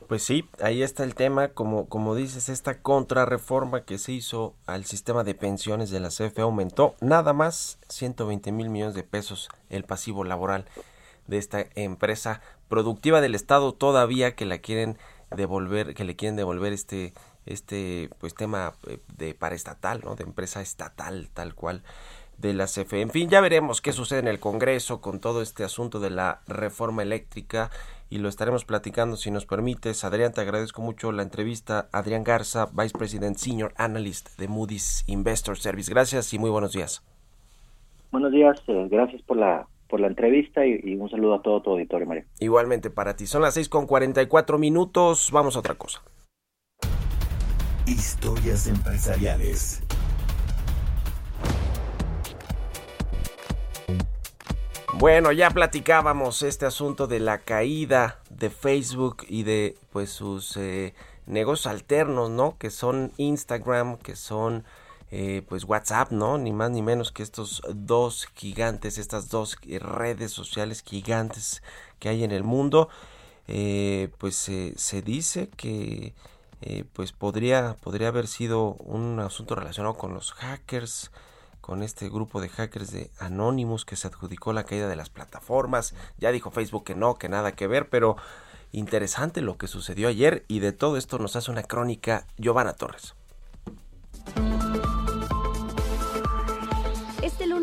Pues 0.08 0.22
sí, 0.22 0.48
ahí 0.62 0.84
está 0.84 1.04
el 1.04 1.16
tema, 1.16 1.50
como, 1.50 1.90
como 1.90 2.14
dices, 2.14 2.50
esta 2.50 2.82
contrarreforma 2.82 3.86
que 3.86 3.98
se 3.98 4.12
hizo 4.12 4.54
al 4.68 4.86
sistema 4.86 5.24
de 5.24 5.34
pensiones 5.34 5.90
de 5.90 6.00
la 6.00 6.10
CFE 6.10 6.42
aumentó 6.42 6.94
nada 7.02 7.34
más 7.34 7.80
120 7.90 8.52
mil 8.52 8.70
millones 8.70 8.94
de 8.94 9.04
pesos 9.04 9.50
el 9.70 9.84
pasivo 9.84 10.24
laboral 10.24 10.66
de 11.28 11.38
esta 11.38 11.66
empresa 11.76 12.42
productiva 12.68 13.20
del 13.20 13.34
Estado 13.34 13.74
todavía 13.74 14.36
que 14.36 14.46
la 14.46 14.60
quieren 14.60 14.98
devolver, 15.36 15.96
que 15.96 16.04
le 16.04 16.16
quieren 16.16 16.36
devolver 16.36 16.74
este 16.74 17.14
este 17.46 18.10
pues 18.20 18.36
tema 18.36 18.74
eh, 18.88 19.00
de 19.18 19.34
paraestatal, 19.34 20.02
¿no? 20.04 20.16
De 20.16 20.24
empresa 20.24 20.62
estatal 20.62 21.30
tal 21.34 21.56
cual 21.56 21.84
de 22.38 22.54
la 22.54 22.66
CFE. 22.66 23.02
En 23.02 23.10
fin, 23.10 23.30
ya 23.30 23.42
veremos 23.42 23.82
qué 23.82 23.94
sucede 23.94 24.20
en 24.20 24.28
el 24.28 24.40
Congreso 24.40 25.02
con 25.02 25.20
todo 25.20 25.42
este 25.42 25.64
asunto 25.64 26.00
de 26.00 26.10
la 26.10 26.42
reforma 26.48 27.02
eléctrica 27.02 27.70
y 28.10 28.18
lo 28.18 28.30
estaremos 28.30 28.66
platicando 28.66 29.18
si 29.18 29.32
nos 29.32 29.46
permites. 29.46 30.04
Adrián, 30.04 30.34
te 30.34 30.42
agradezco 30.42 30.82
mucho 30.82 31.12
la 31.12 31.24
entrevista. 31.24 31.88
Adrián 31.92 32.24
Garza, 32.24 32.68
Vice 32.74 32.98
President 32.98 33.38
Senior 33.38 33.74
Analyst 33.78 34.38
de 34.38 34.48
Moody's 34.48 35.04
Investor 35.08 35.58
Service. 35.58 35.92
Gracias 35.92 36.34
y 36.34 36.40
muy 36.40 36.50
buenos 36.50 36.74
días. 36.74 37.04
Buenos 38.12 38.32
días, 38.32 38.62
eh, 38.68 38.88
gracias 38.90 39.22
por 39.24 39.38
la 39.38 39.68
por 39.88 40.00
la 40.00 40.08
entrevista 40.08 40.66
y, 40.66 40.96
un 40.96 41.10
saludo 41.10 41.36
a 41.36 41.42
todo 41.42 41.62
tu 41.62 41.72
auditorio, 41.72 42.08
Mario. 42.08 42.26
Igualmente 42.40 42.90
para 42.90 43.16
ti. 43.16 43.28
Son 43.28 43.42
las 43.42 43.54
6 43.54 43.70
con 43.70 43.86
44 43.86 44.58
minutos. 44.58 45.30
Vamos 45.32 45.56
a 45.56 45.60
otra 45.60 45.76
cosa. 45.76 46.02
Historias 47.88 48.66
empresariales. 48.66 49.84
Bueno, 54.96 55.32
ya 55.32 55.52
platicábamos 55.52 56.42
este 56.42 56.66
asunto 56.66 57.06
de 57.06 57.20
la 57.20 57.38
caída 57.38 58.20
de 58.32 58.50
Facebook 58.50 59.18
y 59.30 59.44
de 59.44 59.78
pues 59.92 60.10
sus 60.10 60.58
eh, 60.58 60.96
negocios 61.28 61.68
alternos, 61.68 62.32
¿no? 62.32 62.58
Que 62.58 62.72
son 62.72 63.12
Instagram, 63.18 63.98
que 63.98 64.16
son 64.16 64.64
eh, 65.12 65.44
pues 65.48 65.66
WhatsApp, 65.66 66.12
¿no? 66.12 66.40
Ni 66.40 66.54
más 66.54 66.72
ni 66.72 66.82
menos 66.82 67.12
que 67.12 67.22
estos 67.22 67.62
dos 67.72 68.28
gigantes, 68.34 68.98
estas 68.98 69.30
dos 69.30 69.58
redes 69.64 70.32
sociales 70.32 70.82
gigantes 70.84 71.62
que 72.00 72.10
hay 72.10 72.24
en 72.24 72.32
el 72.32 72.44
mundo. 72.44 72.90
Eh, 73.48 74.10
pues 74.18 74.36
se 74.38 75.02
dice 75.04 75.50
que 75.56 76.16
pues 76.94 77.12
podría, 77.12 77.76
podría 77.82 78.08
haber 78.08 78.28
sido 78.28 78.74
un 78.76 79.20
asunto 79.20 79.56
relacionado 79.56 79.96
con 79.96 80.14
los 80.14 80.32
hackers 80.34 81.12
con 81.66 81.82
este 81.82 82.10
grupo 82.10 82.42
de 82.42 82.50
hackers 82.50 82.92
de 82.92 83.10
Anonymous 83.18 83.86
que 83.86 83.96
se 83.96 84.06
adjudicó 84.06 84.54
la 84.54 84.66
caída 84.66 84.88
de 84.88 84.96
las 84.96 85.10
plataformas. 85.10 85.96
Ya 86.20 86.32
dijo 86.32 86.52
Facebook 86.52 86.84
que 86.84 86.94
no, 86.94 87.16
que 87.16 87.28
nada 87.28 87.54
que 87.54 87.66
ver, 87.66 87.90
pero 87.90 88.18
interesante 88.72 89.42
lo 89.42 89.58
que 89.58 89.68
sucedió 89.68 90.08
ayer 90.08 90.46
y 90.48 90.60
de 90.60 90.74
todo 90.74 90.96
esto 90.96 91.18
nos 91.18 91.36
hace 91.36 91.50
una 91.50 91.64
crónica 91.64 92.28
Giovanna 92.38 92.74
Torres. 92.74 93.16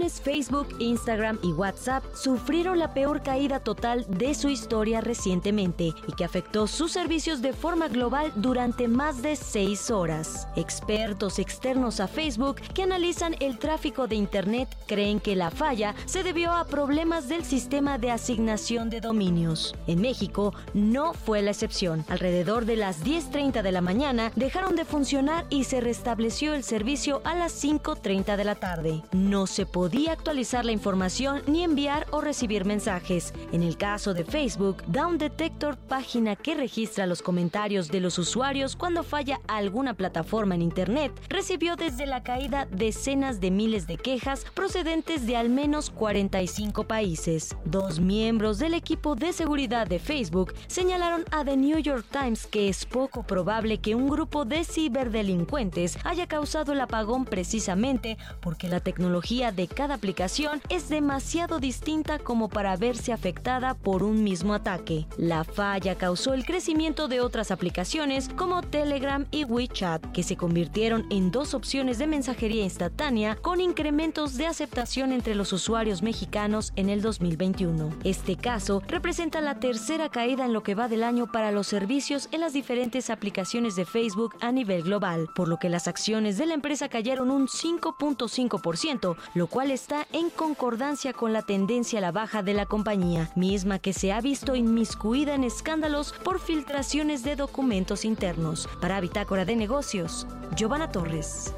Facebook, 0.00 0.68
Instagram 0.78 1.38
y 1.42 1.52
WhatsApp 1.52 2.02
sufrieron 2.14 2.78
la 2.78 2.94
peor 2.94 3.22
caída 3.22 3.60
total 3.60 4.06
de 4.08 4.34
su 4.34 4.48
historia 4.48 5.00
recientemente 5.00 5.92
y 6.08 6.12
que 6.16 6.24
afectó 6.24 6.66
sus 6.66 6.92
servicios 6.92 7.42
de 7.42 7.52
forma 7.52 7.88
global 7.88 8.32
durante 8.36 8.88
más 8.88 9.22
de 9.22 9.36
seis 9.36 9.90
horas. 9.90 10.48
Expertos 10.56 11.38
externos 11.38 12.00
a 12.00 12.08
Facebook 12.08 12.56
que 12.74 12.82
analizan 12.82 13.36
el 13.40 13.58
tráfico 13.58 14.06
de 14.06 14.16
Internet 14.16 14.68
creen 14.86 15.20
que 15.20 15.36
la 15.36 15.50
falla 15.50 15.94
se 16.06 16.22
debió 16.22 16.52
a 16.52 16.66
problemas 16.66 17.28
del 17.28 17.44
sistema 17.44 17.98
de 17.98 18.10
asignación 18.10 18.88
de 18.88 19.00
dominios. 19.00 19.74
En 19.86 20.00
México 20.00 20.54
no 20.74 21.12
fue 21.12 21.42
la 21.42 21.50
excepción. 21.50 22.04
Alrededor 22.08 22.64
de 22.64 22.76
las 22.76 23.04
10.30 23.04 23.62
de 23.62 23.72
la 23.72 23.82
mañana 23.82 24.32
dejaron 24.36 24.74
de 24.74 24.84
funcionar 24.84 25.44
y 25.50 25.64
se 25.64 25.80
restableció 25.80 26.54
el 26.54 26.64
servicio 26.64 27.20
a 27.24 27.34
las 27.34 27.62
5.30 27.62 28.36
de 28.36 28.44
la 28.44 28.54
tarde. 28.54 29.02
No 29.12 29.46
se 29.46 29.66
podía 29.66 29.81
podía 29.82 30.12
actualizar 30.12 30.64
la 30.64 30.70
información 30.70 31.42
ni 31.48 31.64
enviar 31.64 32.06
o 32.12 32.20
recibir 32.20 32.64
mensajes. 32.64 33.34
En 33.50 33.64
el 33.64 33.76
caso 33.76 34.14
de 34.14 34.24
Facebook, 34.24 34.76
Down 34.86 35.18
Detector, 35.18 35.76
página 35.76 36.36
que 36.36 36.54
registra 36.54 37.04
los 37.08 37.20
comentarios 37.20 37.88
de 37.88 37.98
los 37.98 38.16
usuarios 38.16 38.76
cuando 38.76 39.02
falla 39.02 39.40
alguna 39.48 39.94
plataforma 39.94 40.54
en 40.54 40.62
Internet, 40.62 41.10
recibió 41.28 41.74
desde 41.74 42.06
la 42.06 42.22
caída 42.22 42.68
decenas 42.70 43.40
de 43.40 43.50
miles 43.50 43.88
de 43.88 43.96
quejas 43.96 44.46
procedentes 44.54 45.26
de 45.26 45.36
al 45.36 45.48
menos 45.48 45.90
45 45.90 46.84
países. 46.84 47.56
Dos 47.64 47.98
miembros 47.98 48.60
del 48.60 48.74
equipo 48.74 49.16
de 49.16 49.32
seguridad 49.32 49.88
de 49.88 49.98
Facebook 49.98 50.54
señalaron 50.68 51.24
a 51.32 51.44
The 51.44 51.56
New 51.56 51.80
York 51.80 52.06
Times 52.08 52.46
que 52.46 52.68
es 52.68 52.86
poco 52.86 53.24
probable 53.24 53.78
que 53.78 53.96
un 53.96 54.08
grupo 54.08 54.44
de 54.44 54.62
ciberdelincuentes 54.62 55.98
haya 56.04 56.28
causado 56.28 56.72
el 56.72 56.80
apagón 56.80 57.24
precisamente 57.24 58.16
porque 58.40 58.68
la 58.68 58.78
tecnología 58.78 59.50
de 59.50 59.71
cada 59.72 59.94
aplicación 59.94 60.60
es 60.68 60.88
demasiado 60.88 61.58
distinta 61.58 62.18
como 62.18 62.48
para 62.48 62.76
verse 62.76 63.12
afectada 63.12 63.74
por 63.74 64.02
un 64.02 64.22
mismo 64.24 64.54
ataque. 64.54 65.06
La 65.16 65.44
falla 65.44 65.96
causó 65.96 66.34
el 66.34 66.44
crecimiento 66.44 67.08
de 67.08 67.20
otras 67.20 67.50
aplicaciones 67.50 68.28
como 68.36 68.62
Telegram 68.62 69.26
y 69.30 69.44
WeChat, 69.44 70.12
que 70.12 70.22
se 70.22 70.36
convirtieron 70.36 71.06
en 71.10 71.30
dos 71.30 71.54
opciones 71.54 71.98
de 71.98 72.06
mensajería 72.06 72.64
instantánea 72.64 73.36
con 73.36 73.60
incrementos 73.60 74.36
de 74.36 74.46
aceptación 74.46 75.12
entre 75.12 75.34
los 75.34 75.52
usuarios 75.52 76.02
mexicanos 76.02 76.72
en 76.76 76.88
el 76.88 77.02
2021. 77.02 77.90
Este 78.04 78.36
caso 78.36 78.82
representa 78.88 79.40
la 79.40 79.58
tercera 79.60 80.08
caída 80.08 80.44
en 80.44 80.52
lo 80.52 80.62
que 80.62 80.74
va 80.74 80.88
del 80.88 81.04
año 81.04 81.30
para 81.30 81.52
los 81.52 81.66
servicios 81.66 82.28
en 82.32 82.40
las 82.40 82.52
diferentes 82.52 83.10
aplicaciones 83.10 83.76
de 83.76 83.84
Facebook 83.84 84.34
a 84.40 84.52
nivel 84.52 84.82
global, 84.82 85.28
por 85.34 85.48
lo 85.48 85.58
que 85.58 85.68
las 85.68 85.88
acciones 85.88 86.38
de 86.38 86.46
la 86.46 86.54
empresa 86.54 86.88
cayeron 86.88 87.30
un 87.30 87.48
5.5%, 87.48 89.16
lo 89.34 89.46
cual 89.46 89.61
está 89.70 90.06
en 90.12 90.30
concordancia 90.30 91.12
con 91.12 91.32
la 91.32 91.42
tendencia 91.42 91.98
a 91.98 92.02
la 92.02 92.12
baja 92.12 92.42
de 92.42 92.54
la 92.54 92.66
compañía, 92.66 93.30
misma 93.36 93.78
que 93.78 93.92
se 93.92 94.12
ha 94.12 94.20
visto 94.20 94.56
inmiscuida 94.56 95.34
en 95.34 95.44
escándalos 95.44 96.12
por 96.24 96.40
filtraciones 96.40 97.22
de 97.22 97.36
documentos 97.36 98.04
internos. 98.04 98.68
Para 98.80 99.00
Bitácora 99.00 99.44
de 99.44 99.56
Negocios, 99.56 100.26
Giovanna 100.56 100.90
Torres. 100.90 101.54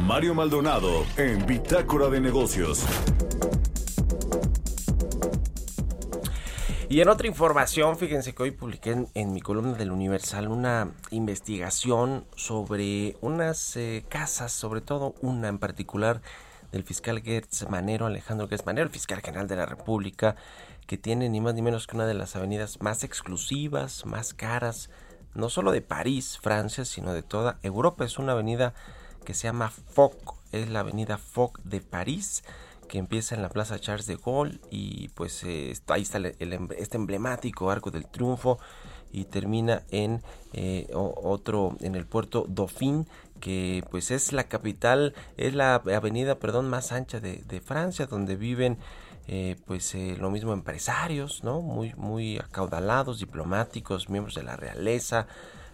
Mario 0.00 0.34
Maldonado 0.34 1.06
en 1.16 1.46
Bitácora 1.46 2.08
de 2.08 2.20
Negocios. 2.20 2.84
Y 6.92 7.00
en 7.00 7.08
otra 7.08 7.26
información, 7.26 7.96
fíjense 7.96 8.34
que 8.34 8.42
hoy 8.42 8.50
publiqué 8.50 9.06
en, 9.14 9.32
mi 9.32 9.40
columna 9.40 9.72
del 9.72 9.92
Universal 9.92 10.48
una 10.48 10.92
investigación 11.10 12.26
sobre 12.36 13.16
unas 13.22 13.78
eh, 13.78 14.04
casas, 14.10 14.52
sobre 14.52 14.82
todo 14.82 15.14
una 15.22 15.48
en 15.48 15.58
particular 15.58 16.20
del 16.70 16.84
fiscal 16.84 17.22
Gertz 17.22 17.66
Manero, 17.70 18.04
Alejandro 18.04 18.46
Gertz 18.46 18.66
Manero, 18.66 18.84
el 18.84 18.92
fiscal 18.92 19.22
general 19.22 19.48
de 19.48 19.56
la 19.56 19.64
República, 19.64 20.36
que 20.86 20.98
tiene 20.98 21.30
ni 21.30 21.40
más 21.40 21.54
ni 21.54 21.62
menos 21.62 21.86
que 21.86 21.96
una 21.96 22.04
de 22.04 22.12
las 22.12 22.36
avenidas 22.36 22.82
más 22.82 23.04
exclusivas, 23.04 24.04
más 24.04 24.34
caras, 24.34 24.90
no 25.34 25.48
solo 25.48 25.72
de 25.72 25.80
París, 25.80 26.38
Francia, 26.42 26.84
sino 26.84 27.14
de 27.14 27.22
toda 27.22 27.58
Europa. 27.62 28.04
Es 28.04 28.18
una 28.18 28.32
avenida 28.32 28.74
que 29.24 29.32
se 29.32 29.44
llama 29.44 29.70
Foc, 29.70 30.34
es 30.52 30.68
la 30.68 30.80
avenida 30.80 31.16
Foc 31.16 31.58
de 31.62 31.80
París 31.80 32.44
que 32.92 32.98
empieza 32.98 33.34
en 33.34 33.40
la 33.40 33.48
Plaza 33.48 33.78
Charles 33.78 34.06
de 34.06 34.18
Gaulle 34.22 34.60
y 34.70 35.08
pues 35.14 35.44
eh, 35.44 35.72
ahí 35.86 36.02
está 36.02 36.18
este 36.18 36.98
emblemático 36.98 37.70
Arco 37.70 37.90
del 37.90 38.06
Triunfo 38.06 38.58
y 39.10 39.24
termina 39.24 39.84
en 39.90 40.20
eh, 40.52 40.90
otro 40.92 41.74
en 41.80 41.94
el 41.94 42.04
puerto 42.04 42.44
Dauphin 42.46 43.08
que 43.40 43.82
pues 43.90 44.10
es 44.10 44.34
la 44.34 44.44
capital 44.44 45.14
es 45.38 45.54
la 45.54 45.76
avenida 45.76 46.38
perdón 46.38 46.68
más 46.68 46.92
ancha 46.92 47.18
de, 47.18 47.62
Francia 47.64 48.04
donde 48.04 48.36
viven 48.36 48.76
eh, 49.26 49.56
pues 49.64 49.94
lo 49.94 50.30
mismo 50.30 50.52
empresarios 50.52 51.42
no 51.44 51.62
muy 51.62 51.94
muy 51.96 52.36
acaudalados 52.36 53.20
diplomáticos 53.20 54.10
miembros 54.10 54.34
de 54.34 54.42
la 54.42 54.56
realeza 54.56 55.26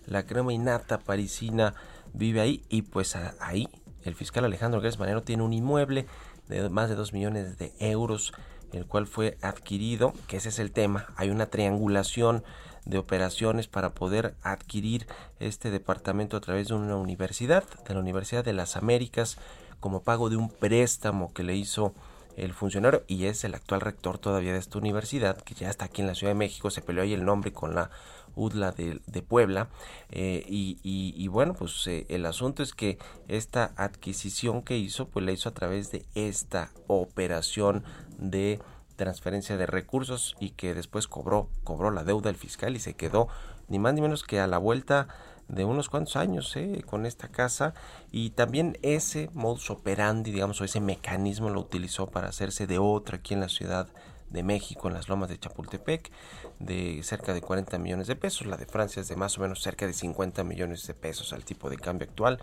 la 0.07 0.25
crema 0.25 0.53
innata 0.53 1.01
parisina 1.01 1.75
vive 2.13 2.41
ahí 2.41 2.63
y 2.69 2.83
pues 2.83 3.17
ahí 3.41 3.69
el 4.05 4.15
fiscal 4.15 4.45
Alejandro 4.45 4.81
Gers 4.81 5.01
Manero 5.01 5.23
tiene 5.23 5.43
un 5.43 5.53
inmueble 5.53 6.07
de 6.49 6.69
más 6.69 6.89
de 6.89 6.95
2 6.95 7.13
millones 7.13 7.59
de 7.59 7.73
euros, 7.79 8.33
el 8.73 8.87
cual 8.87 9.07
fue 9.07 9.39
adquirido, 9.43 10.13
que 10.27 10.39
ese 10.39 10.49
es 10.49 10.59
el 10.59 10.73
tema, 10.73 11.07
hay 11.17 11.31
una 11.31 11.47
triangulación 11.47 12.45
de 12.85 12.99
operaciones 12.99 13.69
para 13.69 13.91
poder 13.91 14.35
adquirir 14.43 15.07
este 15.41 15.71
departamento 15.71 16.37
a 16.37 16.41
través 16.41 16.69
de 16.69 16.75
una 16.75 16.97
universidad, 16.97 17.65
de 17.87 17.95
la 17.95 18.01
Universidad 18.01 18.45
de 18.45 18.55
las 18.55 18.77
Américas, 18.77 19.37
como 19.81 20.03
pago 20.03 20.31
de 20.31 20.37
un 20.37 20.49
préstamo 20.49 21.33
que 21.33 21.45
le 21.45 21.55
hizo 21.55 21.95
el 22.37 22.55
funcionario 22.55 23.05
y 23.07 23.27
es 23.27 23.45
el 23.45 23.55
actual 23.55 23.81
rector 23.81 24.19
todavía 24.19 24.53
de 24.53 24.59
esta 24.59 24.79
universidad, 24.79 25.37
que 25.43 25.55
ya 25.55 25.69
está 25.69 25.87
aquí 25.87 26.01
en 26.01 26.07
la 26.07 26.15
Ciudad 26.15 26.33
de 26.33 26.39
México, 26.39 26.71
se 26.71 26.83
peleó 26.83 27.03
ahí 27.03 27.13
el 27.13 27.25
nombre 27.25 27.53
con 27.53 27.75
la 27.75 27.91
UDLA 28.39 28.73
de, 28.73 29.23
Puebla. 29.23 29.69
Eh, 30.11 30.45
y, 30.47 31.29
bueno, 31.29 31.55
pues 31.55 31.87
eh, 31.87 32.07
el 32.09 32.25
asunto 32.25 32.63
es 32.63 32.73
que 32.73 32.99
esta 33.27 33.73
adquisición 33.77 34.63
que 34.63 34.79
hizo, 34.79 35.09
pues 35.09 35.27
la 35.27 35.33
hizo 35.33 35.49
a 35.49 35.55
través 35.55 35.91
de 35.91 36.07
esta 36.15 36.71
operación 36.87 37.85
de 38.19 38.61
transferencia 38.97 39.57
de 39.57 39.67
recursos 39.67 40.37
y 40.41 40.51
que 40.51 40.75
después 40.75 41.07
cobró, 41.07 41.49
cobró 41.65 41.91
la 41.91 42.05
deuda 42.05 42.31
del 42.31 42.37
fiscal 42.37 42.75
y 42.75 42.81
se 42.81 42.95
quedó 42.95 43.29
ni 43.69 43.79
más 43.79 43.95
ni 43.95 44.01
menos 44.01 44.25
que 44.25 44.41
a 44.41 44.47
la 44.47 44.59
vuelta 44.59 45.09
de 45.49 45.65
unos 45.65 45.89
cuantos 45.89 46.17
años 46.17 46.55
eh, 46.57 46.83
con 46.87 47.07
esta 47.07 47.29
casa 47.29 47.75
y 48.11 48.31
también 48.31 48.77
ese 48.83 49.31
modus 49.33 49.71
operandi, 49.71 50.31
digamos, 50.31 50.61
o 50.61 50.65
ese 50.65 50.81
mecanismo 50.81 51.49
lo 51.49 51.61
utilizó 51.61 52.07
para 52.09 52.29
hacerse 52.29 52.67
de 52.67 52.79
otra 52.79 53.17
aquí 53.17 53.35
en 53.35 53.41
la 53.41 53.49
ciudad 53.49 53.89
de 54.31 54.43
México 54.43 54.89
en 54.89 54.95
las 54.95 55.09
lomas 55.09 55.29
de 55.29 55.39
Chapultepec 55.39 56.11
de 56.59 57.03
cerca 57.03 57.35
de 57.35 57.41
40 57.41 57.79
millones 57.79 58.07
de 58.07 58.17
pesos, 58.17 58.47
la 58.47 58.57
de 58.57 58.67
Francia 58.67 59.01
es 59.01 59.09
de 59.09 59.17
más 59.17 59.39
o 59.39 59.41
menos 59.41 59.63
cerca 59.63 59.87
de 59.87 59.93
50 59.93 60.45
millones 60.45 60.87
de 60.87 60.95
pesos 60.95 61.33
al 61.33 61.45
tipo 61.45 61.71
de 61.71 61.77
cambio 61.77 62.07
actual 62.09 62.41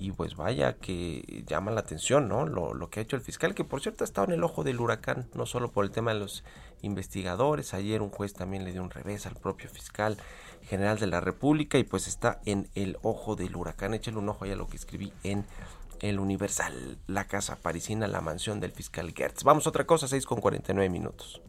y 0.00 0.12
pues 0.12 0.34
vaya 0.34 0.74
que 0.74 1.44
llama 1.46 1.70
la 1.70 1.80
atención, 1.80 2.26
¿no? 2.26 2.46
Lo, 2.46 2.88
que 2.88 3.00
ha 3.00 3.02
hecho 3.02 3.16
el 3.16 3.22
fiscal, 3.22 3.54
que 3.54 3.64
por 3.64 3.82
cierto 3.82 4.02
ha 4.02 4.06
estado 4.06 4.28
en 4.28 4.32
el 4.32 4.44
ojo 4.44 4.64
del 4.64 4.80
huracán, 4.80 5.28
no 5.34 5.44
solo 5.44 5.70
por 5.70 5.84
el 5.84 5.90
tema 5.90 6.14
de 6.14 6.20
los 6.20 6.42
investigadores, 6.80 7.74
ayer 7.74 8.00
un 8.00 8.08
juez 8.08 8.32
también 8.32 8.64
le 8.64 8.72
dio 8.72 8.82
un 8.82 8.90
revés 8.90 9.26
al 9.26 9.36
propio 9.36 9.68
fiscal 9.68 10.16
general 10.62 10.98
de 10.98 11.06
la 11.06 11.20
República 11.20 11.76
y 11.76 11.84
pues 11.84 12.08
está 12.08 12.40
en 12.46 12.68
el 12.74 12.96
ojo 13.02 13.36
del 13.36 13.54
huracán, 13.54 13.92
échale 13.92 14.16
un 14.16 14.28
ojo 14.30 14.46
a 14.46 14.48
lo 14.48 14.68
que 14.68 14.76
escribí 14.76 15.12
en 15.22 15.44
el 16.00 16.18
Universal, 16.18 16.98
la 17.06 17.26
casa 17.26 17.56
parisina, 17.56 18.08
la 18.08 18.20
mansión 18.20 18.60
del 18.60 18.72
fiscal 18.72 19.12
Gertz. 19.14 19.44
Vamos 19.44 19.66
a 19.66 19.70
otra 19.70 19.86
cosa, 19.86 20.08
6 20.08 20.26
con 20.26 20.40
49 20.40 20.88
minutos. 20.90 21.40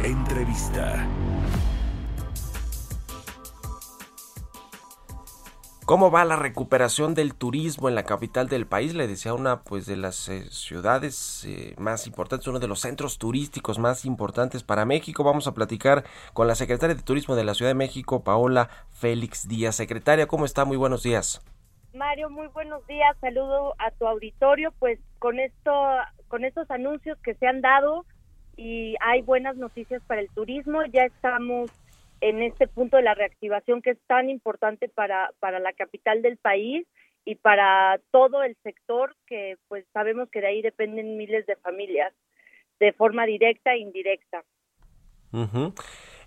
Entrevista. 0.00 1.06
¿Cómo 5.84 6.10
va 6.10 6.24
la 6.24 6.36
recuperación 6.36 7.14
del 7.14 7.34
turismo 7.34 7.88
en 7.88 7.96
la 7.96 8.04
capital 8.04 8.48
del 8.48 8.66
país? 8.66 8.94
Le 8.94 9.08
decía 9.08 9.34
una 9.34 9.62
pues 9.62 9.84
de 9.84 9.96
las 9.96 10.28
eh, 10.28 10.46
ciudades 10.48 11.44
eh, 11.44 11.74
más 11.76 12.06
importantes, 12.06 12.46
uno 12.46 12.60
de 12.60 12.68
los 12.68 12.80
centros 12.80 13.18
turísticos 13.18 13.78
más 13.78 14.04
importantes 14.04 14.62
para 14.62 14.86
México. 14.86 15.24
Vamos 15.24 15.48
a 15.48 15.54
platicar 15.54 16.04
con 16.32 16.46
la 16.46 16.54
secretaria 16.54 16.94
de 16.94 17.02
Turismo 17.02 17.34
de 17.36 17.44
la 17.44 17.54
Ciudad 17.54 17.70
de 17.70 17.74
México, 17.74 18.22
Paola 18.22 18.70
Félix 18.92 19.48
Díaz. 19.48 19.76
Secretaria, 19.76 20.28
¿cómo 20.28 20.44
está? 20.44 20.64
Muy 20.64 20.76
buenos 20.76 21.02
días. 21.02 21.42
Mario, 21.94 22.30
muy 22.30 22.46
buenos 22.48 22.86
días. 22.86 23.16
Saludo 23.20 23.74
a 23.78 23.90
tu 23.90 24.06
auditorio, 24.06 24.72
pues 24.78 24.98
con 25.18 25.38
esto, 25.38 25.72
con 26.28 26.44
estos 26.44 26.70
anuncios 26.70 27.18
que 27.18 27.34
se 27.34 27.46
han 27.46 27.60
dado 27.60 28.06
y 28.56 28.96
hay 29.00 29.20
buenas 29.22 29.56
noticias 29.56 30.02
para 30.06 30.22
el 30.22 30.30
turismo. 30.30 30.82
Ya 30.86 31.02
estamos 31.02 31.70
en 32.20 32.42
este 32.42 32.66
punto 32.66 32.96
de 32.96 33.02
la 33.02 33.14
reactivación 33.14 33.82
que 33.82 33.90
es 33.90 33.98
tan 34.06 34.30
importante 34.30 34.88
para 34.88 35.30
para 35.38 35.58
la 35.58 35.72
capital 35.72 36.22
del 36.22 36.38
país 36.38 36.86
y 37.24 37.34
para 37.34 38.00
todo 38.10 38.42
el 38.42 38.56
sector 38.62 39.14
que 39.26 39.56
pues 39.68 39.84
sabemos 39.92 40.30
que 40.30 40.40
de 40.40 40.46
ahí 40.46 40.62
dependen 40.62 41.16
miles 41.16 41.46
de 41.46 41.56
familias 41.56 42.12
de 42.80 42.92
forma 42.92 43.26
directa 43.26 43.74
e 43.74 43.78
indirecta. 43.78 44.44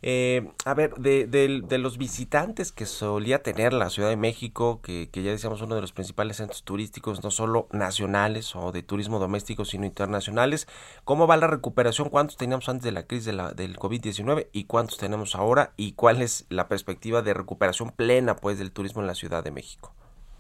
Eh, 0.02 0.48
a 0.66 0.74
ver, 0.74 0.94
de, 0.96 1.28
de, 1.28 1.78
los 1.78 1.98
visitantes 1.98 2.72
que 2.72 2.86
solía 2.86 3.42
tener 3.42 3.74
la 3.74 3.90
Ciudad 3.90 4.10
de 4.10 4.18
México, 4.18 4.82
que, 4.82 5.10
que, 5.12 5.24
ya 5.24 5.32
decíamos 5.32 5.62
uno 5.62 5.76
de 5.76 5.82
los 5.82 5.94
principales 5.94 6.38
centros 6.38 6.64
turísticos, 6.64 7.24
no 7.24 7.32
solo 7.32 7.68
nacionales 7.72 8.56
o 8.56 8.72
de 8.72 8.84
turismo 8.84 9.20
doméstico, 9.20 9.66
sino 9.66 9.86
internacionales, 9.86 10.68
¿cómo 11.04 11.28
va 11.28 11.38
la 11.38 11.48
recuperación? 11.48 12.10
¿Cuántos 12.10 12.38
teníamos 12.38 12.70
antes 12.70 12.84
de 12.84 12.92
la 12.92 13.04
crisis 13.04 13.26
de 13.26 13.36
del 13.56 13.78
COVID-19 13.78 14.48
y 14.52 14.66
cuántos 14.66 14.98
tenemos 14.98 15.36
ahora? 15.36 15.72
¿Y 15.78 15.94
cuál 15.94 16.22
es 16.22 16.46
la 16.50 16.68
perspectiva 16.68 17.22
de 17.22 17.34
recuperación 17.34 17.92
plena 17.92 18.36
pues 18.36 18.60
del 18.60 18.72
turismo 18.72 19.02
en 19.02 19.08
la 19.08 19.16
Ciudad 19.16 19.44
de 19.44 19.52
México? 19.52 19.94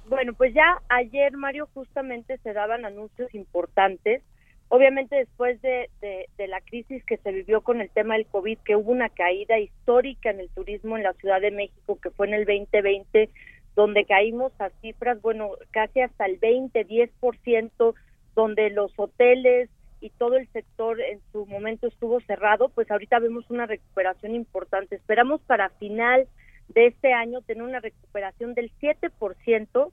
Bueno, 0.08 0.34
pues 0.34 0.53
ya 0.53 0.82
ayer, 0.89 1.36
Mario, 1.36 1.68
justamente 1.74 2.38
se 2.43 2.53
daban 2.53 2.86
anuncios 2.86 3.34
importantes 3.34 4.22
Obviamente 4.70 5.16
después 5.16 5.61
de, 5.61 5.89
la 6.47 6.61
crisis 6.61 7.03
que 7.05 7.18
se 7.18 7.32
vivió 7.32 7.61
con 7.61 7.82
el 7.82 7.89
tema 7.89 8.16
del 8.16 8.26
COVID, 8.26 8.57
que 8.59 8.76
hubo 8.76 8.91
una 8.91 9.09
caída 9.09 9.59
histórica 9.59 10.32
en 10.32 10.39
el 10.39 10.49
turismo 10.49 10.97
en 10.97 11.03
la 11.03 11.13
Ciudad 11.13 11.39
de 11.41 11.51
México, 11.51 11.99
que 12.01 12.09
fue 12.09 12.28
en 12.28 12.34
el 12.34 12.45
2020, 12.45 13.30
donde 13.76 14.05
caímos 14.05 14.51
a 14.59 14.70
cifras, 14.82 15.22
bueno, 15.22 15.51
casi 15.72 16.01
hasta 16.01 16.26
el 16.26 16.38
20, 16.38 16.88
10%, 16.88 17.93
donde 18.36 18.70
los 18.70 18.91
hoteles 18.97 19.70
y 20.01 20.09
todo 20.11 20.36
el 20.36 20.47
sector 20.51 20.99
en 20.99 21.20
su 21.32 21.45
momento 21.45 21.88
estuvo 21.88 22.20
cerrado, 22.22 22.70
pues 22.70 22.89
ahorita 22.89 23.20
vemos 23.20 23.49
una 23.49 23.66
recuperación 23.66 24.36
importante. 24.36 24.95
Esperamos 24.95 25.41
para 25.41 25.70
final 25.72 26.28
de 26.70 26.88
este 26.88 27.13
año 27.13 27.41
tener 27.41 27.63
una 27.63 27.80
recuperación 27.80 28.53
del 28.53 28.72
7% 28.80 29.91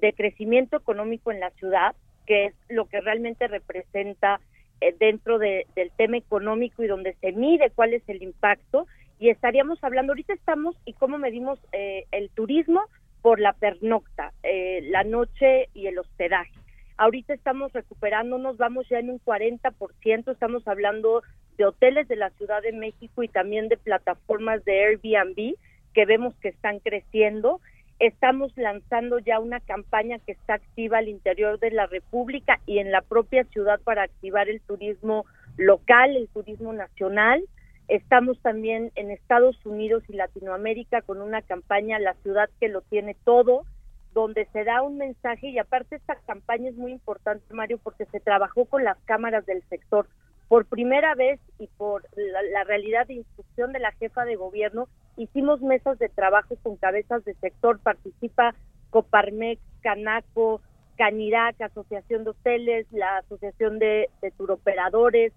de 0.00 0.12
crecimiento 0.14 0.76
económico 0.76 1.30
en 1.30 1.40
la 1.40 1.50
ciudad, 1.50 1.94
que 2.26 2.46
es 2.46 2.54
lo 2.68 2.86
que 2.86 3.00
realmente 3.00 3.48
representa 3.48 4.40
eh, 4.80 4.94
dentro 4.98 5.38
del 5.38 5.66
tema 5.96 6.16
económico 6.16 6.82
y 6.82 6.88
donde 6.88 7.14
se 7.20 7.32
mide 7.32 7.70
cuál 7.74 7.94
es 7.94 8.02
el 8.08 8.22
impacto. 8.22 8.86
Y 9.18 9.28
estaríamos 9.28 9.82
hablando, 9.84 10.12
ahorita 10.12 10.32
estamos 10.32 10.76
y 10.84 10.94
cómo 10.94 11.18
medimos 11.18 11.58
eh, 11.72 12.04
el 12.10 12.30
turismo 12.30 12.82
por 13.22 13.38
la 13.38 13.52
pernocta, 13.52 14.32
eh, 14.42 14.80
la 14.90 15.04
noche 15.04 15.68
y 15.74 15.86
el 15.86 15.98
hospedaje. 15.98 16.52
Ahorita 16.96 17.32
estamos 17.32 17.72
recuperándonos, 17.72 18.56
vamos 18.56 18.88
ya 18.88 18.98
en 18.98 19.10
un 19.10 19.20
40%, 19.20 20.32
estamos 20.32 20.66
hablando 20.66 21.22
de 21.56 21.64
hoteles 21.66 22.08
de 22.08 22.16
la 22.16 22.30
Ciudad 22.30 22.62
de 22.62 22.72
México 22.72 23.22
y 23.22 23.28
también 23.28 23.68
de 23.68 23.76
plataformas 23.76 24.64
de 24.64 24.84
Airbnb 24.84 25.54
que 25.94 26.04
vemos 26.04 26.34
que 26.36 26.48
están 26.48 26.80
creciendo. 26.80 27.60
Estamos 28.02 28.52
lanzando 28.56 29.20
ya 29.20 29.38
una 29.38 29.60
campaña 29.60 30.18
que 30.18 30.32
está 30.32 30.54
activa 30.54 30.98
al 30.98 31.06
interior 31.06 31.60
de 31.60 31.70
la 31.70 31.86
República 31.86 32.58
y 32.66 32.80
en 32.80 32.90
la 32.90 33.00
propia 33.00 33.44
ciudad 33.44 33.80
para 33.80 34.02
activar 34.02 34.48
el 34.48 34.60
turismo 34.60 35.24
local, 35.56 36.16
el 36.16 36.26
turismo 36.26 36.72
nacional. 36.72 37.44
Estamos 37.86 38.42
también 38.42 38.90
en 38.96 39.12
Estados 39.12 39.54
Unidos 39.64 40.02
y 40.08 40.14
Latinoamérica 40.14 41.02
con 41.02 41.22
una 41.22 41.42
campaña 41.42 42.00
La 42.00 42.14
ciudad 42.24 42.50
que 42.58 42.68
lo 42.68 42.80
tiene 42.80 43.14
todo, 43.22 43.62
donde 44.14 44.46
se 44.46 44.64
da 44.64 44.82
un 44.82 44.98
mensaje 44.98 45.50
y 45.50 45.60
aparte 45.60 45.94
esta 45.94 46.16
campaña 46.26 46.70
es 46.70 46.76
muy 46.76 46.90
importante, 46.90 47.54
Mario, 47.54 47.78
porque 47.80 48.06
se 48.06 48.18
trabajó 48.18 48.64
con 48.64 48.82
las 48.82 48.98
cámaras 49.04 49.46
del 49.46 49.62
sector. 49.68 50.08
Por 50.52 50.66
primera 50.66 51.14
vez 51.14 51.40
y 51.58 51.66
por 51.78 52.04
la, 52.14 52.64
realidad 52.64 53.06
de 53.06 53.14
instrucción 53.14 53.72
de 53.72 53.78
la 53.78 53.90
jefa 53.92 54.26
de 54.26 54.36
gobierno, 54.36 54.86
hicimos 55.16 55.62
mesas 55.62 55.98
de 55.98 56.10
trabajo 56.10 56.56
con 56.62 56.76
cabezas 56.76 57.24
de 57.24 57.32
sector, 57.36 57.78
participa 57.78 58.54
Coparmex, 58.90 59.62
Canaco, 59.80 60.60
Canirac, 60.98 61.58
Asociación 61.58 62.24
de 62.24 62.30
Hoteles, 62.32 62.86
la 62.92 63.16
Asociación 63.16 63.78
de, 63.78 64.10
de 64.20 64.30
Turoperadores, 64.32 65.32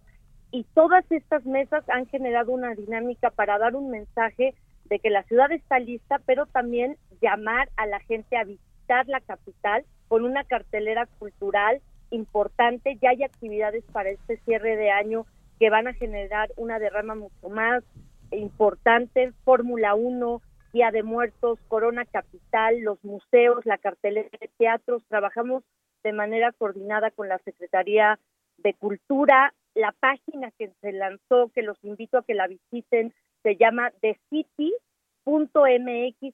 y 0.52 0.66
todas 0.74 1.10
estas 1.10 1.46
mesas 1.46 1.88
han 1.88 2.08
generado 2.08 2.52
una 2.52 2.76
dinámica 2.76 3.30
para 3.30 3.58
dar 3.58 3.78
un 3.78 3.92
mensaje 3.92 4.54
de 4.84 5.00
que 5.00 5.12
la 5.12 5.24
ciudad 5.24 5.50
está 5.54 5.80
lista, 5.80 6.20
pero 6.26 6.46
también 6.46 6.98
llamar 7.22 7.70
a 7.78 7.86
la 7.86 8.02
gente 8.02 8.36
a 8.36 8.44
visitar 8.44 9.08
la 9.08 9.22
capital 9.22 9.86
con 10.10 10.26
una 10.26 10.44
cartelera 10.44 11.06
cultural 11.20 11.80
importante. 12.16 12.98
Ya 13.02 13.12
hay 13.12 13.24
actividades 13.24 13.84
para 13.92 14.10
este 14.10 14.38
cierre 14.38 14.76
de 14.76 14.90
año 14.92 15.26
que 15.60 15.70
van 15.70 15.88
a 15.88 15.94
generar 15.94 16.50
una 16.58 16.80
derrama 16.80 17.16
mucho 17.16 17.50
más 17.50 17.84
importante. 18.32 19.32
Fórmula 19.44 19.96
1, 19.96 20.42
Día 20.74 20.92
de 20.92 21.04
Muertos, 21.04 21.60
Corona 21.68 22.06
Capital, 22.06 22.80
los 22.82 23.04
museos, 23.04 23.66
la 23.66 23.78
cartelera 23.78 24.30
de 24.40 24.50
teatros. 24.58 25.04
Trabajamos 25.08 25.64
de 26.04 26.14
manera 26.14 26.52
coordinada 26.52 27.12
con 27.12 27.30
la 27.30 27.38
Secretaría 27.40 28.20
de 28.58 28.74
Cultura. 28.74 29.54
La 29.74 29.92
página 29.92 30.52
que 30.58 30.72
se 30.82 30.92
lanzó, 30.92 31.50
que 31.54 31.62
los 31.62 31.78
invito 31.84 32.18
a 32.18 32.24
que 32.24 32.34
la 32.34 32.48
visiten, 32.48 33.14
se 33.44 33.56
llama 33.58 33.92
TheCity.mx, 34.02 34.74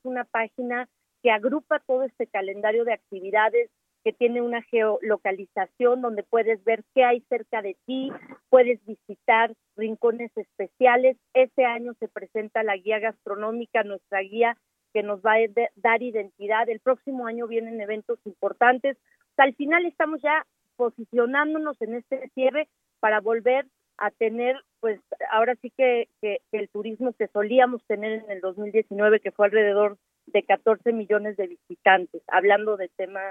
una 0.03 0.23
página 0.25 0.87
que 1.23 1.31
agrupa 1.31 1.79
todo 1.79 2.03
este 2.03 2.27
calendario 2.27 2.85
de 2.85 2.93
actividades 2.93 3.69
que 4.03 4.13
tiene 4.13 4.41
una 4.41 4.61
geolocalización 4.63 6.01
donde 6.01 6.23
puedes 6.23 6.63
ver 6.63 6.83
qué 6.93 7.03
hay 7.03 7.21
cerca 7.29 7.61
de 7.61 7.77
ti, 7.85 8.11
puedes 8.49 8.83
visitar 8.85 9.53
rincones 9.75 10.31
especiales. 10.35 11.17
Este 11.33 11.65
año 11.65 11.93
se 11.99 12.07
presenta 12.07 12.63
la 12.63 12.77
guía 12.77 12.99
gastronómica, 12.99 13.83
nuestra 13.83 14.21
guía 14.21 14.57
que 14.93 15.03
nos 15.03 15.21
va 15.21 15.35
a 15.35 15.69
dar 15.75 16.01
identidad. 16.01 16.67
El 16.69 16.79
próximo 16.79 17.27
año 17.27 17.47
vienen 17.47 17.79
eventos 17.79 18.19
importantes. 18.25 18.97
al 19.37 19.55
final 19.55 19.85
estamos 19.85 20.21
ya 20.21 20.45
posicionándonos 20.75 21.81
en 21.81 21.95
este 21.95 22.29
cierre 22.33 22.67
para 22.99 23.21
volver 23.21 23.65
a 23.97 24.09
tener, 24.11 24.55
pues 24.79 24.99
ahora 25.31 25.55
sí 25.61 25.71
que, 25.77 26.07
el 26.51 26.69
turismo 26.69 27.13
que 27.13 27.27
solíamos 27.27 27.83
tener 27.85 28.23
en 28.23 28.31
el 28.31 28.41
2019, 28.41 29.19
que 29.19 29.31
fue 29.31 29.45
alrededor 29.45 29.97
de 30.25 30.43
14 30.43 30.91
millones 30.91 31.37
de 31.37 31.47
visitantes, 31.47 32.21
hablando 32.27 32.77
de 32.77 32.89
tema 32.89 33.21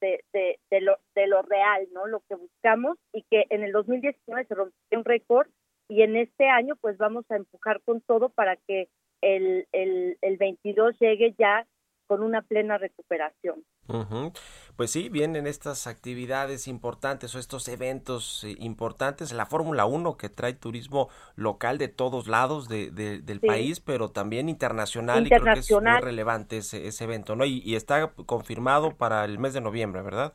de, 0.00 0.24
de, 0.32 0.80
lo, 0.80 0.96
de 1.14 1.26
lo 1.26 1.42
real, 1.42 1.88
¿no? 1.92 2.06
Lo 2.06 2.20
que 2.28 2.34
buscamos 2.34 2.98
y 3.12 3.22
que 3.30 3.46
en 3.50 3.62
el 3.62 3.72
2019 3.72 4.46
se 4.46 4.54
rompió 4.54 4.98
un 4.98 5.04
récord 5.04 5.48
y 5.88 6.02
en 6.02 6.16
este 6.16 6.48
año 6.48 6.76
pues 6.76 6.98
vamos 6.98 7.24
a 7.30 7.36
empujar 7.36 7.80
con 7.82 8.00
todo 8.02 8.28
para 8.28 8.56
que 8.56 8.88
el, 9.20 9.66
el, 9.72 10.18
el 10.20 10.36
22 10.36 10.98
llegue 10.98 11.34
ya 11.38 11.66
con 12.08 12.22
una 12.22 12.42
plena 12.42 12.78
recuperación. 12.78 13.62
Pues 14.76 14.90
sí, 14.90 15.08
vienen 15.08 15.46
estas 15.46 15.86
actividades 15.86 16.66
importantes 16.66 17.34
o 17.34 17.38
estos 17.38 17.68
eventos 17.68 18.44
eh, 18.44 18.56
importantes, 18.58 19.32
la 19.32 19.46
Fórmula 19.46 19.84
1 19.86 20.16
que 20.16 20.28
trae 20.28 20.54
turismo 20.54 21.08
local 21.36 21.78
de 21.78 21.88
todos 21.88 22.26
lados 22.26 22.68
de, 22.68 22.90
del 22.90 23.40
país, 23.40 23.80
pero 23.80 24.10
también 24.10 24.48
internacional, 24.48 25.26
y 25.26 25.30
creo 25.30 25.44
que 25.44 25.60
es 25.60 25.70
muy 25.70 26.00
relevante 26.00 26.58
ese, 26.58 26.86
ese 26.86 27.04
evento, 27.04 27.36
¿no? 27.36 27.44
Y, 27.44 27.62
y, 27.64 27.76
está 27.76 28.10
confirmado 28.26 28.96
para 28.96 29.24
el 29.24 29.38
mes 29.38 29.52
de 29.52 29.60
noviembre, 29.60 30.02
¿verdad? 30.02 30.32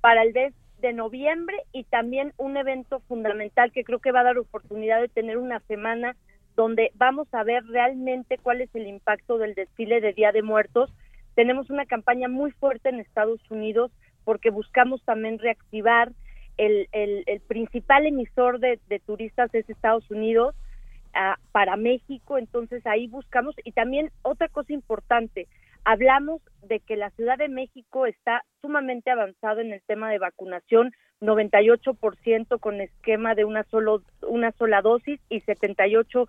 Para 0.00 0.22
el 0.22 0.32
mes 0.32 0.54
de 0.80 0.92
noviembre 0.92 1.56
y 1.72 1.84
también 1.84 2.34
un 2.36 2.58
evento 2.58 3.00
fundamental 3.08 3.72
que 3.72 3.84
creo 3.84 3.98
que 3.98 4.12
va 4.12 4.20
a 4.20 4.24
dar 4.24 4.38
oportunidad 4.38 5.00
de 5.00 5.08
tener 5.08 5.38
una 5.38 5.60
semana 5.60 6.16
donde 6.56 6.90
vamos 6.94 7.26
a 7.32 7.42
ver 7.42 7.64
realmente 7.66 8.38
cuál 8.38 8.60
es 8.60 8.74
el 8.74 8.86
impacto 8.86 9.38
del 9.38 9.54
desfile 9.54 10.00
de 10.00 10.12
Día 10.12 10.32
de 10.32 10.42
Muertos 10.42 10.92
tenemos 11.34 11.70
una 11.70 11.86
campaña 11.86 12.28
muy 12.28 12.52
fuerte 12.52 12.88
en 12.88 13.00
Estados 13.00 13.40
Unidos 13.50 13.90
porque 14.24 14.50
buscamos 14.50 15.02
también 15.04 15.38
reactivar 15.38 16.12
el, 16.56 16.88
el, 16.92 17.40
principal 17.40 18.06
emisor 18.06 18.60
de, 18.60 18.78
turistas 19.04 19.52
es 19.54 19.68
Estados 19.68 20.08
Unidos 20.10 20.54
ah, 21.14 21.36
para 21.52 21.76
México, 21.76 22.38
entonces 22.38 22.86
ahí 22.86 23.08
buscamos. 23.08 23.54
Y 23.64 23.72
también 23.72 24.10
otra 24.22 24.48
cosa 24.48 24.72
importante, 24.72 25.48
hablamos 25.84 26.40
de 26.62 26.80
que 26.80 26.96
la 26.96 27.10
Ciudad 27.10 27.38
de 27.38 27.48
México 27.48 28.06
está 28.06 28.44
sumamente 28.62 29.10
avanzado 29.10 29.60
en 29.60 29.72
el 29.72 29.82
tema 29.82 30.10
de 30.10 30.18
vacunación, 30.18 30.92
98% 31.20 32.60
con 32.60 32.80
esquema 32.80 33.34
de 33.34 33.44
una 33.44 33.64
solo 33.64 34.02
una 34.22 34.52
sola 34.52 34.80
dosis 34.80 35.20
y 35.28 35.40
78 35.40 36.28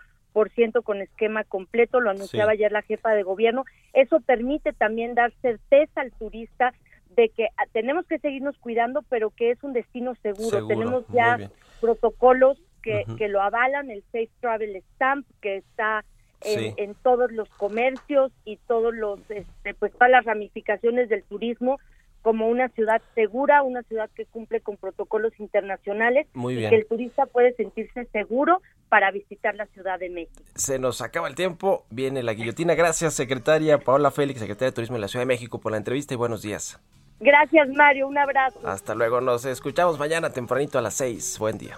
ciento 0.49 0.81
con 0.81 1.01
esquema 1.01 1.43
completo, 1.43 1.99
lo 1.99 2.09
anunciaba 2.09 2.51
ayer 2.51 2.71
la 2.71 2.81
jefa 2.81 3.11
de 3.11 3.23
gobierno. 3.23 3.63
Eso 3.93 4.19
permite 4.19 4.73
también 4.73 5.15
dar 5.15 5.31
certeza 5.41 6.01
al 6.01 6.11
turista 6.11 6.73
de 7.15 7.29
que 7.29 7.47
ah, 7.57 7.65
tenemos 7.71 8.05
que 8.05 8.19
seguirnos 8.19 8.57
cuidando, 8.57 9.01
pero 9.09 9.29
que 9.29 9.51
es 9.51 9.63
un 9.63 9.73
destino 9.73 10.15
seguro. 10.15 10.67
tenemos 10.67 11.05
ya 11.13 11.49
protocolos 11.79 12.57
que, 12.83 13.05
que 13.17 13.29
lo 13.29 13.41
avalan, 13.41 13.89
el 13.89 14.03
Safe 14.11 14.29
Travel 14.41 14.83
Stamp, 14.95 15.25
que 15.41 15.57
está 15.57 16.03
en, 16.41 16.73
en, 16.77 16.95
todos 16.95 17.31
los 17.31 17.49
comercios 17.49 18.31
y 18.43 18.57
todos 18.67 18.93
los, 18.93 19.19
este, 19.29 19.73
pues 19.73 19.91
todas 19.93 20.11
las 20.11 20.25
ramificaciones 20.25 21.09
del 21.09 21.23
turismo 21.23 21.79
como 22.25 22.47
una 22.47 22.69
ciudad 22.69 23.03
segura, 23.13 23.61
una 23.61 23.83
ciudad 23.83 24.09
que 24.15 24.25
cumple 24.25 24.59
con 24.59 24.77
protocolos 24.77 25.31
internacionales 25.39 26.25
Muy 26.33 26.55
y 26.55 26.69
que 26.69 26.75
el 26.75 26.87
turista 26.87 27.27
puede 27.27 27.53
sentirse 27.53 28.05
seguro 28.05 28.63
para 28.89 29.11
visitar 29.11 29.53
la 29.53 29.67
Ciudad 29.67 29.99
de 29.99 30.09
México. 30.09 30.41
Se 30.55 30.79
nos 30.79 31.01
acaba 31.01 31.27
el 31.27 31.35
tiempo, 31.35 31.85
viene 31.91 32.23
la 32.23 32.33
guillotina. 32.33 32.73
Gracias, 32.73 33.13
secretaria 33.13 33.77
Paola 33.77 34.09
Félix, 34.09 34.39
secretaria 34.39 34.71
de 34.71 34.75
Turismo 34.75 34.95
de 34.95 35.01
la 35.01 35.07
Ciudad 35.07 35.21
de 35.21 35.27
México, 35.27 35.59
por 35.59 35.71
la 35.71 35.77
entrevista 35.77 36.15
y 36.15 36.17
buenos 36.17 36.41
días. 36.41 36.79
Gracias, 37.19 37.69
Mario, 37.69 38.07
un 38.07 38.17
abrazo. 38.17 38.59
Hasta 38.63 38.95
luego, 38.95 39.21
nos 39.21 39.45
escuchamos 39.45 39.99
mañana 39.99 40.31
tempranito 40.31 40.79
a 40.79 40.81
las 40.81 40.95
6. 40.95 41.37
Buen 41.37 41.59
día. 41.59 41.77